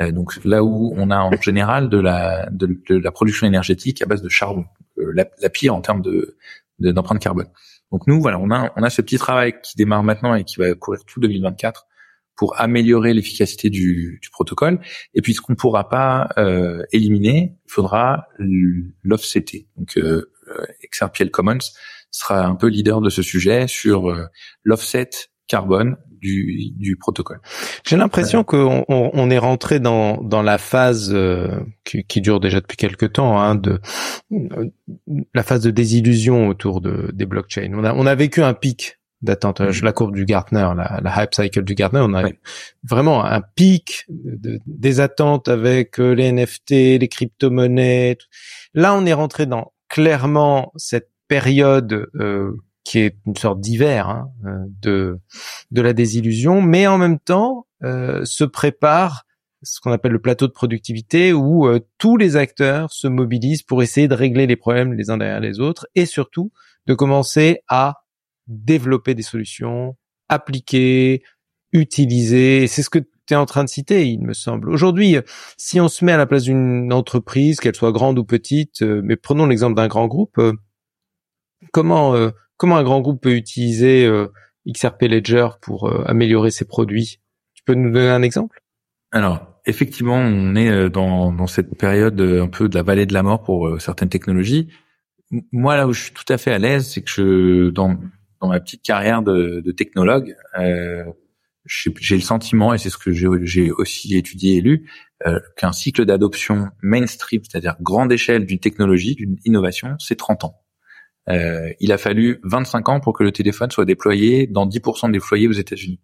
Euh, 0.00 0.12
donc 0.12 0.38
là 0.44 0.62
où 0.62 0.94
on 0.96 1.10
a 1.10 1.18
en 1.18 1.40
général 1.40 1.88
de 1.88 1.98
la 1.98 2.48
de, 2.50 2.80
de 2.88 2.96
la 2.96 3.10
production 3.10 3.46
énergétique 3.46 4.02
à 4.02 4.06
base 4.06 4.22
de 4.22 4.28
charbon, 4.28 4.66
euh, 4.98 5.10
la, 5.14 5.26
la, 5.40 5.48
pire 5.48 5.74
en 5.74 5.80
termes 5.80 6.02
de 6.02 6.36
d'empreinte 6.78 7.20
carbone. 7.20 7.48
Donc 7.90 8.06
nous, 8.06 8.20
voilà, 8.20 8.38
on 8.38 8.50
a, 8.50 8.72
on 8.76 8.82
a 8.82 8.90
ce 8.90 9.00
petit 9.00 9.16
travail 9.16 9.54
qui 9.62 9.76
démarre 9.76 10.02
maintenant 10.02 10.34
et 10.34 10.44
qui 10.44 10.56
va 10.56 10.74
courir 10.74 11.04
tout 11.06 11.20
2024 11.20 11.86
pour 12.36 12.60
améliorer 12.60 13.14
l'efficacité 13.14 13.70
du, 13.70 14.18
du, 14.20 14.30
protocole. 14.30 14.78
Et 15.14 15.22
puis 15.22 15.32
ce 15.32 15.40
qu'on 15.40 15.54
pourra 15.54 15.88
pas 15.88 16.28
euh, 16.36 16.84
éliminer, 16.92 17.56
il 17.64 17.72
faudra 17.72 18.28
l'offsetter. 19.02 19.68
Donc 19.76 19.96
euh, 19.96 20.30
Commons 21.32 21.58
sera 22.16 22.44
un 22.44 22.54
peu 22.54 22.68
leader 22.68 23.00
de 23.00 23.10
ce 23.10 23.22
sujet 23.22 23.66
sur 23.68 24.10
euh, 24.10 24.26
l'offset 24.64 25.10
carbone 25.48 25.96
du, 26.20 26.72
du 26.76 26.96
protocole. 26.96 27.40
J'ai 27.86 27.96
l'impression 27.96 28.42
qu'on 28.42 28.84
on, 28.88 29.30
est 29.30 29.38
rentré 29.38 29.78
dans, 29.78 30.16
dans 30.22 30.42
la 30.42 30.58
phase 30.58 31.12
euh, 31.12 31.60
qui, 31.84 32.04
qui, 32.04 32.20
dure 32.20 32.40
déjà 32.40 32.60
depuis 32.60 32.76
quelques 32.76 33.12
temps, 33.12 33.38
hein, 33.38 33.54
de 33.54 33.80
la 35.34 35.42
phase 35.42 35.62
de 35.62 35.70
désillusion 35.70 36.48
autour 36.48 36.80
de, 36.80 37.10
des 37.12 37.26
blockchains. 37.26 37.70
On 37.74 37.84
a, 37.84 37.94
on 37.94 38.06
a 38.06 38.14
vécu 38.14 38.42
un 38.42 38.54
pic 38.54 38.98
d'attente, 39.22 39.60
mm-hmm. 39.60 39.84
la 39.84 39.92
courbe 39.92 40.14
du 40.14 40.24
Gartner, 40.24 40.68
la, 40.76 41.00
la, 41.02 41.22
hype 41.22 41.34
cycle 41.34 41.62
du 41.62 41.74
Gartner, 41.74 42.00
on 42.02 42.14
a 42.14 42.28
vraiment 42.82 43.24
un 43.24 43.40
pic 43.40 44.04
de, 44.08 44.58
des 44.66 45.00
attentes 45.00 45.48
avec 45.48 46.00
euh, 46.00 46.12
les 46.12 46.32
NFT, 46.32 46.70
les 47.00 47.08
crypto-monnaies. 47.08 48.18
Là, 48.74 48.94
on 48.94 49.06
est 49.06 49.12
rentré 49.12 49.46
dans 49.46 49.72
clairement 49.88 50.72
cette 50.76 51.10
période 51.28 52.08
euh, 52.16 52.52
qui 52.86 53.00
est 53.00 53.16
une 53.26 53.36
sorte 53.36 53.60
d'hiver 53.60 54.08
hein, 54.08 54.30
euh, 54.46 54.64
de 54.80 55.18
de 55.72 55.82
la 55.82 55.92
désillusion, 55.92 56.62
mais 56.62 56.86
en 56.86 56.98
même 56.98 57.18
temps 57.18 57.66
euh, 57.82 58.24
se 58.24 58.44
prépare 58.44 59.24
ce 59.62 59.80
qu'on 59.80 59.90
appelle 59.90 60.12
le 60.12 60.20
plateau 60.20 60.46
de 60.46 60.52
productivité 60.52 61.32
où 61.32 61.66
euh, 61.66 61.80
tous 61.98 62.16
les 62.16 62.36
acteurs 62.36 62.92
se 62.92 63.08
mobilisent 63.08 63.64
pour 63.64 63.82
essayer 63.82 64.06
de 64.06 64.14
régler 64.14 64.46
les 64.46 64.54
problèmes 64.54 64.92
les 64.92 65.10
uns 65.10 65.16
derrière 65.16 65.40
les 65.40 65.58
autres 65.58 65.88
et 65.96 66.06
surtout 66.06 66.52
de 66.86 66.94
commencer 66.94 67.58
à 67.68 68.04
développer 68.46 69.14
des 69.14 69.22
solutions, 69.22 69.96
appliquer, 70.28 71.24
utiliser. 71.72 72.68
C'est 72.68 72.84
ce 72.84 72.90
que 72.90 73.00
tu 73.00 73.34
es 73.34 73.36
en 73.36 73.46
train 73.46 73.64
de 73.64 73.68
citer, 73.68 74.06
il 74.06 74.22
me 74.22 74.34
semble. 74.34 74.70
Aujourd'hui, 74.70 75.16
si 75.56 75.80
on 75.80 75.88
se 75.88 76.04
met 76.04 76.12
à 76.12 76.16
la 76.16 76.26
place 76.26 76.44
d'une 76.44 76.92
entreprise, 76.92 77.58
qu'elle 77.58 77.74
soit 77.74 77.90
grande 77.90 78.20
ou 78.20 78.24
petite, 78.24 78.82
mais 78.82 79.16
prenons 79.16 79.46
l'exemple 79.46 79.74
d'un 79.74 79.88
grand 79.88 80.06
groupe, 80.06 80.40
comment 81.72 82.14
comment 82.56 82.76
un 82.76 82.82
grand 82.82 83.00
groupe 83.00 83.22
peut 83.22 83.34
utiliser 83.34 84.06
euh, 84.06 84.28
XRP 84.68 85.02
Ledger 85.02 85.48
pour 85.60 85.88
euh, 85.88 86.04
améliorer 86.06 86.50
ses 86.50 86.64
produits? 86.64 87.20
Tu 87.54 87.62
peux 87.64 87.74
nous 87.74 87.90
donner 87.90 88.10
un 88.10 88.22
exemple? 88.22 88.60
Alors, 89.12 89.60
effectivement, 89.66 90.16
on 90.16 90.54
est 90.56 90.70
euh, 90.70 90.88
dans, 90.88 91.46
cette 91.46 91.76
période 91.76 92.20
un 92.20 92.48
peu 92.48 92.68
de 92.68 92.74
la 92.74 92.82
vallée 92.82 93.06
de 93.06 93.14
la 93.14 93.22
mort 93.22 93.42
pour 93.42 93.80
certaines 93.80 94.08
technologies. 94.08 94.68
Moi, 95.52 95.76
là 95.76 95.86
où 95.86 95.92
je 95.92 96.04
suis 96.04 96.12
tout 96.12 96.30
à 96.32 96.38
fait 96.38 96.52
à 96.52 96.58
l'aise, 96.58 96.88
c'est 96.88 97.02
que 97.02 97.10
je, 97.10 97.70
dans, 97.70 97.98
ma 98.42 98.60
petite 98.60 98.82
carrière 98.82 99.22
de, 99.22 99.72
technologue, 99.72 100.36
euh, 100.58 101.04
j'ai 101.64 102.14
le 102.14 102.22
sentiment, 102.22 102.74
et 102.74 102.78
c'est 102.78 102.90
ce 102.90 102.98
que 102.98 103.10
j'ai 103.12 103.70
aussi 103.72 104.16
étudié 104.16 104.58
et 104.58 104.60
lu, 104.60 104.88
euh, 105.26 105.40
qu'un 105.56 105.72
cycle 105.72 106.04
d'adoption 106.04 106.68
mainstream, 106.80 107.42
c'est-à-dire 107.42 107.76
grande 107.80 108.12
échelle 108.12 108.46
d'une 108.46 108.60
technologie, 108.60 109.16
d'une 109.16 109.36
innovation, 109.44 109.96
c'est 109.98 110.16
30 110.16 110.44
ans. 110.44 110.65
Euh, 111.28 111.72
il 111.80 111.92
a 111.92 111.98
fallu 111.98 112.40
25 112.44 112.88
ans 112.88 113.00
pour 113.00 113.12
que 113.12 113.24
le 113.24 113.32
téléphone 113.32 113.70
soit 113.70 113.84
déployé 113.84 114.46
dans 114.46 114.66
10% 114.66 115.10
des 115.10 115.18
foyers 115.18 115.48
aux 115.48 115.52
États-Unis. 115.52 116.00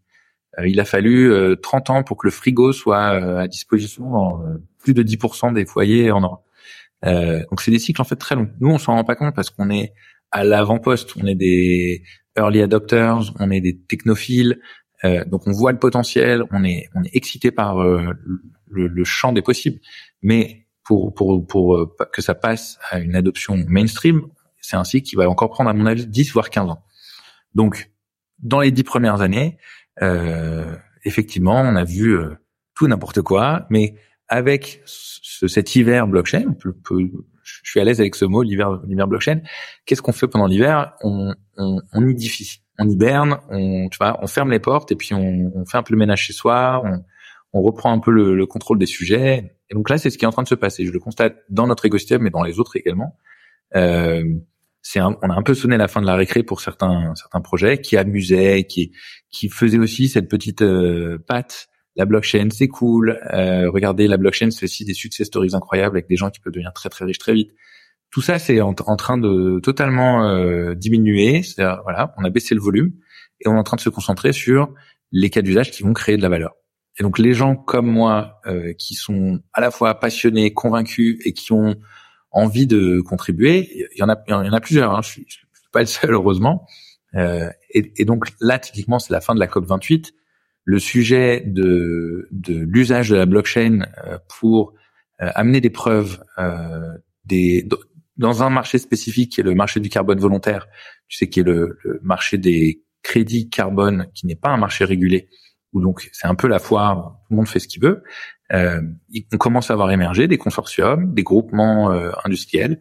Euh, 0.59 0.69
il 0.69 0.81
a 0.81 0.85
fallu 0.85 1.33
30 1.63 1.91
euh, 1.91 1.93
ans 1.93 2.03
pour 2.03 2.17
que 2.17 2.27
le 2.27 2.31
frigo 2.31 2.73
soit 2.73 3.41
à 3.41 3.49
disposition 3.49 4.11
dans 4.11 4.43
plus 4.79 4.95
de 4.95 5.03
10% 5.03 5.55
des 5.55 5.65
foyers 5.65 6.11
en 6.11 6.21
Europe. 6.21 6.45
donc 7.51 7.61
c'est 7.61 7.71
des 7.71 7.79
cycles 7.79 8.01
en 8.01 8.05
fait 8.05 8.17
très 8.17 8.35
longs. 8.35 8.51
Nous 8.61 8.69
on 8.69 8.79
s'en 8.79 8.95
rend 8.95 9.05
pas 9.05 9.15
compte 9.15 9.35
parce 9.35 9.51
qu'on 9.51 9.71
est 9.71 9.93
à 10.31 10.45
l'avant-poste, 10.45 11.15
on 11.17 11.27
est 11.27 11.35
des 11.35 12.03
early 12.37 12.63
adopters, 12.63 13.33
on 13.39 13.51
est 13.51 13.61
des 13.61 13.79
technophiles, 13.79 14.61
donc 15.27 15.47
on 15.47 15.53
voit 15.53 15.73
le 15.73 15.79
potentiel, 15.79 16.43
on 16.51 16.65
est 16.65 16.89
on 16.95 17.05
est 17.05 17.15
excité 17.15 17.51
par 17.51 17.77
le, 17.83 18.15
le, 18.71 19.05
champ 19.05 19.33
des 19.33 19.43
possibles. 19.43 19.79
Mais 20.23 20.67
pour 20.85 21.15
pour 21.15 21.47
pour 21.47 21.97
que 22.13 22.23
ça 22.23 22.35
passe 22.35 22.79
à 22.91 22.99
une 22.99 23.15
adoption 23.15 23.57
mainstream, 23.69 24.23
c'est 24.62 24.77
un 24.77 24.85
cycle 24.85 25.07
qui 25.07 25.16
va 25.16 25.29
encore 25.29 25.51
prendre, 25.51 25.68
à 25.68 25.75
mon 25.75 25.85
avis, 25.85 26.07
10 26.07 26.33
voire 26.33 26.48
15 26.48 26.70
ans. 26.70 26.83
Donc, 27.55 27.90
dans 28.38 28.61
les 28.61 28.70
dix 28.70 28.85
premières 28.85 29.20
années, 29.20 29.59
euh, 30.01 30.75
effectivement, 31.05 31.61
on 31.61 31.77
a 31.77 31.85
vu 31.85 32.16
euh, 32.16 32.35
tout 32.75 32.87
n'importe 32.87 33.20
quoi, 33.20 33.66
mais 33.68 33.94
avec 34.29 34.81
ce, 34.87 35.46
cet 35.46 35.77
hiver 35.77 36.07
blockchain, 36.07 36.57
je 37.42 37.70
suis 37.70 37.81
à 37.81 37.85
l'aise 37.85 38.01
avec 38.01 38.14
ce 38.14 38.25
mot, 38.25 38.42
l'hiver, 38.42 38.81
l'hiver 38.87 39.07
blockchain. 39.07 39.40
Qu'est-ce 39.85 40.01
qu'on 40.01 40.12
fait 40.12 40.29
pendant 40.29 40.46
l'hiver? 40.46 40.94
On, 41.03 41.35
on, 41.59 41.83
on 41.92 42.09
hiberne, 42.09 42.38
on 42.79 42.88
hiberne, 42.88 43.38
on, 43.51 43.88
tu 43.90 43.98
vois, 43.98 44.18
on 44.22 44.27
ferme 44.27 44.51
les 44.51 44.61
portes 44.61 44.90
et 44.92 44.96
puis 44.96 45.12
on, 45.12 45.53
on 45.55 45.66
fait 45.66 45.77
un 45.77 45.83
peu 45.83 45.92
le 45.92 45.98
ménage 45.98 46.22
chez 46.22 46.33
soi, 46.33 46.81
on, 46.85 47.05
on 47.53 47.62
reprend 47.62 47.92
un 47.92 47.98
peu 47.98 48.11
le, 48.11 48.35
le, 48.35 48.46
contrôle 48.46 48.79
des 48.79 48.87
sujets. 48.87 49.57
Et 49.68 49.75
donc 49.75 49.90
là, 49.90 49.98
c'est 49.98 50.09
ce 50.09 50.16
qui 50.16 50.25
est 50.25 50.29
en 50.29 50.33
train 50.33 50.42
de 50.42 50.48
se 50.48 50.55
passer. 50.55 50.87
Je 50.87 50.92
le 50.92 51.01
constate 51.01 51.37
dans 51.51 51.66
notre 51.66 51.85
écosystème, 51.85 52.22
mais 52.22 52.31
dans 52.31 52.42
les 52.42 52.59
autres 52.59 52.77
également. 52.77 53.18
Euh, 53.77 54.25
c'est 54.83 55.01
on 55.01 55.14
a 55.14 55.35
un 55.35 55.42
peu 55.42 55.55
sonné 55.55 55.77
la 55.77 55.88
fin 55.88 56.01
de 56.01 56.07
la 56.07 56.16
récré 56.16 56.42
pour 56.42 56.61
certains 56.61 57.14
certains 57.14 57.40
projets 57.40 57.79
qui 57.79 57.97
amusaient, 57.97 58.64
qui 58.64 58.92
qui 59.31 59.49
faisaient 59.49 59.79
aussi 59.79 60.09
cette 60.09 60.29
petite 60.29 60.62
euh, 60.62 61.18
patte. 61.27 61.68
La 61.95 62.07
blockchain, 62.07 62.49
c'est 62.51 62.68
cool. 62.68 63.21
Euh, 63.35 63.71
regardez, 63.71 64.09
la 64.09 64.16
blockchain, 64.16 64.51
c'est 64.51 64.64
aussi 64.64 64.85
des 64.85 64.95
success 64.95 65.27
stories 65.27 65.55
incroyables 65.55 65.97
avec 65.97 66.09
des 66.09 66.16
gens 66.16 66.31
qui 66.31 66.40
peuvent 66.40 66.53
devenir 66.53 66.73
très 66.73 66.88
très 66.88 67.05
riches 67.05 67.18
très 67.18 67.35
vite. 67.35 67.53
Tout 68.11 68.23
ça, 68.23 68.38
c'est 68.38 68.61
en, 68.61 68.75
train 68.75 69.17
de 69.19 69.59
totalement 69.61 70.29
euh, 70.29 70.75
diminuer. 70.75 71.42
Voilà, 71.57 72.15
on 72.19 72.25
a 72.25 72.31
baissé 72.31 72.54
le 72.54 72.61
volume 72.61 72.92
et 73.40 73.48
on 73.48 73.54
est 73.54 73.59
en 73.59 73.63
train 73.63 73.77
de 73.77 73.83
se 73.83 73.88
concentrer 73.88 74.33
sur 74.33 74.73
les 75.13 75.31
cas 75.31 75.42
d'usage 75.42 75.71
qui 75.71 75.83
vont 75.83 75.92
créer 75.92 76.17
de 76.17 76.23
la 76.23 76.29
valeur. 76.29 76.52
Et 76.98 77.02
donc 77.02 77.19
les 77.19 77.33
gens 77.33 77.57
comme 77.57 77.87
moi 77.87 78.40
euh, 78.46 78.75
qui 78.75 78.94
sont 78.94 79.40
à 79.52 79.61
la 79.61 79.71
fois 79.71 79.98
passionnés, 79.98 80.52
convaincus 80.52 81.19
et 81.25 81.33
qui 81.33 81.52
ont 81.52 81.75
envie 82.33 82.67
de 82.67 83.01
contribuer. 83.01 83.89
Il 83.95 84.01
y 84.01 84.03
en 84.03 84.09
a, 84.09 84.23
il 84.27 84.31
y 84.31 84.35
en 84.35 84.53
a 84.53 84.61
plusieurs. 84.61 84.95
Hein. 84.95 85.01
Je, 85.03 85.09
suis, 85.09 85.27
suis 85.29 85.47
pas 85.73 85.81
le 85.81 85.87
seul 85.87 86.13
heureusement. 86.13 86.67
Euh, 87.15 87.51
et, 87.71 87.93
et, 87.97 88.05
donc 88.05 88.27
là, 88.41 88.59
typiquement, 88.59 88.99
c'est 88.99 89.13
la 89.13 89.21
fin 89.21 89.35
de 89.35 89.41
la 89.41 89.47
COP 89.47 89.67
28. 89.67 90.13
Le 90.65 90.79
sujet 90.79 91.43
de, 91.45 92.29
de 92.31 92.55
l'usage 92.55 93.11
de 93.11 93.17
la 93.17 93.27
blockchain 93.27 93.87
euh, 94.07 94.19
pour 94.39 94.75
euh, 95.21 95.31
amener 95.35 95.61
des 95.61 95.71
preuves 95.71 96.23
euh, 96.39 96.97
des, 97.25 97.69
dans 98.17 98.43
un 98.43 98.51
marché 98.51 98.79
spécifique 98.79 99.33
qui 99.33 99.41
est 99.41 99.45
le 99.45 99.55
marché 99.55 99.81
du 99.81 99.89
carbone 99.89 100.19
volontaire, 100.19 100.67
tu 101.09 101.19
sais 101.19 101.29
qui 101.29 101.41
est 101.41 101.45
le, 101.45 101.79
le 101.85 102.01
marché 102.03 102.39
des 102.39 102.83
crédits 103.03 103.49
carbone, 103.49 104.07
qui 104.15 104.27
n'est 104.27 104.37
pas 104.37 104.51
un 104.51 104.57
marché 104.57 104.85
régulé, 104.85 105.29
où 105.73 105.81
donc 105.81 106.09
c'est 106.13 106.27
un 106.27 106.35
peu 106.35 106.49
la 106.49 106.59
foire, 106.59 107.19
tout 107.27 107.35
le 107.35 107.37
monde 107.37 107.49
fait 107.49 107.59
ce 107.59 107.69
qu'il 107.69 107.83
veut. 107.83 108.03
Euh, 108.53 108.81
on 109.33 109.37
commence 109.38 109.71
à 109.71 109.75
avoir 109.75 109.90
émergé 109.90 110.29
des 110.29 110.38
consortiums, 110.38 111.15
des 111.15 111.23
groupements 111.23 111.90
euh, 111.90 112.11
industriels 112.25 112.81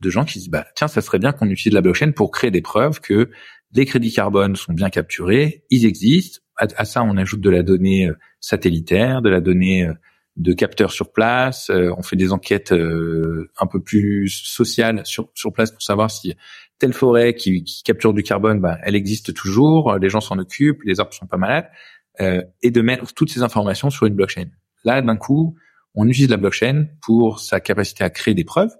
de 0.00 0.10
gens 0.10 0.24
qui 0.24 0.38
disent 0.38 0.48
bah 0.48 0.66
tiens 0.74 0.88
ça 0.88 1.02
serait 1.02 1.18
bien 1.18 1.32
qu'on 1.32 1.48
utilise 1.48 1.74
la 1.74 1.82
blockchain 1.82 2.12
pour 2.12 2.30
créer 2.30 2.50
des 2.50 2.62
preuves 2.62 3.00
que 3.00 3.30
les 3.72 3.86
crédits 3.86 4.12
carbone 4.12 4.56
sont 4.56 4.72
bien 4.72 4.90
capturés, 4.90 5.64
ils 5.70 5.86
existent. 5.86 6.40
À, 6.56 6.84
ça 6.84 7.02
on 7.02 7.16
ajoute 7.16 7.40
de 7.40 7.50
la 7.50 7.62
donnée 7.62 8.08
euh, 8.08 8.14
satellitaire, 8.40 9.22
de 9.22 9.30
la 9.30 9.40
donnée 9.40 9.86
euh, 9.86 9.94
de 10.36 10.52
capteurs 10.52 10.92
sur 10.92 11.12
place. 11.12 11.70
Euh, 11.70 11.90
on 11.96 12.02
fait 12.02 12.16
des 12.16 12.32
enquêtes 12.32 12.72
un 12.72 13.66
peu 13.66 13.82
plus 13.82 14.28
sociales 14.28 15.02
sur 15.04 15.30
sur 15.34 15.52
place 15.52 15.70
pour 15.70 15.82
savoir 15.82 16.10
si 16.10 16.34
telle 16.78 16.92
forêt 16.92 17.34
qui, 17.34 17.62
qui 17.64 17.82
capture 17.82 18.14
du 18.14 18.22
carbone, 18.22 18.60
bah, 18.60 18.78
elle 18.82 18.96
existe 18.96 19.34
toujours. 19.34 19.98
Les 19.98 20.08
gens 20.08 20.20
s'en 20.20 20.38
occupent, 20.38 20.82
les 20.84 20.98
arbres 20.98 21.12
sont 21.12 21.26
pas 21.26 21.36
malades, 21.36 21.68
et 22.18 22.70
de 22.70 22.80
mettre 22.80 23.12
toutes 23.12 23.30
ces 23.30 23.42
informations 23.42 23.90
sur 23.90 24.06
une 24.06 24.14
blockchain. 24.14 24.46
Là 24.84 25.02
d'un 25.02 25.16
coup 25.16 25.56
on 25.94 26.06
utilise 26.06 26.30
la 26.30 26.36
blockchain 26.36 26.86
pour 27.02 27.40
sa 27.40 27.60
capacité 27.60 28.04
à 28.04 28.10
créer 28.10 28.34
des 28.34 28.44
preuves 28.44 28.70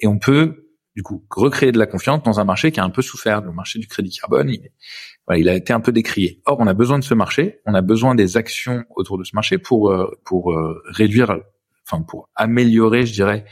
et 0.00 0.06
on 0.06 0.18
peut 0.18 0.68
du 0.96 1.02
coup 1.02 1.24
recréer 1.30 1.70
de 1.70 1.78
la 1.78 1.86
confiance 1.86 2.22
dans 2.24 2.40
un 2.40 2.44
marché 2.44 2.72
qui 2.72 2.80
a 2.80 2.84
un 2.84 2.90
peu 2.90 3.02
souffert. 3.02 3.40
Le 3.40 3.52
marché 3.52 3.78
du 3.78 3.86
crédit 3.86 4.18
carbone, 4.18 4.50
il, 4.50 5.48
a 5.48 5.54
été 5.54 5.72
un 5.72 5.80
peu 5.80 5.92
décrié. 5.92 6.42
Or, 6.44 6.56
on 6.58 6.66
a 6.66 6.74
besoin 6.74 6.98
de 6.98 7.04
ce 7.04 7.14
marché, 7.14 7.60
on 7.66 7.74
a 7.74 7.82
besoin 7.82 8.16
des 8.16 8.36
actions 8.36 8.84
autour 8.96 9.16
de 9.16 9.24
ce 9.24 9.30
marché 9.34 9.58
pour 9.58 9.90
euh, 9.90 10.10
pour 10.24 10.52
euh, 10.52 10.82
réduire, 10.86 11.38
enfin 11.86 12.02
pour 12.02 12.28
améliorer, 12.34 13.06
je 13.06 13.12
dirais, 13.12 13.44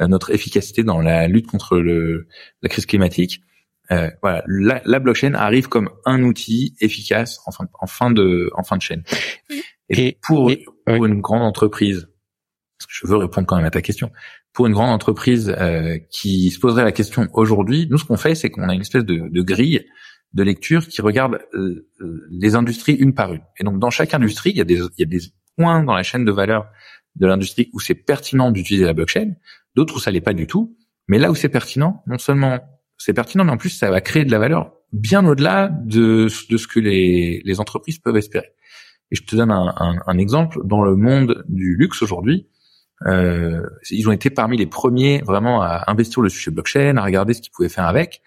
euh, 0.00 0.08
notre 0.08 0.32
efficacité 0.32 0.82
dans 0.82 1.00
la 1.00 1.28
lutte 1.28 1.46
contre 1.46 1.78
le, 1.78 2.26
la 2.62 2.68
crise 2.68 2.86
climatique. 2.86 3.42
Euh, 3.90 4.10
voilà, 4.20 4.42
la, 4.48 4.82
la, 4.84 4.98
blockchain 4.98 5.34
arrive 5.34 5.68
comme 5.68 5.88
un 6.04 6.22
outil 6.22 6.74
efficace 6.80 7.40
en 7.46 7.52
fin, 7.52 7.66
en 7.80 7.86
fin 7.86 8.10
de 8.10 8.50
en 8.54 8.62
fin 8.62 8.76
de 8.76 8.82
chaîne. 8.82 9.02
Et, 9.90 10.18
pour, 10.22 10.50
pour 10.84 11.06
une 11.06 11.20
grande 11.20 11.42
entreprise 11.42 12.08
parce 12.78 12.86
que 12.86 12.92
je 12.94 13.06
veux 13.06 13.16
répondre 13.16 13.46
quand 13.46 13.56
même 13.56 13.64
à 13.64 13.70
ta 13.70 13.82
question. 13.82 14.10
Pour 14.52 14.66
une 14.66 14.72
grande 14.72 14.90
entreprise 14.90 15.54
euh, 15.58 15.98
qui 16.10 16.50
se 16.50 16.60
poserait 16.60 16.84
la 16.84 16.92
question 16.92 17.28
aujourd'hui, 17.32 17.88
nous 17.90 17.98
ce 17.98 18.04
qu'on 18.04 18.16
fait, 18.16 18.34
c'est 18.34 18.50
qu'on 18.50 18.68
a 18.68 18.74
une 18.74 18.80
espèce 18.80 19.04
de, 19.04 19.28
de, 19.28 19.42
grille 19.42 19.84
de 20.32 20.42
lecture 20.42 20.86
qui 20.86 21.02
regarde 21.02 21.40
euh, 21.54 21.88
les 22.30 22.54
industries 22.54 22.94
une 22.94 23.14
par 23.14 23.32
une. 23.32 23.42
Et 23.58 23.64
donc 23.64 23.78
dans 23.80 23.90
chaque 23.90 24.14
industrie, 24.14 24.50
il 24.50 24.58
y 24.58 24.60
a 24.60 24.64
des, 24.64 24.78
il 24.78 24.98
y 24.98 25.02
a 25.02 25.06
des 25.06 25.20
points 25.56 25.82
dans 25.82 25.94
la 25.94 26.02
chaîne 26.02 26.24
de 26.24 26.32
valeur 26.32 26.68
de 27.16 27.26
l'industrie 27.26 27.68
où 27.72 27.80
c'est 27.80 27.94
pertinent 27.94 28.52
d'utiliser 28.52 28.84
la 28.84 28.92
blockchain, 28.92 29.34
d'autres 29.74 29.96
où 29.96 29.98
ça 29.98 30.12
l'est 30.12 30.20
pas 30.20 30.34
du 30.34 30.46
tout. 30.46 30.76
Mais 31.08 31.18
là 31.18 31.30
où 31.30 31.34
c'est 31.34 31.48
pertinent, 31.48 32.02
non 32.06 32.18
seulement 32.18 32.60
c'est 32.96 33.14
pertinent, 33.14 33.44
mais 33.44 33.52
en 33.52 33.56
plus 33.56 33.70
ça 33.70 33.90
va 33.90 34.00
créer 34.00 34.24
de 34.24 34.30
la 34.30 34.38
valeur 34.38 34.72
bien 34.92 35.26
au-delà 35.26 35.68
de, 35.68 36.28
de 36.50 36.56
ce 36.56 36.66
que 36.66 36.80
les, 36.80 37.42
les 37.44 37.60
entreprises 37.60 37.98
peuvent 37.98 38.16
espérer. 38.16 38.52
Et 39.10 39.16
je 39.16 39.24
te 39.24 39.36
donne 39.36 39.50
un, 39.50 39.74
un, 39.76 39.96
un 40.06 40.18
exemple. 40.18 40.60
Dans 40.64 40.82
le 40.82 40.96
monde 40.96 41.44
du 41.48 41.76
luxe 41.76 42.02
aujourd'hui, 42.02 42.46
euh, 43.06 43.62
ils 43.90 44.08
ont 44.08 44.12
été 44.12 44.30
parmi 44.30 44.56
les 44.56 44.66
premiers 44.66 45.22
vraiment 45.24 45.62
à 45.62 45.84
investir 45.86 46.22
le 46.22 46.28
sujet 46.28 46.50
blockchain, 46.50 46.96
à 46.96 47.04
regarder 47.04 47.34
ce 47.34 47.40
qu'ils 47.40 47.52
pouvaient 47.52 47.68
faire 47.68 47.86
avec. 47.86 48.22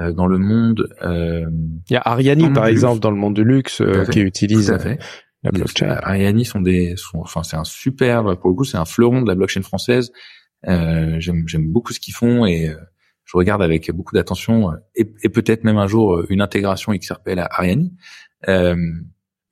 Euh, 0.00 0.12
dans 0.12 0.26
le 0.26 0.38
monde, 0.38 0.88
euh, 1.02 1.46
il 1.88 1.92
y 1.92 1.96
a 1.96 2.02
Ariani 2.04 2.50
par 2.50 2.66
exemple 2.66 3.00
dans 3.00 3.10
le 3.10 3.16
monde 3.16 3.34
du 3.34 3.44
luxe 3.44 3.80
euh, 3.80 4.04
qui 4.04 4.20
utilise 4.20 4.70
la 5.42 5.50
blockchain. 5.50 5.98
Ariani 6.02 6.44
sont 6.44 6.60
des, 6.60 6.96
sont, 6.96 7.18
enfin 7.18 7.42
c'est 7.42 7.56
un 7.56 7.64
super, 7.64 8.24
pour 8.38 8.50
le 8.50 8.56
coup 8.56 8.64
c'est 8.64 8.76
un 8.76 8.84
fleuron 8.84 9.22
de 9.22 9.28
la 9.28 9.34
blockchain 9.34 9.62
française. 9.62 10.12
Euh, 10.66 11.16
j'aime, 11.18 11.44
j'aime 11.46 11.68
beaucoup 11.68 11.92
ce 11.92 12.00
qu'ils 12.00 12.14
font 12.14 12.46
et 12.46 12.74
je 13.24 13.36
regarde 13.36 13.62
avec 13.62 13.90
beaucoup 13.90 14.14
d'attention 14.14 14.72
et, 14.94 15.12
et 15.22 15.28
peut-être 15.28 15.64
même 15.64 15.78
un 15.78 15.86
jour 15.86 16.24
une 16.28 16.40
intégration 16.40 16.92
XRPL 16.92 17.38
à 17.38 17.48
Ariani. 17.50 17.94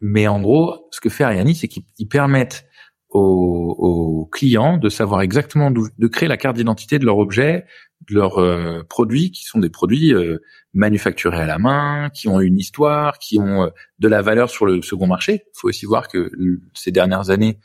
Mais 0.07 0.29
en 0.29 0.39
gros, 0.39 0.87
ce 0.91 1.01
que 1.01 1.09
fait 1.09 1.25
Ariani, 1.25 1.55
c'est 1.55 1.67
qu'ils 1.67 2.09
permettent 2.11 2.67
aux, 3.09 4.29
clients 4.31 4.77
de 4.77 4.91
savoir 4.91 5.23
exactement 5.23 5.71
de 5.71 6.07
créer 6.09 6.29
la 6.29 6.37
carte 6.37 6.57
d'identité 6.57 6.99
de 6.99 7.07
leur 7.07 7.17
objet, 7.17 7.65
de 8.11 8.15
leurs 8.15 8.39
euh, 8.39 8.83
produits 8.87 9.31
qui 9.31 9.45
sont 9.45 9.61
des 9.61 9.71
produits 9.71 10.13
euh, 10.13 10.43
manufacturés 10.75 11.39
à 11.39 11.47
la 11.47 11.59
main, 11.59 12.11
qui 12.13 12.29
ont 12.29 12.41
une 12.41 12.59
histoire, 12.59 13.19
qui 13.19 13.39
ont 13.39 13.63
euh, 13.63 13.69
de 13.99 14.09
la 14.09 14.21
valeur 14.21 14.51
sur 14.51 14.67
le 14.67 14.83
second 14.83 15.07
marché. 15.07 15.45
Il 15.47 15.59
faut 15.59 15.69
aussi 15.69 15.87
voir 15.87 16.09
que 16.09 16.31
ces 16.75 16.91
dernières 16.91 17.31
années, 17.31 17.59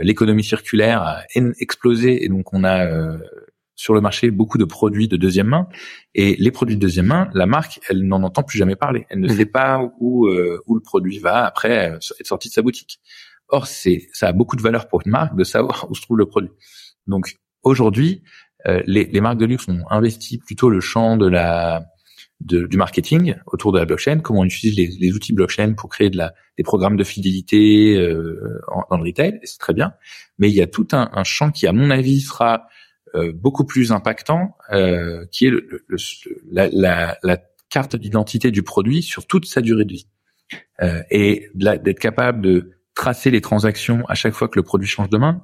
l'économie 0.00 0.42
circulaire 0.42 1.00
a 1.00 1.22
explosé 1.60 2.24
et 2.24 2.28
donc 2.28 2.52
on 2.52 2.64
a 2.64 2.88
sur 3.76 3.94
le 3.94 4.00
marché 4.00 4.30
beaucoup 4.30 4.58
de 4.58 4.64
produits 4.64 5.08
de 5.08 5.16
deuxième 5.16 5.48
main. 5.48 5.68
Et 6.14 6.36
les 6.38 6.50
produits 6.50 6.76
de 6.76 6.80
deuxième 6.80 7.06
main, 7.06 7.28
la 7.34 7.46
marque, 7.46 7.80
elle 7.88 8.06
n'en 8.06 8.22
entend 8.22 8.42
plus 8.42 8.58
jamais 8.58 8.76
parler. 8.76 9.06
Elle 9.10 9.20
ne 9.20 9.28
mmh. 9.28 9.36
sait 9.36 9.46
pas 9.46 9.80
où, 9.98 10.28
où 10.28 10.74
le 10.74 10.80
produit 10.80 11.18
va 11.18 11.44
après 11.44 11.70
être 11.70 12.26
sorti 12.26 12.48
de 12.48 12.54
sa 12.54 12.62
boutique. 12.62 13.00
Or, 13.48 13.66
c'est, 13.66 14.08
ça 14.12 14.28
a 14.28 14.32
beaucoup 14.32 14.56
de 14.56 14.62
valeur 14.62 14.88
pour 14.88 15.02
une 15.04 15.12
marque 15.12 15.36
de 15.36 15.44
savoir 15.44 15.86
où 15.90 15.94
se 15.94 16.02
trouve 16.02 16.18
le 16.18 16.26
produit. 16.26 16.50
Donc, 17.06 17.36
aujourd'hui, 17.62 18.22
euh, 18.66 18.82
les, 18.86 19.04
les, 19.04 19.20
marques 19.20 19.38
de 19.38 19.46
luxe 19.46 19.68
ont 19.68 19.84
investi 19.90 20.38
plutôt 20.38 20.70
le 20.70 20.80
champ 20.80 21.16
de 21.16 21.26
la 21.26 21.84
de, 22.40 22.66
du 22.66 22.76
marketing 22.76 23.36
autour 23.46 23.72
de 23.72 23.78
la 23.78 23.84
blockchain, 23.84 24.18
comment 24.18 24.40
on 24.40 24.44
utilise 24.44 24.76
les, 24.76 24.88
les, 24.98 25.12
outils 25.12 25.32
blockchain 25.32 25.74
pour 25.74 25.88
créer 25.88 26.10
de 26.10 26.16
la, 26.16 26.34
des 26.58 26.62
programmes 26.62 26.96
de 26.96 27.04
fidélité 27.04 27.96
euh, 27.96 28.60
dans 28.90 28.96
le 28.96 29.04
retail, 29.04 29.38
et 29.40 29.46
c'est 29.46 29.58
très 29.58 29.72
bien. 29.72 29.94
Mais 30.38 30.50
il 30.50 30.54
y 30.54 30.60
a 30.60 30.66
tout 30.66 30.88
un, 30.92 31.10
un 31.12 31.24
champ 31.24 31.50
qui, 31.50 31.66
à 31.66 31.72
mon 31.72 31.90
avis, 31.90 32.20
sera 32.20 32.54
euh, 32.54 32.58
beaucoup 33.34 33.64
plus 33.64 33.92
impactant, 33.92 34.56
euh, 34.72 35.24
qui 35.30 35.46
est 35.46 35.50
le, 35.50 35.68
le, 35.86 35.96
la, 36.50 36.68
la, 36.68 37.18
la, 37.22 37.38
carte 37.70 37.96
d'identité 37.96 38.52
du 38.52 38.62
produit 38.62 39.02
sur 39.02 39.26
toute 39.26 39.46
sa 39.46 39.60
durée 39.60 39.84
de 39.84 39.92
vie. 39.92 40.06
Euh, 40.82 41.02
et 41.10 41.48
d'être 41.54 41.98
capable 41.98 42.40
de 42.40 42.70
tracer 42.94 43.30
les 43.32 43.40
transactions 43.40 44.04
à 44.08 44.14
chaque 44.14 44.34
fois 44.34 44.48
que 44.48 44.58
le 44.58 44.62
produit 44.62 44.86
change 44.86 45.08
de 45.08 45.18
main, 45.18 45.42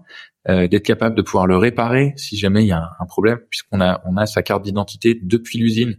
euh, 0.49 0.69
d'être 0.69 0.85
capable 0.85 1.17
de 1.17 1.23
pouvoir 1.23 1.47
le 1.47 1.57
réparer 1.57 2.13
si 2.17 2.37
jamais 2.37 2.63
il 2.63 2.69
y 2.69 2.73
a 2.73 2.91
un, 3.01 3.07
problème, 3.07 3.39
puisqu'on 3.49 3.81
a 3.81 4.01
on 4.05 4.17
a 4.17 4.27
sa 4.27 4.43
carte 4.43 4.63
d'identité 4.63 5.19
depuis 5.21 5.59
l'usine. 5.59 5.97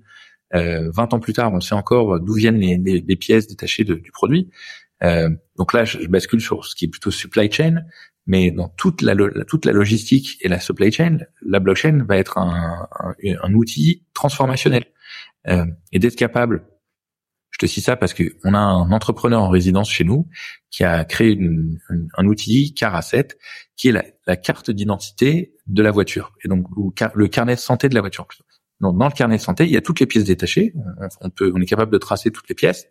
Euh, 0.53 0.89
20 0.93 1.13
ans 1.13 1.19
plus 1.19 1.33
tard, 1.33 1.53
on 1.53 1.59
sait 1.59 1.75
encore 1.75 2.19
d'où 2.19 2.33
viennent 2.33 2.59
les, 2.59 2.77
les, 2.77 3.15
pièces 3.15 3.47
détachées 3.47 3.83
de, 3.83 3.95
du 3.95 4.11
produit. 4.11 4.49
Euh, 5.03 5.29
donc 5.57 5.73
là, 5.73 5.83
je, 5.85 6.05
bascule 6.07 6.41
sur 6.41 6.65
ce 6.65 6.75
qui 6.75 6.85
est 6.85 6.87
plutôt 6.89 7.11
supply 7.11 7.51
chain, 7.51 7.83
mais 8.25 8.51
dans 8.51 8.69
toute 8.69 9.01
la, 9.01 9.15
toute 9.47 9.65
la 9.65 9.71
logistique 9.71 10.37
et 10.41 10.47
la 10.47 10.59
supply 10.59 10.91
chain, 10.91 11.19
la 11.41 11.59
blockchain 11.59 12.03
va 12.07 12.17
être 12.17 12.37
un, 12.37 12.87
un, 12.99 13.13
un 13.41 13.53
outil 13.53 14.05
transformationnel 14.13 14.85
euh, 15.47 15.65
et 15.91 15.99
d'être 15.99 16.15
capable 16.15 16.65
je 17.51 17.57
te 17.57 17.65
cite 17.65 17.85
ça 17.85 17.95
parce 17.95 18.13
que 18.13 18.23
on 18.43 18.53
a 18.53 18.59
un 18.59 18.91
entrepreneur 18.91 19.41
en 19.41 19.49
résidence 19.49 19.89
chez 19.91 20.03
nous 20.03 20.27
qui 20.69 20.83
a 20.83 21.03
créé 21.03 21.31
une, 21.31 21.79
un 22.17 22.25
outil 22.25 22.73
car 22.73 23.01
7 23.03 23.37
qui 23.75 23.89
est 23.89 24.15
la, 24.25 24.35
carte 24.37 24.71
d'identité 24.71 25.53
de 25.67 25.83
la 25.83 25.91
voiture 25.91 26.33
et 26.43 26.47
donc 26.47 26.65
le 27.13 27.27
carnet 27.27 27.55
de 27.55 27.59
santé 27.59 27.89
de 27.89 27.95
la 27.95 28.01
voiture. 28.01 28.25
Donc 28.79 28.97
dans 28.97 29.07
le 29.07 29.13
carnet 29.13 29.35
de 29.35 29.41
santé, 29.41 29.65
il 29.65 29.71
y 29.71 29.77
a 29.77 29.81
toutes 29.81 29.99
les 29.99 30.05
pièces 30.05 30.23
détachées. 30.23 30.73
On, 31.19 31.29
peut, 31.29 31.51
on 31.53 31.61
est 31.61 31.65
capable 31.65 31.91
de 31.91 31.97
tracer 31.97 32.31
toutes 32.31 32.47
les 32.47 32.55
pièces. 32.55 32.87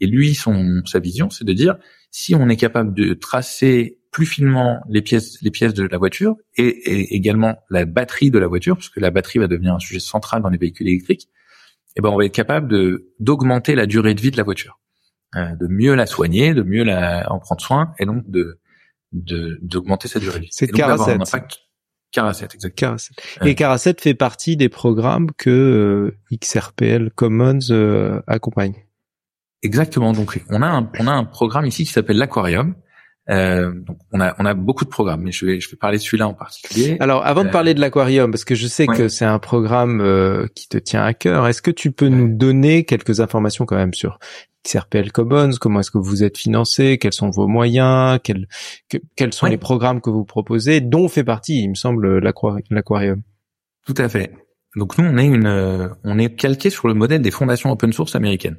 Et 0.00 0.06
lui, 0.06 0.34
son 0.34 0.82
sa 0.84 0.98
vision, 0.98 1.30
c'est 1.30 1.44
de 1.44 1.52
dire 1.52 1.76
si 2.10 2.34
on 2.34 2.48
est 2.48 2.56
capable 2.56 2.92
de 2.92 3.14
tracer 3.14 3.99
plus 4.10 4.26
finement 4.26 4.80
les 4.88 5.02
pièces 5.02 5.40
les 5.42 5.50
pièces 5.50 5.74
de 5.74 5.84
la 5.84 5.98
voiture 5.98 6.34
et, 6.56 6.66
et 6.66 7.14
également 7.14 7.62
la 7.70 7.84
batterie 7.84 8.30
de 8.30 8.38
la 8.38 8.48
voiture, 8.48 8.76
parce 8.76 8.88
que 8.88 9.00
la 9.00 9.10
batterie 9.10 9.38
va 9.38 9.46
devenir 9.46 9.74
un 9.74 9.78
sujet 9.78 10.00
central 10.00 10.42
dans 10.42 10.48
les 10.48 10.58
véhicules 10.58 10.88
électriques 10.88 11.28
eh 11.96 12.00
ben 12.00 12.08
on 12.10 12.16
va 12.16 12.24
être 12.24 12.34
capable 12.34 12.68
de 12.68 13.12
d'augmenter 13.18 13.74
la 13.74 13.86
durée 13.86 14.14
de 14.14 14.20
vie 14.20 14.30
de 14.30 14.36
la 14.36 14.42
voiture, 14.42 14.78
euh, 15.36 15.54
de 15.56 15.66
mieux 15.66 15.94
la 15.94 16.06
soigner, 16.06 16.54
de 16.54 16.62
mieux 16.62 16.84
la 16.84 17.30
en 17.30 17.38
prendre 17.38 17.60
soin, 17.60 17.92
et 17.98 18.06
donc 18.06 18.28
de 18.28 18.58
d'augmenter 19.12 20.06
sa 20.06 20.20
durée 20.20 20.38
de 20.38 20.44
vie. 20.44 20.50
C'est 20.52 20.68
Caracet. 20.68 21.18
Caracet, 22.12 22.48
exactement. 22.54 22.96
Et 23.44 23.54
Caracet 23.54 23.94
fait 23.98 24.14
partie 24.14 24.56
des 24.56 24.68
programmes 24.68 25.30
que 25.36 25.50
euh, 25.50 26.36
XRPL 26.36 27.10
Commons 27.14 27.70
euh, 27.70 28.20
accompagne. 28.26 28.74
Exactement. 29.62 30.12
Donc 30.12 30.40
on 30.48 30.62
a 30.62 30.66
un, 30.66 30.90
on 30.98 31.06
a 31.06 31.12
un 31.12 31.24
programme 31.24 31.66
ici 31.66 31.84
qui 31.84 31.92
s'appelle 31.92 32.16
l'Aquarium, 32.16 32.74
euh, 33.30 33.72
donc 33.72 33.98
on 34.12 34.20
a 34.20 34.34
on 34.38 34.44
a 34.44 34.54
beaucoup 34.54 34.84
de 34.84 34.90
programmes, 34.90 35.22
mais 35.22 35.30
je 35.30 35.46
vais 35.46 35.60
je 35.60 35.70
vais 35.70 35.76
parler 35.76 35.98
de 35.98 36.02
celui-là 36.02 36.26
en 36.26 36.34
particulier. 36.34 36.96
Alors 36.98 37.24
avant 37.24 37.44
de 37.44 37.48
euh, 37.48 37.52
parler 37.52 37.74
de 37.74 37.80
l'aquarium, 37.80 38.30
parce 38.30 38.44
que 38.44 38.56
je 38.56 38.66
sais 38.66 38.86
que 38.86 39.08
c'est 39.08 39.24
un 39.24 39.38
programme 39.38 40.00
euh, 40.00 40.46
qui 40.54 40.68
te 40.68 40.78
tient 40.78 41.04
à 41.04 41.14
cœur, 41.14 41.46
est-ce 41.46 41.62
que 41.62 41.70
tu 41.70 41.92
peux 41.92 42.08
nous 42.08 42.28
donner 42.28 42.84
quelques 42.84 43.20
informations 43.20 43.66
quand 43.66 43.76
même 43.76 43.94
sur 43.94 44.18
XRPL 44.66 45.12
Commons? 45.12 45.52
Comment 45.60 45.80
est-ce 45.80 45.92
que 45.92 45.98
vous 45.98 46.24
êtes 46.24 46.38
financé? 46.38 46.98
Quels 46.98 47.12
sont 47.12 47.30
vos 47.30 47.46
moyens? 47.46 48.18
Quels 48.24 48.48
quels 49.14 49.32
sont 49.32 49.46
les 49.46 49.58
programmes 49.58 50.00
que 50.00 50.10
vous 50.10 50.24
proposez, 50.24 50.80
dont 50.80 51.06
fait 51.08 51.24
partie, 51.24 51.62
il 51.62 51.68
me 51.70 51.74
semble, 51.74 52.18
l'aquarium? 52.18 53.22
Tout 53.86 53.94
à 53.96 54.08
fait. 54.08 54.32
Donc 54.76 54.98
nous 54.98 55.04
on 55.04 55.16
est 55.18 55.26
une 55.26 55.90
on 56.02 56.18
est 56.18 56.34
calqué 56.34 56.68
sur 56.68 56.88
le 56.88 56.94
modèle 56.94 57.22
des 57.22 57.30
fondations 57.30 57.70
open 57.70 57.92
source 57.92 58.16
américaines. 58.16 58.56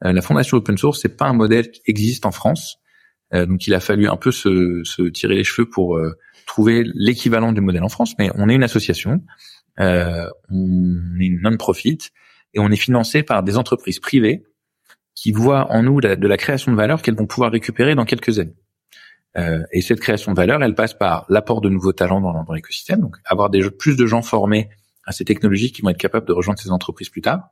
la 0.00 0.22
fondation 0.22 0.56
open 0.56 0.78
source 0.78 1.00
c'est 1.02 1.16
pas 1.16 1.26
un 1.26 1.34
modèle 1.34 1.70
qui 1.70 1.82
existe 1.86 2.24
en 2.24 2.30
France. 2.30 2.78
Euh, 3.34 3.46
donc 3.46 3.66
il 3.66 3.74
a 3.74 3.80
fallu 3.80 4.08
un 4.08 4.16
peu 4.16 4.30
se, 4.30 4.82
se 4.84 5.02
tirer 5.02 5.34
les 5.34 5.44
cheveux 5.44 5.68
pour 5.68 5.96
euh, 5.96 6.16
trouver 6.46 6.84
l'équivalent 6.94 7.52
du 7.52 7.60
modèle 7.60 7.82
en 7.82 7.88
France. 7.88 8.14
Mais 8.18 8.30
on 8.34 8.48
est 8.48 8.54
une 8.54 8.62
association, 8.62 9.22
euh, 9.80 10.26
on 10.50 11.20
est 11.20 11.26
une 11.26 11.40
non-profit 11.42 11.98
et 12.54 12.60
on 12.60 12.70
est 12.70 12.76
financé 12.76 13.22
par 13.22 13.42
des 13.42 13.56
entreprises 13.56 14.00
privées 14.00 14.44
qui 15.14 15.32
voient 15.32 15.72
en 15.72 15.82
nous 15.82 16.00
de 16.00 16.26
la 16.26 16.36
création 16.36 16.70
de 16.72 16.76
valeur 16.76 17.02
qu'elles 17.02 17.16
vont 17.16 17.26
pouvoir 17.26 17.50
récupérer 17.50 17.94
dans 17.94 18.04
quelques 18.04 18.38
années. 18.38 18.56
Euh, 19.36 19.62
et 19.72 19.82
cette 19.82 20.00
création 20.00 20.32
de 20.32 20.36
valeur, 20.36 20.62
elle 20.62 20.74
passe 20.74 20.94
par 20.94 21.26
l'apport 21.28 21.60
de 21.60 21.68
nouveaux 21.68 21.92
talents 21.92 22.20
dans, 22.20 22.44
dans 22.44 22.52
l'écosystème, 22.52 23.00
donc 23.00 23.16
avoir 23.24 23.50
des, 23.50 23.70
plus 23.70 23.96
de 23.96 24.06
gens 24.06 24.22
formés 24.22 24.70
à 25.04 25.12
ces 25.12 25.24
technologies 25.24 25.72
qui 25.72 25.82
vont 25.82 25.90
être 25.90 25.98
capables 25.98 26.26
de 26.26 26.32
rejoindre 26.32 26.58
ces 26.58 26.70
entreprises 26.70 27.10
plus 27.10 27.22
tard. 27.22 27.50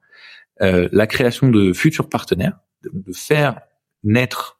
Euh, 0.62 0.89
la 0.93 1.07
création 1.07 1.49
de 1.49 1.72
futurs 1.72 2.09
partenaires, 2.09 2.59
de, 2.83 3.12
faire 3.12 3.61
naître 4.03 4.53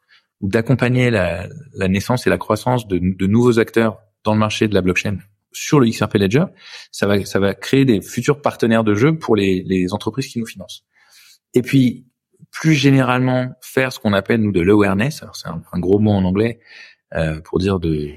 d'accompagner 0.49 1.11
la, 1.11 1.49
la, 1.75 1.89
naissance 1.89 2.27
et 2.27 2.31
la 2.31 2.39
croissance 2.39 2.87
de, 2.87 2.99
de, 2.99 3.27
nouveaux 3.27 3.59
acteurs 3.59 3.99
dans 4.25 4.33
le 4.33 4.39
marché 4.39 4.69
de 4.69 4.75
la 4.75 4.81
blockchain 4.81 5.19
sur 5.53 5.79
le 5.81 5.89
XRP 5.89 6.15
Ledger, 6.15 6.45
ça 6.91 7.07
va, 7.07 7.25
ça 7.25 7.39
va 7.39 7.55
créer 7.55 7.85
des 7.85 8.01
futurs 8.01 8.43
partenaires 8.43 8.85
de 8.85 8.95
jeu 8.95 9.17
pour 9.17 9.37
les, 9.37 9.63
les 9.65 9.93
entreprises 9.93 10.29
qui 10.29 10.39
nous 10.39 10.47
financent. 10.47 10.85
Et 11.55 11.63
puis, 11.63 12.07
plus 12.51 12.75
généralement, 12.75 13.53
faire 13.61 13.93
ce 13.93 14.01
qu'on 14.01 14.13
appelle, 14.13 14.41
nous, 14.41 14.53
de 14.53 14.61
l'awareness, 14.61 15.23
alors 15.23 15.37
c'est 15.37 15.49
un, 15.49 15.63
un, 15.73 15.79
gros 15.79 15.99
mot 15.99 16.11
en 16.11 16.25
anglais, 16.25 16.59
euh, 17.15 17.41
pour 17.41 17.59
dire 17.59 17.79
de 17.79 18.11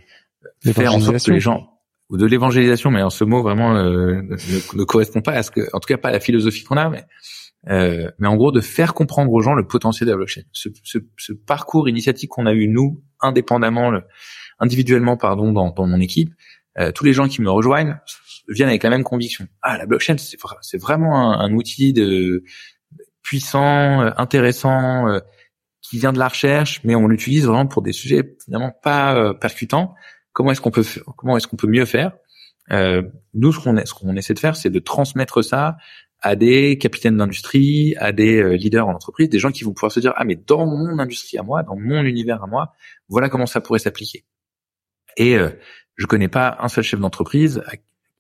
faire 0.63 0.93
en 0.93 0.99
sorte 0.99 1.25
que 1.25 1.32
les 1.32 1.39
gens 1.39 1.78
ou 2.09 2.17
de 2.17 2.25
l'évangélisation, 2.25 2.89
mais 2.89 2.99
alors 2.99 3.11
ce 3.11 3.23
mot 3.23 3.41
vraiment 3.41 3.75
euh, 3.75 4.21
ne, 4.21 4.78
ne, 4.78 4.84
correspond 4.84 5.21
pas 5.21 5.34
à 5.34 5.43
ce 5.43 5.51
que, 5.51 5.61
en 5.73 5.80
tout 5.80 5.88
cas 5.88 5.97
pas 5.97 6.09
à 6.09 6.13
la 6.13 6.19
philosophie 6.19 6.63
qu'on 6.63 6.78
a, 6.78 6.89
mais 6.89 7.03
euh, 7.70 8.12
mais 8.20 8.28
en 8.28 8.36
gros 8.36 8.51
de 8.51 8.62
faire 8.62 8.93
comprendre 8.93 9.32
aux 9.32 9.41
gens 9.41 9.53
le 9.53 9.68
potentiel 9.68 10.08
de 10.08 10.12
la 10.12 10.18
blockchain. 10.18 10.43
Ce, 10.51 10.70
ce, 10.84 10.99
ce 11.18 11.34
parcours 11.34 11.89
initiatique 11.89 12.30
qu'on 12.30 12.45
a 12.45 12.53
eu 12.53 12.68
nous, 12.68 13.03
indépendamment, 13.20 13.89
le, 13.89 14.03
individuellement 14.60 15.18
pardon, 15.18 15.51
dans, 15.51 15.72
dans 15.72 15.88
mon 15.88 15.99
équipe, 15.99 16.34
euh, 16.80 16.91
tous 16.91 17.03
les 17.03 17.14
gens 17.14 17.28
qui 17.28 17.41
me 17.41 17.49
rejoignent 17.49 17.97
viennent 18.47 18.70
avec 18.70 18.84
la 18.84 18.89
même 18.89 19.03
conviction. 19.03 19.47
Ah, 19.62 19.78
la 19.78 19.86
blockchain, 19.86 20.18
c'est, 20.18 20.38
c'est 20.62 20.78
vraiment 20.78 21.34
un, 21.34 21.39
un, 21.39 21.53
outil 21.53 21.91
de 21.91 22.43
puissant, 23.22 24.01
euh, 24.01 24.12
intéressant, 24.18 25.08
euh, 25.08 25.20
qui 25.82 25.99
vient 25.99 26.14
de 26.14 26.20
la 26.20 26.28
recherche, 26.28 26.82
mais 26.84 26.95
on 26.95 27.08
l'utilise 27.08 27.45
vraiment 27.45 27.68
pour 27.68 27.82
des 27.82 27.93
sujets 27.93 28.36
finalement 28.43 28.72
pas 28.84 29.34
percutants 29.36 29.95
comment 30.38 30.51
est-ce 30.51 30.62
qu'on 30.62 30.70
peut 30.70 30.86
comment 31.16 31.36
est-ce 31.36 31.47
qu'on 31.47 31.55
peut 31.55 31.68
mieux 31.68 31.86
faire? 31.86 32.12
Euh, 32.72 33.01
Nous, 33.34 33.51
ce 33.51 33.60
qu'on 33.60 33.76
ce 33.84 33.93
qu'on 33.95 34.16
essaie 34.16 34.36
de 34.36 34.39
faire, 34.39 34.55
c'est 34.55 34.70
de 34.70 34.78
transmettre 34.78 35.43
ça 35.43 35.78
à 36.22 36.36
des 36.36 36.78
capitaines 36.78 37.18
d'industrie, 37.18 37.95
à 37.97 38.11
des 38.11 38.41
euh, 38.41 38.55
leaders 38.55 38.88
en 38.88 38.93
entreprise, 38.93 39.30
des 39.30 39.39
gens 39.39 39.51
qui 39.51 39.63
vont 39.63 39.74
pouvoir 39.74 39.91
se 39.91 39.99
dire 39.99 40.13
ah 40.15 40.24
mais 40.24 40.36
dans 40.36 40.65
mon 40.65 40.99
industrie 40.99 41.38
à 41.38 41.43
moi, 41.43 41.63
dans 41.63 41.76
mon 41.76 42.03
univers 42.03 42.43
à 42.43 42.47
moi, 42.47 42.74
voilà 43.07 43.30
comment 43.30 43.45
ça 43.45 43.61
pourrait 43.61 43.80
s'appliquer. 43.80 44.26
Et 45.15 45.38
euh, 45.38 45.49
je 45.95 46.05
connais 46.05 46.28
pas 46.28 46.57
un 46.59 46.68
seul 46.68 46.84
chef 46.84 46.99
d'entreprise 46.99 47.61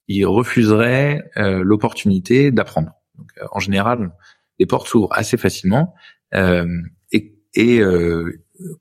qui 0.07 0.25
refuserait 0.25 1.29
euh, 1.37 1.61
l'opportunité 1.63 2.51
d'apprendre. 2.51 2.91
Euh, 3.19 3.45
en 3.51 3.59
général, 3.59 4.11
les 4.59 4.65
portes 4.65 4.87
s'ouvrent 4.87 5.11
assez 5.11 5.37
facilement 5.37 5.93
euh, 6.33 6.67
et, 7.11 7.35
et 7.53 7.81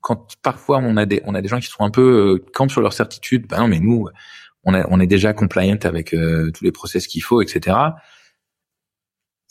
quand 0.01 0.35
parfois 0.41 0.79
on 0.79 0.97
a 0.97 1.05
des 1.05 1.21
on 1.25 1.35
a 1.35 1.41
des 1.41 1.47
gens 1.47 1.59
qui 1.59 1.67
sont 1.67 1.83
un 1.83 1.91
peu 1.91 2.43
campent 2.53 2.71
sur 2.71 2.81
leur 2.81 2.93
certitude, 2.93 3.47
ben 3.47 3.59
non 3.59 3.67
mais 3.67 3.79
nous 3.79 4.07
on, 4.63 4.73
a, 4.73 4.85
on 4.89 4.99
est 4.99 5.07
déjà 5.07 5.33
compliant 5.33 5.77
avec 5.83 6.09
tous 6.09 6.63
les 6.63 6.71
process 6.71 7.07
qu'il 7.07 7.21
faut, 7.23 7.41
etc. 7.41 7.77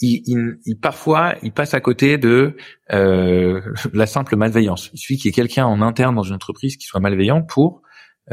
Il, 0.00 0.22
il, 0.26 0.58
il, 0.66 0.78
parfois, 0.78 1.34
il 1.42 1.52
passe 1.52 1.74
à 1.74 1.80
côté 1.80 2.18
de 2.18 2.56
euh, 2.92 3.60
la 3.92 4.06
simple 4.06 4.36
malveillance. 4.36 4.90
Il 4.92 4.98
suffit 4.98 5.16
qu'il 5.16 5.26
y 5.26 5.28
ait 5.30 5.32
quelqu'un 5.32 5.66
en 5.66 5.82
interne 5.82 6.14
dans 6.14 6.22
une 6.22 6.34
entreprise 6.34 6.76
qui 6.76 6.86
soit 6.86 7.00
malveillant 7.00 7.42
pour 7.42 7.82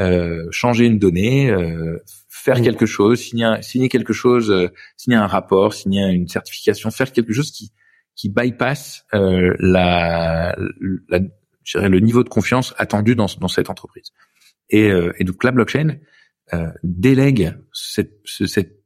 euh, 0.00 0.46
changer 0.50 0.86
une 0.86 0.98
donnée, 0.98 1.50
euh, 1.50 2.02
faire 2.28 2.60
quelque 2.60 2.86
chose, 2.86 3.20
signer, 3.20 3.62
signer 3.62 3.88
quelque 3.88 4.12
chose, 4.12 4.50
euh, 4.50 4.68
signer 4.96 5.16
un 5.16 5.26
rapport, 5.26 5.72
signer 5.72 6.06
une 6.10 6.28
certification, 6.28 6.90
faire 6.90 7.12
quelque 7.12 7.32
chose 7.32 7.50
qui 7.50 7.72
qui 8.16 8.28
bypass 8.28 9.04
la, 9.12 10.54
la, 11.08 11.20
dirais, 11.64 11.88
le 11.88 12.00
niveau 12.00 12.22
de 12.22 12.28
confiance 12.28 12.74
attendu 12.78 13.14
dans, 13.14 13.26
dans 13.40 13.48
cette 13.48 13.70
entreprise. 13.70 14.12
Et, 14.70 14.90
euh, 14.90 15.12
et 15.18 15.24
donc 15.24 15.42
la 15.44 15.50
blockchain 15.50 15.96
euh, 16.52 16.68
délègue 16.82 17.56
cette, 17.72 18.20
cette 18.24 18.83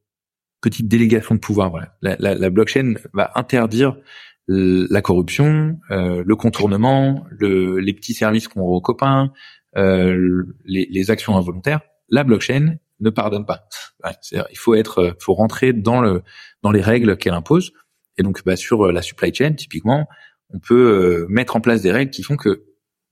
petite 0.61 0.89
délégation 0.89 1.35
de 1.35 1.41
pouvoir. 1.41 1.71
Voilà. 1.71 1.97
La, 2.03 2.17
la, 2.19 2.35
la 2.35 2.51
blockchain 2.51 2.95
va 3.15 3.31
interdire 3.35 3.97
la 4.49 5.03
corruption, 5.03 5.79
euh, 5.91 6.23
le 6.25 6.37
contournement, 6.37 7.27
le, 7.31 7.79
les 7.81 7.93
petits 7.93 8.15
services 8.15 8.49
qu'on 8.49 8.63
aux 8.63 8.81
copains, 8.81 9.31
euh, 9.77 10.43
les, 10.65 10.89
les, 10.91 11.11
actions 11.11 11.37
involontaires. 11.37 11.81
La 12.09 12.25
blockchain 12.25 12.77
ne 13.01 13.11
pardonne 13.11 13.45
pas. 13.45 13.69
Ouais, 14.03 14.13
il 14.33 14.59
faut 14.59 14.75
être, 14.75 15.15
faut 15.21 15.35
rentrer 15.35 15.75
dans 15.75 16.01
le 16.01 16.23
dans 16.63 16.71
les 16.71 16.81
règles 16.81 17.19
qu'elle 17.19 17.35
impose. 17.35 17.73
Et 18.17 18.23
donc, 18.23 18.43
bah, 18.45 18.57
sur 18.57 18.91
la 18.91 19.03
supply 19.03 19.35
chain, 19.35 19.53
typiquement, 19.53 20.09
on 20.51 20.59
peut 20.59 20.75
euh, 20.75 21.27
mettre 21.29 21.57
en 21.57 21.61
place 21.61 21.83
des 21.83 21.93
règles 21.93 22.11
qui 22.11 22.23
font 22.23 22.37
que 22.37 22.65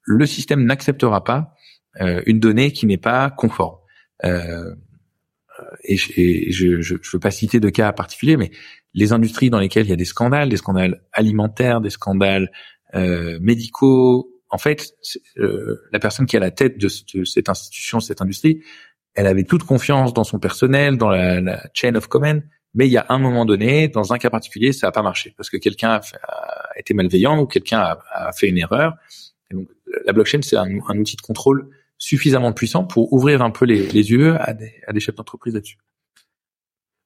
le 0.02 0.26
système 0.26 0.64
n'acceptera 0.64 1.22
pas 1.24 1.54
euh, 2.00 2.22
une 2.26 2.40
donnée 2.40 2.72
qui 2.72 2.86
n'est 2.86 2.96
pas 2.96 3.30
conforme. 3.30 3.76
Euh, 4.24 4.74
et, 5.84 5.96
je, 5.96 6.12
et 6.16 6.52
je, 6.52 6.80
je, 6.80 6.94
veux 7.12 7.18
pas 7.18 7.30
citer 7.30 7.60
de 7.60 7.68
cas 7.68 7.92
particuliers, 7.92 8.36
mais 8.36 8.50
les 8.94 9.12
industries 9.12 9.50
dans 9.50 9.58
lesquelles 9.58 9.86
il 9.86 9.90
y 9.90 9.92
a 9.92 9.96
des 9.96 10.04
scandales, 10.04 10.48
des 10.48 10.56
scandales 10.56 11.02
alimentaires, 11.12 11.80
des 11.80 11.90
scandales 11.90 12.50
euh, 12.94 13.38
médicaux, 13.40 14.32
en 14.50 14.58
fait, 14.58 14.94
euh, 15.38 15.76
la 15.92 15.98
personne 15.98 16.26
qui 16.26 16.36
est 16.36 16.38
à 16.38 16.40
la 16.40 16.50
tête 16.50 16.78
de, 16.78 16.88
cette 16.88 17.48
institution, 17.48 18.00
cette 18.00 18.22
industrie, 18.22 18.62
elle 19.14 19.26
avait 19.26 19.44
toute 19.44 19.64
confiance 19.64 20.14
dans 20.14 20.24
son 20.24 20.38
personnel, 20.38 20.96
dans 20.96 21.08
la, 21.08 21.40
la, 21.40 21.62
chain 21.74 21.94
of 21.94 22.06
command, 22.06 22.42
mais 22.76 22.86
il 22.86 22.92
y 22.92 22.98
a 22.98 23.06
un 23.08 23.18
moment 23.18 23.46
donné, 23.46 23.88
dans 23.88 24.12
un 24.12 24.18
cas 24.18 24.28
particulier, 24.28 24.72
ça 24.72 24.86
n'a 24.86 24.92
pas 24.92 25.02
marché 25.02 25.32
parce 25.36 25.48
que 25.48 25.56
quelqu'un 25.56 25.92
a, 25.92 26.00
été 26.76 26.92
malveillant 26.92 27.40
ou 27.40 27.46
quelqu'un 27.46 27.96
a, 28.12 28.32
fait 28.32 28.48
une 28.48 28.58
erreur. 28.58 28.94
Et 29.50 29.54
donc, 29.54 29.68
la 30.04 30.12
blockchain, 30.12 30.42
c'est 30.42 30.56
un, 30.56 30.76
outil 30.76 31.16
de 31.16 31.22
contrôle 31.22 31.70
suffisamment 31.98 32.52
puissant 32.52 32.84
pour 32.84 33.12
ouvrir 33.12 33.42
un 33.42 33.50
peu 33.50 33.64
les, 33.64 33.86
les 33.88 34.10
yeux 34.10 34.36
à 34.40 34.52
des, 34.52 34.72
à 34.86 34.92
des 34.92 35.00
chefs 35.00 35.14
d'entreprise 35.14 35.54
là-dessus. 35.54 35.78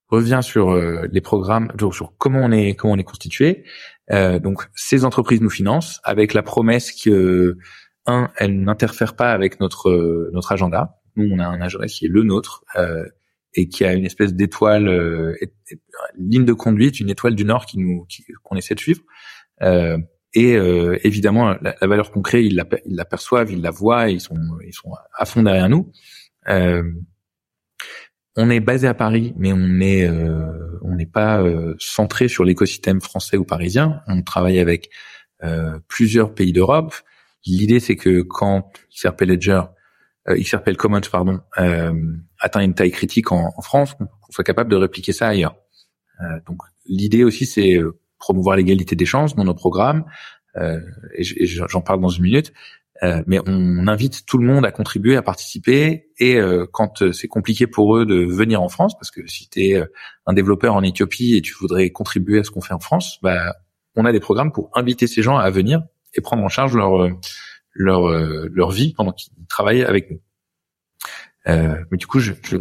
Revient 0.09 0.41
sur 0.43 0.71
euh, 0.71 1.07
les 1.13 1.21
programmes, 1.21 1.71
sur 1.93 2.13
comment 2.19 2.41
on 2.41 2.51
est 2.51 2.75
comment 2.75 2.95
on 2.95 2.99
est 2.99 3.05
constitué. 3.05 3.65
Euh, 4.11 4.41
donc, 4.41 4.69
ces 4.75 5.05
entreprises 5.05 5.41
nous 5.41 5.51
financent 5.51 6.01
avec 6.03 6.35
la 6.35 6.43
promesse 6.43 6.91
que 6.93 7.57
un, 8.07 8.31
elles 8.37 8.61
n'interfèrent 8.61 9.15
pas 9.15 9.31
avec 9.33 9.61
notre 9.61 10.31
notre 10.33 10.51
agenda. 10.51 11.01
Nous, 11.15 11.29
on 11.33 11.39
a 11.39 11.47
un 11.47 11.61
agenda 11.61 11.87
qui 11.87 12.07
est 12.07 12.09
le 12.09 12.25
nôtre 12.25 12.65
euh, 12.77 13.05
et 13.55 13.69
qui 13.69 13.85
a 13.85 13.93
une 13.93 14.05
espèce 14.05 14.35
d'étoile, 14.35 14.89
euh, 14.89 15.37
ligne 16.17 16.45
de 16.45 16.53
conduite, 16.53 16.99
une 16.99 17.11
étoile 17.11 17.37
du 17.37 17.45
Nord 17.45 17.67
qui 17.67 17.79
nous 17.79 18.07
qu'on 18.43 18.57
essaie 18.57 18.75
de 18.75 18.81
suivre. 18.81 19.03
Euh, 20.37 20.41
et 20.41 20.57
euh, 20.57 20.99
évidemment, 21.05 21.57
la, 21.61 21.75
valeur 21.83 22.11
qu'on 22.11 22.23
crée, 22.23 22.45
ils 22.45 22.57
la, 22.57 22.65
ils 22.87 22.97
la 22.97 23.05
perçoivent, 23.05 23.51
ils 23.51 23.63
la 23.63 23.71
voient, 23.71 24.11
ils 24.11 24.21
sont, 24.21 24.37
ils 24.67 24.73
sont 24.73 24.93
à 25.15 25.25
fond 25.25 25.43
derrière 25.43 25.69
nous. 25.69 25.91
Euh, 26.49 26.83
on 28.37 28.49
est 28.49 28.61
basé 28.61 28.87
à 28.87 28.95
Paris, 28.95 29.35
mais 29.37 29.53
on 29.53 29.81
est, 29.81 30.09
euh, 30.09 30.79
on 30.83 30.95
n'est 30.95 31.07
pas 31.07 31.43
euh, 31.43 31.75
centré 31.79 32.29
sur 32.29 32.45
l'écosystème 32.45 33.01
français 33.01 33.37
ou 33.37 33.45
parisien. 33.45 34.03
On 34.07 34.23
travaille 34.23 34.61
avec 34.61 34.91
euh, 35.43 35.79
plusieurs 35.89 36.33
pays 36.35 36.53
d'Europe. 36.53 36.95
L'idée, 37.45 37.81
c'est 37.81 37.97
que 37.97 38.23
quand 38.23 38.71
XRP 38.95 39.23
Ledger, 39.23 39.63
XRP 40.29 40.75
Commons, 40.77 41.01
pardon, 41.11 41.41
atteint 42.39 42.61
une 42.61 42.75
taille 42.75 42.93
critique 42.93 43.33
en, 43.33 43.53
en 43.57 43.63
France, 43.63 43.97
on 44.01 44.33
soit 44.33 44.45
capable 44.45 44.71
de 44.71 44.77
répliquer 44.77 45.13
ça 45.13 45.29
ailleurs. 45.29 45.57
donc, 46.47 46.59
l'idée 46.87 47.25
aussi, 47.25 47.47
c'est 47.47 47.79
promouvoir 48.21 48.57
l'égalité 48.57 48.95
des 48.95 49.07
chances 49.07 49.35
dans 49.35 49.45
nos 49.45 49.55
programmes, 49.55 50.05
euh, 50.57 50.81
et 51.15 51.25
j'en 51.47 51.81
parle 51.81 52.01
dans 52.01 52.09
une 52.09 52.23
minute. 52.23 52.53
Euh, 53.03 53.23
mais 53.27 53.41
on 53.47 53.87
invite 53.87 54.27
tout 54.27 54.37
le 54.37 54.47
monde 54.47 54.67
à 54.67 54.73
contribuer, 54.73 55.17
à 55.17 55.23
participer. 55.23 56.11
Et 56.19 56.37
euh, 56.37 56.67
quand 56.71 57.03
euh, 57.03 57.13
c'est 57.13 57.29
compliqué 57.29 57.67
pour 57.67 57.97
eux 57.97 58.05
de 58.05 58.25
venir 58.27 58.61
en 58.61 58.69
France, 58.69 58.95
parce 58.95 59.11
que 59.11 59.27
si 59.27 59.49
tu 59.49 59.65
es 59.65 59.77
euh, 59.77 59.87
un 60.27 60.35
développeur 60.35 60.75
en 60.75 60.83
Éthiopie 60.83 61.35
et 61.35 61.41
tu 61.41 61.55
voudrais 61.59 61.89
contribuer 61.91 62.41
à 62.41 62.45
ce 62.45 62.51
qu'on 62.51 62.61
fait 62.61 62.75
en 62.75 62.79
France, 62.79 63.19
bah, 63.23 63.55
on 63.97 64.05
a 64.05 64.13
des 64.13 64.21
programmes 64.21 64.53
pour 64.53 64.71
inviter 64.75 65.07
ces 65.07 65.23
gens 65.23 65.39
à 65.39 65.49
venir 65.51 65.83
et 66.15 66.21
prendre 66.21 66.43
en 66.43 66.49
charge 66.49 66.77
leur 66.77 67.09
leur 67.73 68.09
leur 68.09 68.71
vie 68.71 68.95
pendant 68.95 69.13
qu'ils 69.13 69.33
travaillent 69.49 69.85
avec 69.85 70.11
nous. 70.11 70.21
mais 71.47 71.97
du 71.97 72.07
coup, 72.07 72.21
je, 72.21 72.33
je 72.43 72.57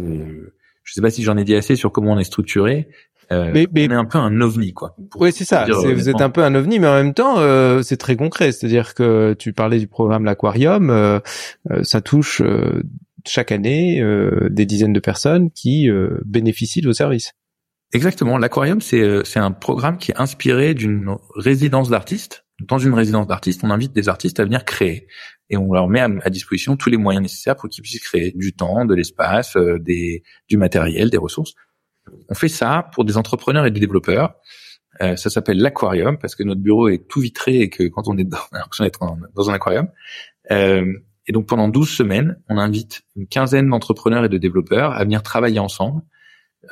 je 0.90 0.94
sais 0.94 1.02
pas 1.02 1.10
si 1.10 1.22
j'en 1.22 1.36
ai 1.36 1.44
dit 1.44 1.54
assez 1.54 1.76
sur 1.76 1.92
comment 1.92 2.12
on 2.12 2.18
est 2.18 2.24
structuré, 2.24 2.88
euh, 3.32 3.50
mais, 3.54 3.68
mais, 3.72 3.86
on 3.88 3.92
est 3.92 3.94
un 3.94 4.04
peu 4.04 4.18
un 4.18 4.40
ovni, 4.40 4.72
quoi. 4.72 4.96
Oui, 5.16 5.32
c'est 5.32 5.44
ça. 5.44 5.66
vous 5.68 6.08
êtes 6.08 6.20
un 6.20 6.30
peu 6.30 6.42
un 6.42 6.54
ovni, 6.54 6.80
mais 6.80 6.88
en 6.88 6.94
même 6.94 7.14
temps, 7.14 7.38
euh, 7.38 7.82
c'est 7.82 7.96
très 7.96 8.16
concret. 8.16 8.50
C'est-à-dire 8.50 8.94
que 8.94 9.34
tu 9.38 9.52
parlais 9.52 9.78
du 9.78 9.86
programme 9.86 10.24
l'Aquarium, 10.24 10.90
euh, 10.90 11.20
euh 11.70 11.84
ça 11.84 12.00
touche 12.00 12.40
euh, 12.40 12.82
chaque 13.26 13.52
année 13.52 14.02
des 14.48 14.66
dizaines 14.66 14.94
de 14.94 15.00
personnes 15.00 15.50
qui 15.50 15.90
bénéficient 16.24 16.80
de 16.80 16.86
vos 16.86 16.94
services. 16.94 17.32
Exactement. 17.92 18.38
L'Aquarium, 18.38 18.80
c'est 18.80 19.24
c'est 19.24 19.38
un 19.38 19.50
programme 19.50 19.98
qui 19.98 20.12
est 20.12 20.18
inspiré 20.18 20.72
d'une 20.72 21.16
résidence 21.36 21.90
d'artistes. 21.90 22.46
Dans 22.66 22.78
une 22.78 22.94
résidence 22.94 23.26
d'artistes, 23.26 23.60
on 23.62 23.70
invite 23.70 23.92
des 23.92 24.08
artistes 24.08 24.40
à 24.40 24.44
venir 24.44 24.64
créer 24.64 25.06
et 25.50 25.58
on 25.58 25.72
leur 25.72 25.88
met 25.88 26.00
à, 26.00 26.30
disposition 26.30 26.76
tous 26.76 26.88
les 26.88 26.96
moyens 26.96 27.22
nécessaires 27.22 27.56
pour 27.56 27.68
qu'ils 27.68 27.82
puissent 27.82 28.00
créer 28.00 28.32
du 28.34 28.54
temps, 28.54 28.86
de 28.86 28.94
l'espace, 28.94 29.56
des 29.80 30.22
du 30.48 30.56
matériel, 30.56 31.10
des 31.10 31.18
ressources 31.18 31.54
on 32.28 32.34
fait 32.34 32.48
ça 32.48 32.90
pour 32.94 33.04
des 33.04 33.16
entrepreneurs 33.16 33.66
et 33.66 33.70
des 33.70 33.80
développeurs. 33.80 34.34
Euh, 35.00 35.16
ça 35.16 35.30
s'appelle 35.30 35.58
l'aquarium 35.58 36.18
parce 36.18 36.34
que 36.34 36.42
notre 36.42 36.60
bureau 36.60 36.88
est 36.88 37.08
tout 37.08 37.20
vitré 37.20 37.60
et 37.60 37.70
que 37.70 37.84
quand 37.84 38.08
on 38.08 38.18
est 38.18 38.24
dedans, 38.24 38.38
on 38.52 38.56
a 38.56 38.58
l'impression 38.60 38.84
d'être 38.84 39.00
dans 39.34 39.50
un 39.50 39.54
aquarium. 39.54 39.88
Euh, 40.50 40.92
et 41.26 41.32
donc 41.32 41.46
pendant 41.46 41.68
12 41.68 41.88
semaines, 41.88 42.40
on 42.48 42.58
invite 42.58 43.02
une 43.16 43.26
quinzaine 43.26 43.68
d'entrepreneurs 43.68 44.24
et 44.24 44.28
de 44.28 44.38
développeurs 44.38 44.92
à 44.92 45.04
venir 45.04 45.22
travailler 45.22 45.60
ensemble 45.60 46.02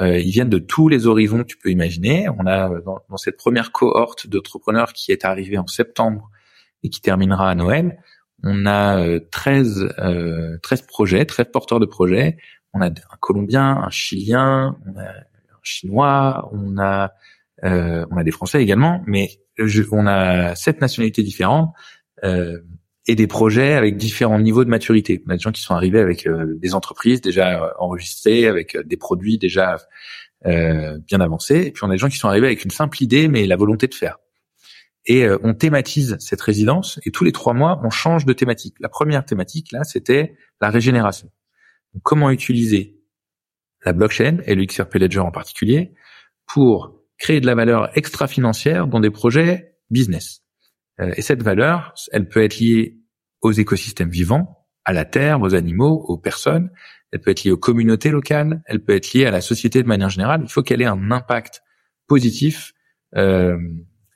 Euh, 0.00 0.18
ils 0.18 0.30
viennent 0.30 0.50
de 0.50 0.58
tous 0.58 0.88
les 0.88 1.06
horizons 1.06 1.38
que 1.38 1.48
tu 1.48 1.56
peux 1.56 1.70
imaginer. 1.70 2.28
On 2.38 2.46
a 2.46 2.80
dans, 2.82 3.00
dans 3.08 3.16
cette 3.16 3.38
première 3.38 3.72
cohorte 3.72 4.26
d'entrepreneurs 4.26 4.92
qui 4.92 5.12
est 5.12 5.24
arrivée 5.24 5.56
en 5.56 5.66
septembre 5.66 6.30
et 6.82 6.90
qui 6.90 7.00
terminera 7.00 7.50
à 7.50 7.54
Noël, 7.54 7.98
on 8.44 8.66
a 8.66 9.18
13, 9.30 9.94
euh, 9.98 10.58
13 10.62 10.82
projets, 10.82 11.24
13 11.24 11.48
porteurs 11.52 11.80
de 11.80 11.86
projets. 11.86 12.36
On 12.74 12.80
a 12.80 12.86
un 12.86 13.16
Colombien, 13.20 13.82
un 13.84 13.90
Chilien, 13.90 14.76
on 14.86 14.98
un 14.98 15.12
Chinois, 15.62 16.48
on 16.52 16.78
a 16.78 17.12
euh, 17.64 18.06
on 18.10 18.16
a 18.16 18.24
des 18.24 18.30
Français 18.30 18.62
également, 18.62 19.02
mais 19.06 19.30
on 19.90 20.06
a 20.06 20.54
sept 20.54 20.80
nationalités 20.80 21.22
différentes 21.22 21.72
euh, 22.24 22.58
et 23.08 23.14
des 23.14 23.26
projets 23.26 23.72
avec 23.72 23.96
différents 23.96 24.38
niveaux 24.38 24.64
de 24.64 24.70
maturité. 24.70 25.22
On 25.26 25.30
a 25.30 25.36
des 25.36 25.42
gens 25.42 25.50
qui 25.50 25.62
sont 25.62 25.74
arrivés 25.74 25.98
avec 25.98 26.26
euh, 26.26 26.54
des 26.58 26.74
entreprises 26.74 27.22
déjà 27.22 27.64
euh, 27.64 27.70
enregistrées, 27.78 28.46
avec 28.46 28.76
euh, 28.76 28.84
des 28.84 28.96
produits 28.96 29.38
déjà 29.38 29.78
bien 30.44 31.20
avancés, 31.20 31.66
et 31.66 31.70
puis 31.72 31.82
on 31.82 31.88
a 31.88 31.94
des 31.94 31.98
gens 31.98 32.08
qui 32.08 32.16
sont 32.16 32.28
arrivés 32.28 32.46
avec 32.46 32.64
une 32.64 32.70
simple 32.70 33.02
idée 33.02 33.26
mais 33.26 33.44
la 33.44 33.56
volonté 33.56 33.88
de 33.88 33.94
faire 33.94 34.18
et 35.04 35.26
on 35.42 35.52
thématise 35.52 36.16
cette 36.20 36.40
résidence 36.40 37.00
et 37.04 37.10
tous 37.10 37.24
les 37.24 37.32
trois 37.32 37.54
mois 37.54 37.80
on 37.82 37.90
change 37.90 38.24
de 38.24 38.32
thématique. 38.32 38.76
La 38.78 38.88
première 38.88 39.24
thématique 39.24 39.72
là 39.72 39.82
c'était 39.82 40.36
la 40.60 40.70
régénération. 40.70 41.28
Comment 42.02 42.30
utiliser 42.30 43.00
la 43.84 43.92
blockchain 43.92 44.38
et 44.46 44.54
le 44.54 44.64
XRP 44.64 44.96
Ledger 44.96 45.20
en 45.20 45.30
particulier 45.30 45.94
pour 46.46 46.98
créer 47.18 47.40
de 47.40 47.46
la 47.46 47.54
valeur 47.54 47.96
extra-financière 47.96 48.86
dans 48.86 49.00
des 49.00 49.10
projets 49.10 49.76
business. 49.90 50.42
Euh, 51.00 51.12
et 51.16 51.22
cette 51.22 51.42
valeur, 51.42 51.94
elle 52.12 52.28
peut 52.28 52.42
être 52.42 52.58
liée 52.58 52.98
aux 53.40 53.52
écosystèmes 53.52 54.10
vivants, 54.10 54.66
à 54.84 54.92
la 54.92 55.04
terre, 55.04 55.40
aux 55.40 55.54
animaux, 55.54 56.04
aux 56.08 56.18
personnes. 56.18 56.70
Elle 57.12 57.20
peut 57.20 57.30
être 57.30 57.44
liée 57.44 57.50
aux 57.50 57.58
communautés 57.58 58.10
locales. 58.10 58.62
Elle 58.66 58.82
peut 58.82 58.94
être 58.94 59.12
liée 59.12 59.26
à 59.26 59.30
la 59.30 59.40
société 59.40 59.82
de 59.82 59.88
manière 59.88 60.10
générale. 60.10 60.40
Il 60.42 60.50
faut 60.50 60.62
qu'elle 60.62 60.82
ait 60.82 60.86
un 60.86 61.10
impact 61.10 61.62
positif 62.06 62.74
euh, 63.16 63.58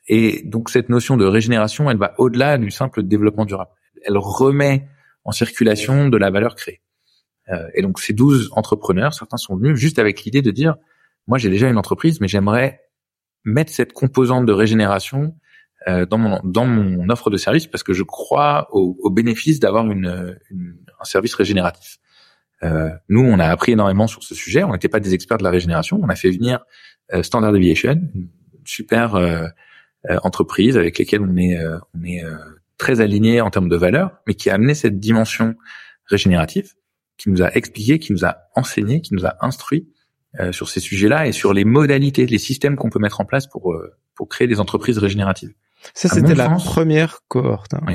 et 0.09 0.43
donc 0.45 0.71
cette 0.71 0.89
notion 0.89 1.17
de 1.17 1.25
régénération, 1.25 1.91
elle 1.91 1.97
va 1.97 2.15
au-delà 2.19 2.59
du 2.59 2.71
simple 2.71 3.03
développement 3.03 3.45
durable. 3.45 3.71
Elle 4.05 4.19
remet 4.19 4.89
en 5.25 5.33
circulation 5.33 6.09
de 6.09 6.17
la 6.17 6.31
valeur 6.31 6.55
créée. 6.55 6.82
Euh, 7.53 7.69
et 7.75 7.83
donc 7.83 8.01
ces 8.01 8.13
12 8.13 8.51
entrepreneurs, 8.53 9.15
certains 9.15 9.37
sont 9.37 9.57
venus 9.57 9.77
juste 9.77 9.99
avec 9.99 10.25
l'idée 10.25 10.43
de 10.43 10.51
dire, 10.51 10.77
moi 11.27 11.39
j'ai 11.39 11.51
déjà 11.51 11.69
une 11.69 11.79
entreprise, 11.79 12.21
mais 12.21 12.29
j'aimerais 12.29 12.81
mettre 13.45 13.73
cette 13.73 13.93
composante 13.93 14.47
de 14.47 14.53
régénération 14.53 15.35
euh, 15.89 16.07
dans 16.07 16.19
mon 16.19 16.41
dans 16.45 16.67
mon 16.67 17.09
offre 17.09 17.29
de 17.29 17.37
service 17.37 17.67
parce 17.67 17.83
que 17.83 17.93
je 17.93 18.05
crois 18.05 18.69
au, 18.71 18.97
au 19.01 19.11
bénéfice 19.11 19.59
d'avoir 19.59 19.91
une, 19.91 20.39
une, 20.51 20.77
un 21.01 21.05
service 21.05 21.35
régénératif. 21.35 21.99
Euh, 22.63 22.91
nous, 23.09 23.23
on 23.23 23.39
a 23.39 23.47
appris 23.47 23.73
énormément 23.73 24.07
sur 24.07 24.23
ce 24.23 24.35
sujet. 24.35 24.63
On 24.63 24.73
n'était 24.73 24.89
pas 24.89 25.01
des 25.01 25.15
experts 25.15 25.39
de 25.39 25.45
la 25.45 25.51
régénération. 25.51 25.99
On 26.01 26.09
a 26.09 26.15
fait 26.15 26.31
venir 26.31 26.65
euh, 27.13 27.23
Standard 27.23 27.55
Aviation, 27.55 28.01
une 28.15 28.29
super 28.65 29.17
euh, 29.17 29.47
euh, 30.11 30.19
entreprises 30.23 30.77
avec 30.77 30.99
lesquelles 30.99 31.23
on 31.23 31.37
est 31.37 31.59
on 31.95 32.05
est 32.05 32.23
très 32.79 33.01
aligné 33.01 33.41
en 33.41 33.51
termes 33.51 33.69
de 33.69 33.77
valeur, 33.77 34.13
mais 34.27 34.35
qui 34.35 34.51
a 34.51 34.55
amené 34.55 34.75
cette 34.75 34.99
dimension 34.99 35.55
régénérative, 36.07 36.73
qui 37.19 37.31
nous 37.31 37.43
a 37.43 37.51
expliqué, 37.55 37.99
qui 37.99 38.13
nous 38.13 38.25
a 38.25 38.37
enseigné, 38.55 39.01
qui 39.01 39.15
nous 39.15 39.27
a 39.27 39.37
instruit 39.41 39.89
sur 40.51 40.71
ces 40.71 40.81
sujets-là 40.81 41.27
et 41.27 41.33
sur 41.33 41.53
les 41.53 41.67
modalités, 41.67 42.25
les 42.25 42.39
systèmes 42.39 42.77
qu'on 42.77 42.89
peut 42.89 42.99
mettre 42.99 43.21
en 43.21 43.27
place 43.27 43.47
pour 43.47 43.75
pour 44.15 44.29
créer 44.29 44.47
des 44.47 44.61
entreprises 44.61 44.99
régénératives. 44.99 45.53
Ça, 45.95 46.09
c'était 46.09 46.35
la 46.35 46.49
première 46.51 47.21
cohorte. 47.29 47.75
Hein. 47.75 47.81
Oui. 47.87 47.95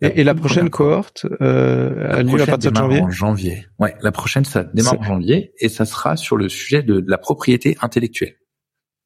Et, 0.00 0.20
et, 0.20 0.24
la 0.24 0.34
prochaine 0.34 0.70
cohorte 0.70 1.26
euh, 1.40 2.12
a 2.12 2.22
lieu 2.22 2.40
à 2.40 2.46
partir 2.46 2.70
de 2.70 2.76
janvier. 2.76 3.00
En 3.00 3.10
janvier. 3.10 3.66
Ouais, 3.80 3.96
la 4.00 4.12
prochaine 4.12 4.44
ça 4.44 4.62
démarre 4.62 5.00
en 5.00 5.02
janvier 5.02 5.52
et 5.58 5.68
ça 5.68 5.84
sera 5.86 6.16
sur 6.16 6.36
le 6.36 6.48
sujet 6.48 6.84
de, 6.84 7.00
de, 7.00 7.10
la 7.10 7.18
propriété 7.18 7.76
intellectuelle. 7.80 8.36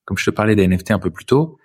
Comme 0.04 0.18
je 0.18 0.26
te 0.26 0.30
parlais 0.30 0.54
des 0.54 0.68
NFT 0.68 0.90
un 0.90 0.98
peu 0.98 1.10
plus 1.10 1.24
tôt, 1.24 1.56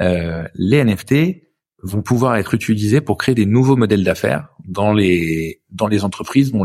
euh, 0.00 0.48
les 0.54 0.82
NFT 0.82 1.44
vont 1.84 2.02
pouvoir 2.02 2.34
être 2.36 2.54
utilisés 2.54 3.00
pour 3.00 3.18
créer 3.18 3.36
des 3.36 3.46
nouveaux 3.46 3.76
modèles 3.76 4.02
d'affaires 4.02 4.48
dans 4.66 4.92
les 4.92 5.62
dans 5.70 5.86
les 5.86 6.02
entreprises 6.02 6.50
dont 6.50 6.64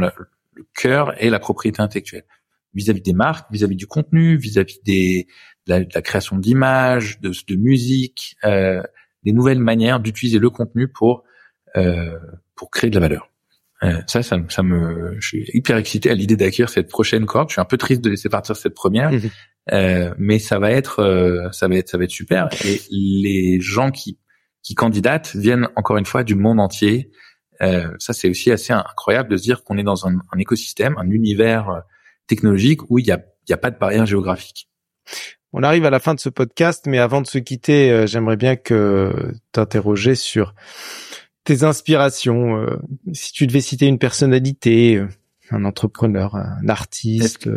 le 0.57 0.65
cœur 0.75 1.13
est 1.21 1.29
la 1.29 1.39
propriété 1.39 1.81
intellectuelle 1.81 2.25
vis-à-vis 2.73 3.01
des 3.01 3.13
marques, 3.13 3.51
vis-à-vis 3.51 3.75
du 3.75 3.87
contenu, 3.87 4.37
vis-à-vis 4.37 4.79
des 4.83 5.27
de 5.65 5.73
la, 5.73 5.79
de 5.81 5.89
la 5.93 6.01
création 6.01 6.37
d'images, 6.37 7.19
de, 7.19 7.31
de, 7.47 7.55
musique, 7.55 8.35
euh, 8.45 8.81
des 9.23 9.33
nouvelles 9.33 9.59
manières 9.59 9.99
d'utiliser 9.99 10.39
le 10.39 10.49
contenu 10.49 10.87
pour 10.87 11.23
euh, 11.75 12.17
pour 12.55 12.69
créer 12.71 12.89
de 12.89 12.95
la 12.95 13.01
valeur. 13.01 13.29
Euh, 13.83 14.01
ça, 14.07 14.23
ça, 14.23 14.37
ça, 14.49 14.63
me, 14.63 15.15
je 15.19 15.27
suis 15.27 15.49
hyper 15.53 15.77
excité 15.77 16.09
à 16.09 16.15
l'idée 16.15 16.35
d'accueillir 16.35 16.69
cette 16.69 16.87
prochaine 16.87 17.25
cohorte. 17.25 17.49
Je 17.49 17.53
suis 17.53 17.61
un 17.61 17.65
peu 17.65 17.77
triste 17.77 18.01
de 18.01 18.09
laisser 18.09 18.29
partir 18.29 18.55
cette 18.55 18.73
première, 18.73 19.11
mmh 19.11 19.29
euh, 19.73 20.13
mais 20.17 20.39
ça 20.39 20.59
va 20.59 20.71
être, 20.71 20.99
euh, 20.99 21.51
ça 21.51 21.67
va 21.67 21.75
être, 21.75 21.89
ça 21.89 21.97
va 21.97 22.05
être 22.05 22.09
super. 22.09 22.47
Et 22.63 22.79
les 22.89 23.59
gens 23.59 23.91
qui 23.91 24.17
qui 24.63 24.75
candidatent 24.75 25.35
viennent 25.35 25.67
encore 25.75 25.97
une 25.97 26.05
fois 26.05 26.23
du 26.23 26.35
monde 26.35 26.59
entier. 26.59 27.11
Euh, 27.61 27.89
ça, 27.99 28.13
c'est 28.13 28.29
aussi 28.29 28.51
assez 28.51 28.73
incroyable 28.73 29.29
de 29.29 29.37
se 29.37 29.43
dire 29.43 29.63
qu'on 29.63 29.77
est 29.77 29.83
dans 29.83 30.07
un, 30.07 30.15
un, 30.31 30.37
écosystème, 30.37 30.95
un 30.97 31.09
univers 31.09 31.69
euh, 31.69 31.79
technologique 32.27 32.89
où 32.89 32.99
il 32.99 33.05
y 33.07 33.11
a, 33.11 33.23
il 33.47 33.51
y 33.51 33.53
a 33.53 33.57
pas 33.57 33.71
de 33.71 33.77
barrière 33.77 34.05
géographique. 34.05 34.69
On 35.53 35.63
arrive 35.63 35.85
à 35.85 35.89
la 35.89 35.99
fin 35.99 36.13
de 36.13 36.19
ce 36.19 36.29
podcast, 36.29 36.85
mais 36.87 36.99
avant 36.99 37.21
de 37.21 37.27
se 37.27 37.37
quitter, 37.37 37.91
euh, 37.91 38.05
j'aimerais 38.05 38.37
bien 38.37 38.55
que 38.55 39.33
t'interroger 39.51 40.15
sur 40.15 40.53
tes 41.43 41.63
inspirations. 41.63 42.67
si 43.13 43.31
tu 43.31 43.47
devais 43.47 43.61
citer 43.61 43.85
une 43.87 43.99
personnalité, 43.99 45.01
un 45.49 45.63
entrepreneur, 45.63 46.35
un 46.35 46.67
artiste, 46.67 47.49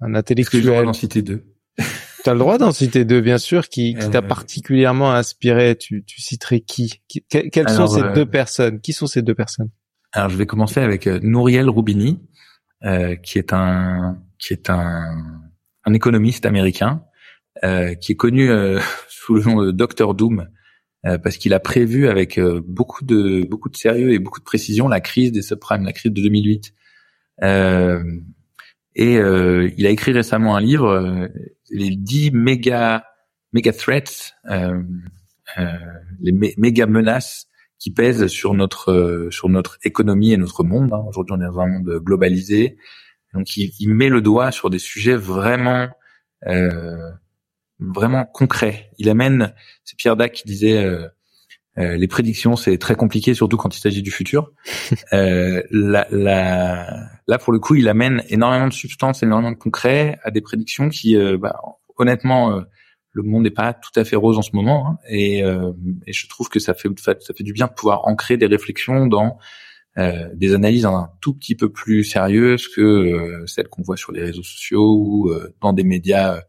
un 0.00 0.14
intellectuel. 0.14 0.62
Que 0.62 0.68
je 0.68 0.86
en 0.86 0.92
citer 0.94 1.20
deux. 1.20 1.44
Tu 2.26 2.30
as 2.30 2.32
le 2.32 2.40
droit 2.40 2.58
d'en 2.58 2.72
citer 2.72 3.04
deux, 3.04 3.20
bien 3.20 3.38
sûr, 3.38 3.68
qui, 3.68 3.94
qui 3.94 4.10
t'a 4.10 4.18
euh, 4.18 4.20
particulièrement 4.20 5.12
inspiré. 5.12 5.76
Tu, 5.76 6.02
tu 6.02 6.20
citerais 6.20 6.58
qui, 6.58 7.00
Quelles 7.30 7.68
sont 7.68 7.86
ces 7.86 8.02
euh, 8.02 8.12
deux 8.14 8.26
personnes? 8.26 8.80
Qui 8.80 8.92
sont 8.92 9.06
ces 9.06 9.22
deux 9.22 9.36
personnes? 9.36 9.70
Alors, 10.10 10.28
je 10.30 10.36
vais 10.36 10.44
commencer 10.44 10.80
avec 10.80 11.06
euh, 11.06 11.20
Nouriel 11.22 11.70
Roubini, 11.70 12.18
euh, 12.82 13.14
qui 13.14 13.38
est 13.38 13.52
un 13.52 14.18
qui 14.40 14.54
est 14.54 14.70
un, 14.70 15.04
un 15.84 15.94
économiste 15.94 16.46
américain, 16.46 17.04
euh, 17.62 17.94
qui 17.94 18.10
est 18.10 18.16
connu 18.16 18.50
sous 19.08 19.34
le 19.34 19.42
nom 19.44 19.62
de 19.62 19.70
Dr 19.70 20.14
Doom, 20.14 20.48
parce 21.04 21.36
qu'il 21.36 21.54
a 21.54 21.60
prévu 21.60 22.08
avec 22.08 22.40
beaucoup 22.40 23.04
de 23.04 23.46
beaucoup 23.48 23.68
de 23.68 23.76
sérieux 23.76 24.12
et 24.12 24.18
beaucoup 24.18 24.40
de 24.40 24.44
précision 24.44 24.88
la 24.88 25.00
crise 25.00 25.30
des 25.30 25.42
subprimes, 25.42 25.84
la 25.84 25.92
crise 25.92 26.10
de 26.10 26.20
2008. 26.20 26.74
Euh, 27.42 28.02
et 28.96 29.18
euh, 29.18 29.70
il 29.76 29.86
a 29.86 29.90
écrit 29.90 30.12
récemment 30.12 30.56
un 30.56 30.60
livre, 30.60 30.88
euh, 30.88 31.28
les 31.70 31.94
10 31.94 32.30
méga 32.32 33.04
méga 33.52 33.72
threats, 33.72 34.32
euh, 34.50 34.82
euh 35.58 35.64
les 36.20 36.32
méga 36.56 36.86
menaces 36.86 37.46
qui 37.78 37.92
pèsent 37.92 38.26
sur 38.28 38.54
notre 38.54 38.90
euh, 38.90 39.30
sur 39.30 39.50
notre 39.50 39.78
économie 39.84 40.32
et 40.32 40.38
notre 40.38 40.64
monde. 40.64 40.94
Hein. 40.94 41.04
Aujourd'hui, 41.08 41.36
on 41.36 41.40
est 41.42 41.44
dans 41.44 41.60
un 41.60 41.66
monde 41.66 41.98
globalisé, 41.98 42.78
donc 43.34 43.54
il, 43.58 43.70
il, 43.78 43.90
met 43.90 44.08
le 44.08 44.22
doigt 44.22 44.50
sur 44.50 44.70
des 44.70 44.78
sujets 44.78 45.14
vraiment 45.14 45.88
vraiment 47.78 48.24
concrets. 48.24 48.90
Il 48.96 49.10
amène, 49.10 49.52
c'est 49.84 49.96
Pierre 49.98 50.16
Dac 50.16 50.32
qui 50.32 50.44
disait 50.44 51.10
euh, 51.78 51.96
les 51.96 52.08
prédictions, 52.08 52.56
c'est 52.56 52.78
très 52.78 52.94
compliqué, 52.94 53.34
surtout 53.34 53.56
quand 53.56 53.76
il 53.76 53.80
s'agit 53.80 54.02
du 54.02 54.10
futur. 54.10 54.52
euh, 55.12 55.62
la, 55.70 56.06
la, 56.10 57.08
là, 57.26 57.38
pour 57.38 57.52
le 57.52 57.58
coup, 57.58 57.74
il 57.74 57.88
amène 57.88 58.22
énormément 58.28 58.68
de 58.68 58.72
substance, 58.72 59.22
énormément 59.22 59.52
de 59.52 59.56
concret 59.56 60.18
à 60.22 60.30
des 60.30 60.40
prédictions 60.40 60.88
qui, 60.88 61.16
euh, 61.16 61.36
bah, 61.38 61.60
honnêtement, 61.96 62.52
euh, 62.52 62.62
le 63.12 63.22
monde 63.22 63.44
n'est 63.44 63.50
pas 63.50 63.72
tout 63.72 63.98
à 63.98 64.04
fait 64.04 64.16
rose 64.16 64.38
en 64.38 64.42
ce 64.42 64.50
moment, 64.52 64.88
hein, 64.88 64.98
et, 65.08 65.38
et, 65.38 66.12
je 66.12 66.28
trouve 66.28 66.50
que 66.50 66.58
ça 66.58 66.74
fait, 66.74 66.90
ça 66.98 67.14
fait 67.34 67.44
du 67.44 67.54
bien 67.54 67.66
de 67.66 67.72
pouvoir 67.72 68.06
ancrer 68.06 68.36
des 68.36 68.44
réflexions 68.44 69.06
dans 69.06 69.38
des 69.96 70.54
analyses 70.54 70.84
un 70.84 71.08
tout 71.22 71.32
petit 71.32 71.54
peu 71.54 71.72
plus 71.72 72.04
sérieuses 72.04 72.68
que 72.68 73.42
celles 73.46 73.68
qu'on 73.68 73.80
voit 73.80 73.96
sur 73.96 74.12
les 74.12 74.20
réseaux 74.20 74.42
sociaux 74.42 74.98
ou 75.00 75.32
dans 75.62 75.72
des 75.72 75.84
médias 75.84 76.42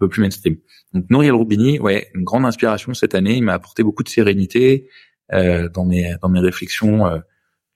peu 0.00 0.08
plus 0.08 0.22
mainstream. 0.22 0.56
Donc 0.92 1.04
Nouriel 1.10 1.34
Roubini, 1.34 1.78
ouais, 1.78 2.08
une 2.14 2.24
grande 2.24 2.44
inspiration 2.44 2.94
cette 2.94 3.14
année. 3.14 3.36
Il 3.36 3.44
m'a 3.44 3.54
apporté 3.54 3.82
beaucoup 3.84 4.02
de 4.02 4.08
sérénité 4.08 4.88
euh, 5.32 5.68
dans 5.68 5.84
mes 5.84 6.16
dans 6.20 6.28
mes 6.28 6.40
réflexions 6.40 7.06
euh, 7.06 7.18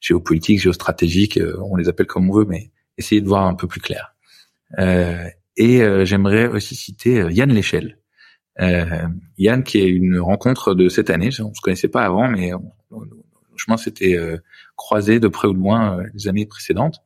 géopolitiques, 0.00 0.60
géostratégiques, 0.60 1.38
euh, 1.38 1.56
on 1.70 1.76
les 1.76 1.88
appelle 1.88 2.06
comme 2.06 2.28
on 2.28 2.34
veut, 2.34 2.44
mais 2.44 2.70
essayer 2.98 3.20
de 3.20 3.28
voir 3.28 3.46
un 3.46 3.54
peu 3.54 3.66
plus 3.66 3.80
clair. 3.80 4.14
Euh, 4.78 5.26
et 5.56 5.82
euh, 5.82 6.04
j'aimerais 6.04 6.46
aussi 6.48 6.74
citer 6.74 7.20
euh, 7.20 7.30
Yann 7.30 7.50
Léchelle. 7.52 7.98
Yann, 9.36 9.64
qui 9.64 9.78
est 9.78 9.88
une 9.88 10.20
rencontre 10.20 10.74
de 10.74 10.88
cette 10.88 11.10
année. 11.10 11.30
On 11.40 11.52
se 11.54 11.60
connaissait 11.60 11.88
pas 11.88 12.04
avant, 12.04 12.28
mais 12.28 12.50
le 12.50 13.56
chemin 13.56 13.76
s'était 13.76 14.16
croisé 14.76 15.18
de 15.18 15.26
près 15.26 15.48
ou 15.48 15.52
de 15.52 15.58
loin 15.58 16.04
les 16.14 16.28
années 16.28 16.46
précédentes. 16.46 17.00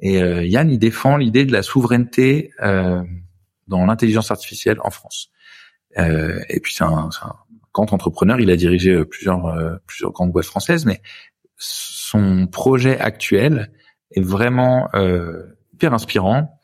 Et 0.00 0.18
Yann, 0.18 0.68
il 0.70 0.78
défend 0.78 1.16
l'idée 1.16 1.46
de 1.46 1.52
la 1.52 1.62
souveraineté 1.62 2.50
dans 3.72 3.84
l'intelligence 3.86 4.30
artificielle 4.30 4.78
en 4.82 4.90
France. 4.90 5.30
Euh, 5.98 6.40
et 6.48 6.60
puis 6.60 6.72
c'est 6.72 6.84
un, 6.84 7.10
un, 7.22 7.34
grand 7.72 7.92
entrepreneur, 7.92 8.40
il 8.40 8.50
a 8.50 8.56
dirigé 8.56 8.90
euh, 8.90 9.04
plusieurs 9.04 9.46
euh, 9.46 9.76
plusieurs 9.86 10.12
grandes 10.12 10.32
boîtes 10.32 10.46
françaises, 10.46 10.84
mais 10.84 11.02
son 11.56 12.46
projet 12.46 12.98
actuel 12.98 13.72
est 14.10 14.20
vraiment 14.20 14.88
euh, 14.94 15.56
hyper 15.72 15.94
inspirant. 15.94 16.60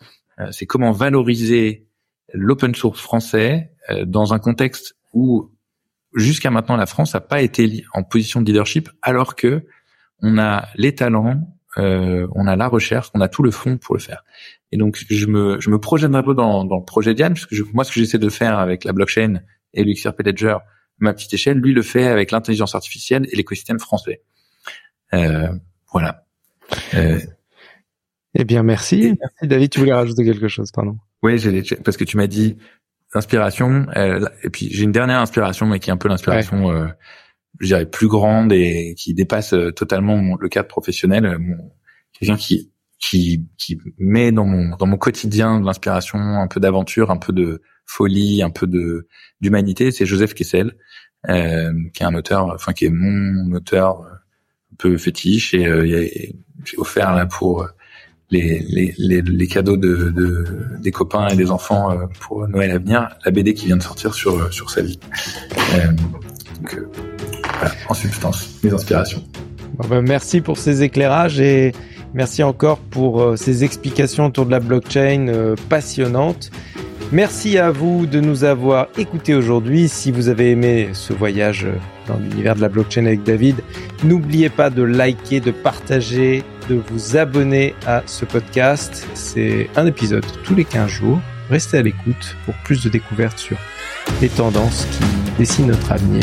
C'est 0.52 0.66
comment 0.66 0.92
valoriser 0.92 1.88
l'open 2.32 2.72
source 2.72 3.00
français 3.00 3.72
dans 4.04 4.32
un 4.32 4.38
contexte 4.38 4.94
où 5.12 5.50
jusqu'à 6.14 6.52
maintenant 6.52 6.76
la 6.76 6.86
France 6.86 7.14
n'a 7.14 7.20
pas 7.20 7.42
été 7.42 7.84
en 7.92 8.04
position 8.04 8.40
de 8.40 8.46
leadership 8.46 8.88
alors 9.02 9.34
que 9.34 9.66
on 10.22 10.38
a 10.38 10.68
les 10.76 10.94
talents, 10.94 11.57
euh, 11.78 12.26
on 12.34 12.46
a 12.46 12.56
la 12.56 12.68
recherche, 12.68 13.10
on 13.14 13.20
a 13.20 13.28
tout 13.28 13.42
le 13.42 13.50
fond 13.50 13.78
pour 13.78 13.94
le 13.94 14.00
faire. 14.00 14.24
Et 14.72 14.76
donc 14.76 14.98
je 15.08 15.26
me 15.26 15.60
je 15.60 15.70
me 15.70 15.78
projette 15.78 16.14
un 16.14 16.22
peu 16.22 16.34
dans, 16.34 16.64
dans 16.64 16.78
le 16.78 16.84
projet 16.84 17.14
Diane 17.14 17.34
parce 17.34 17.46
que 17.46 17.54
je, 17.54 17.62
moi 17.72 17.84
ce 17.84 17.92
que 17.92 18.00
j'essaie 18.00 18.18
de 18.18 18.28
faire 18.28 18.58
avec 18.58 18.84
la 18.84 18.92
blockchain 18.92 19.40
et 19.74 19.84
l'XRP 19.84 20.22
Ledger, 20.24 20.56
ma 20.98 21.12
petite 21.12 21.32
échelle, 21.34 21.58
lui 21.58 21.72
le 21.72 21.82
fait 21.82 22.06
avec 22.06 22.30
l'intelligence 22.30 22.74
artificielle 22.74 23.26
et 23.30 23.36
l'écosystème 23.36 23.78
français. 23.78 24.22
Euh, 25.14 25.48
voilà. 25.92 26.24
Euh, 26.94 27.18
eh 28.34 28.44
bien 28.44 28.62
merci. 28.62 29.16
Merci 29.20 29.46
David, 29.46 29.70
tu 29.70 29.80
voulais 29.80 29.94
rajouter 29.94 30.24
quelque 30.24 30.48
chose, 30.48 30.70
pardon. 30.72 30.96
Oui, 31.22 31.40
parce 31.84 31.96
que 31.96 32.04
tu 32.04 32.16
m'as 32.16 32.26
dit 32.26 32.56
inspiration. 33.14 33.86
Euh, 33.96 34.26
et 34.42 34.50
puis 34.50 34.68
j'ai 34.70 34.84
une 34.84 34.92
dernière 34.92 35.20
inspiration, 35.20 35.66
mais 35.66 35.78
qui 35.78 35.90
est 35.90 35.92
un 35.92 35.96
peu 35.96 36.08
l'inspiration, 36.08 36.70
euh, 36.70 36.88
je 37.60 37.66
dirais, 37.66 37.86
plus 37.86 38.08
grande 38.08 38.52
et 38.52 38.94
qui 38.96 39.14
dépasse 39.14 39.52
euh, 39.52 39.72
totalement 39.72 40.36
le 40.38 40.48
cadre 40.48 40.68
professionnel. 40.68 41.38
Quelqu'un 42.12 42.36
qui 42.36 42.72
qui 42.98 43.46
qui 43.56 43.78
met 43.98 44.32
dans 44.32 44.44
mon 44.44 44.76
dans 44.76 44.86
mon 44.86 44.96
quotidien 44.96 45.60
de 45.60 45.66
l'inspiration, 45.66 46.18
un 46.18 46.48
peu 46.48 46.60
d'aventure, 46.60 47.10
un 47.10 47.16
peu 47.16 47.32
de 47.32 47.62
folie, 47.86 48.42
un 48.42 48.50
peu 48.50 48.66
de 48.66 49.08
d'humanité. 49.40 49.90
C'est 49.90 50.06
Joseph 50.06 50.34
Kessel, 50.34 50.76
euh, 51.28 51.72
qui 51.94 52.02
est 52.02 52.06
un 52.06 52.14
auteur, 52.14 52.52
enfin 52.54 52.72
qui 52.72 52.86
est 52.86 52.92
mon 52.92 53.52
auteur 53.52 54.02
un 54.02 54.76
peu 54.78 54.96
fétiche 54.96 55.54
et 55.54 56.34
j'ai 56.64 56.76
offert 56.76 57.14
là 57.14 57.26
pour 57.26 57.68
les, 58.30 58.60
les, 58.60 58.94
les, 58.98 59.22
les, 59.22 59.46
cadeaux 59.46 59.76
de, 59.76 60.10
de, 60.10 60.44
des 60.80 60.90
copains 60.90 61.28
et 61.28 61.36
des 61.36 61.50
enfants 61.50 61.92
euh, 61.92 62.06
pour 62.20 62.46
Noël 62.48 62.70
à 62.70 62.78
venir, 62.78 63.08
la 63.24 63.30
BD 63.30 63.54
qui 63.54 63.66
vient 63.66 63.76
de 63.76 63.82
sortir 63.82 64.14
sur, 64.14 64.36
euh, 64.36 64.50
sur 64.50 64.70
sa 64.70 64.82
vie. 64.82 64.98
Euh, 65.74 65.92
donc, 66.56 66.74
euh, 66.74 66.88
voilà, 67.58 67.74
en 67.88 67.94
substance, 67.94 68.58
mes 68.62 68.72
inspirations. 68.72 69.22
Ben, 69.88 70.02
merci 70.02 70.40
pour 70.40 70.58
ces 70.58 70.82
éclairages 70.82 71.40
et 71.40 71.72
merci 72.14 72.42
encore 72.42 72.78
pour 72.78 73.36
ces 73.36 73.64
explications 73.64 74.26
autour 74.26 74.46
de 74.46 74.50
la 74.50 74.60
blockchain 74.60 75.54
passionnantes. 75.68 76.50
Merci 77.10 77.56
à 77.56 77.70
vous 77.70 78.04
de 78.04 78.20
nous 78.20 78.44
avoir 78.44 78.88
écoutés 78.98 79.34
aujourd'hui. 79.34 79.88
Si 79.88 80.12
vous 80.12 80.28
avez 80.28 80.50
aimé 80.50 80.90
ce 80.92 81.14
voyage 81.14 81.66
dans 82.06 82.18
l'univers 82.18 82.54
de 82.54 82.60
la 82.60 82.68
blockchain 82.68 83.06
avec 83.06 83.22
David, 83.22 83.56
n'oubliez 84.04 84.50
pas 84.50 84.68
de 84.68 84.82
liker, 84.82 85.40
de 85.40 85.50
partager, 85.50 86.44
de 86.68 86.74
vous 86.74 87.16
abonner 87.16 87.74
à 87.86 88.02
ce 88.04 88.26
podcast. 88.26 89.08
C'est 89.14 89.70
un 89.76 89.86
épisode 89.86 90.26
tous 90.44 90.54
les 90.54 90.66
15 90.66 90.90
jours. 90.90 91.18
Restez 91.48 91.78
à 91.78 91.82
l'écoute 91.82 92.36
pour 92.44 92.54
plus 92.56 92.84
de 92.84 92.90
découvertes 92.90 93.38
sur 93.38 93.56
les 94.20 94.28
tendances 94.28 94.86
qui 94.92 95.38
dessinent 95.38 95.68
notre 95.68 95.92
avenir. 95.92 96.22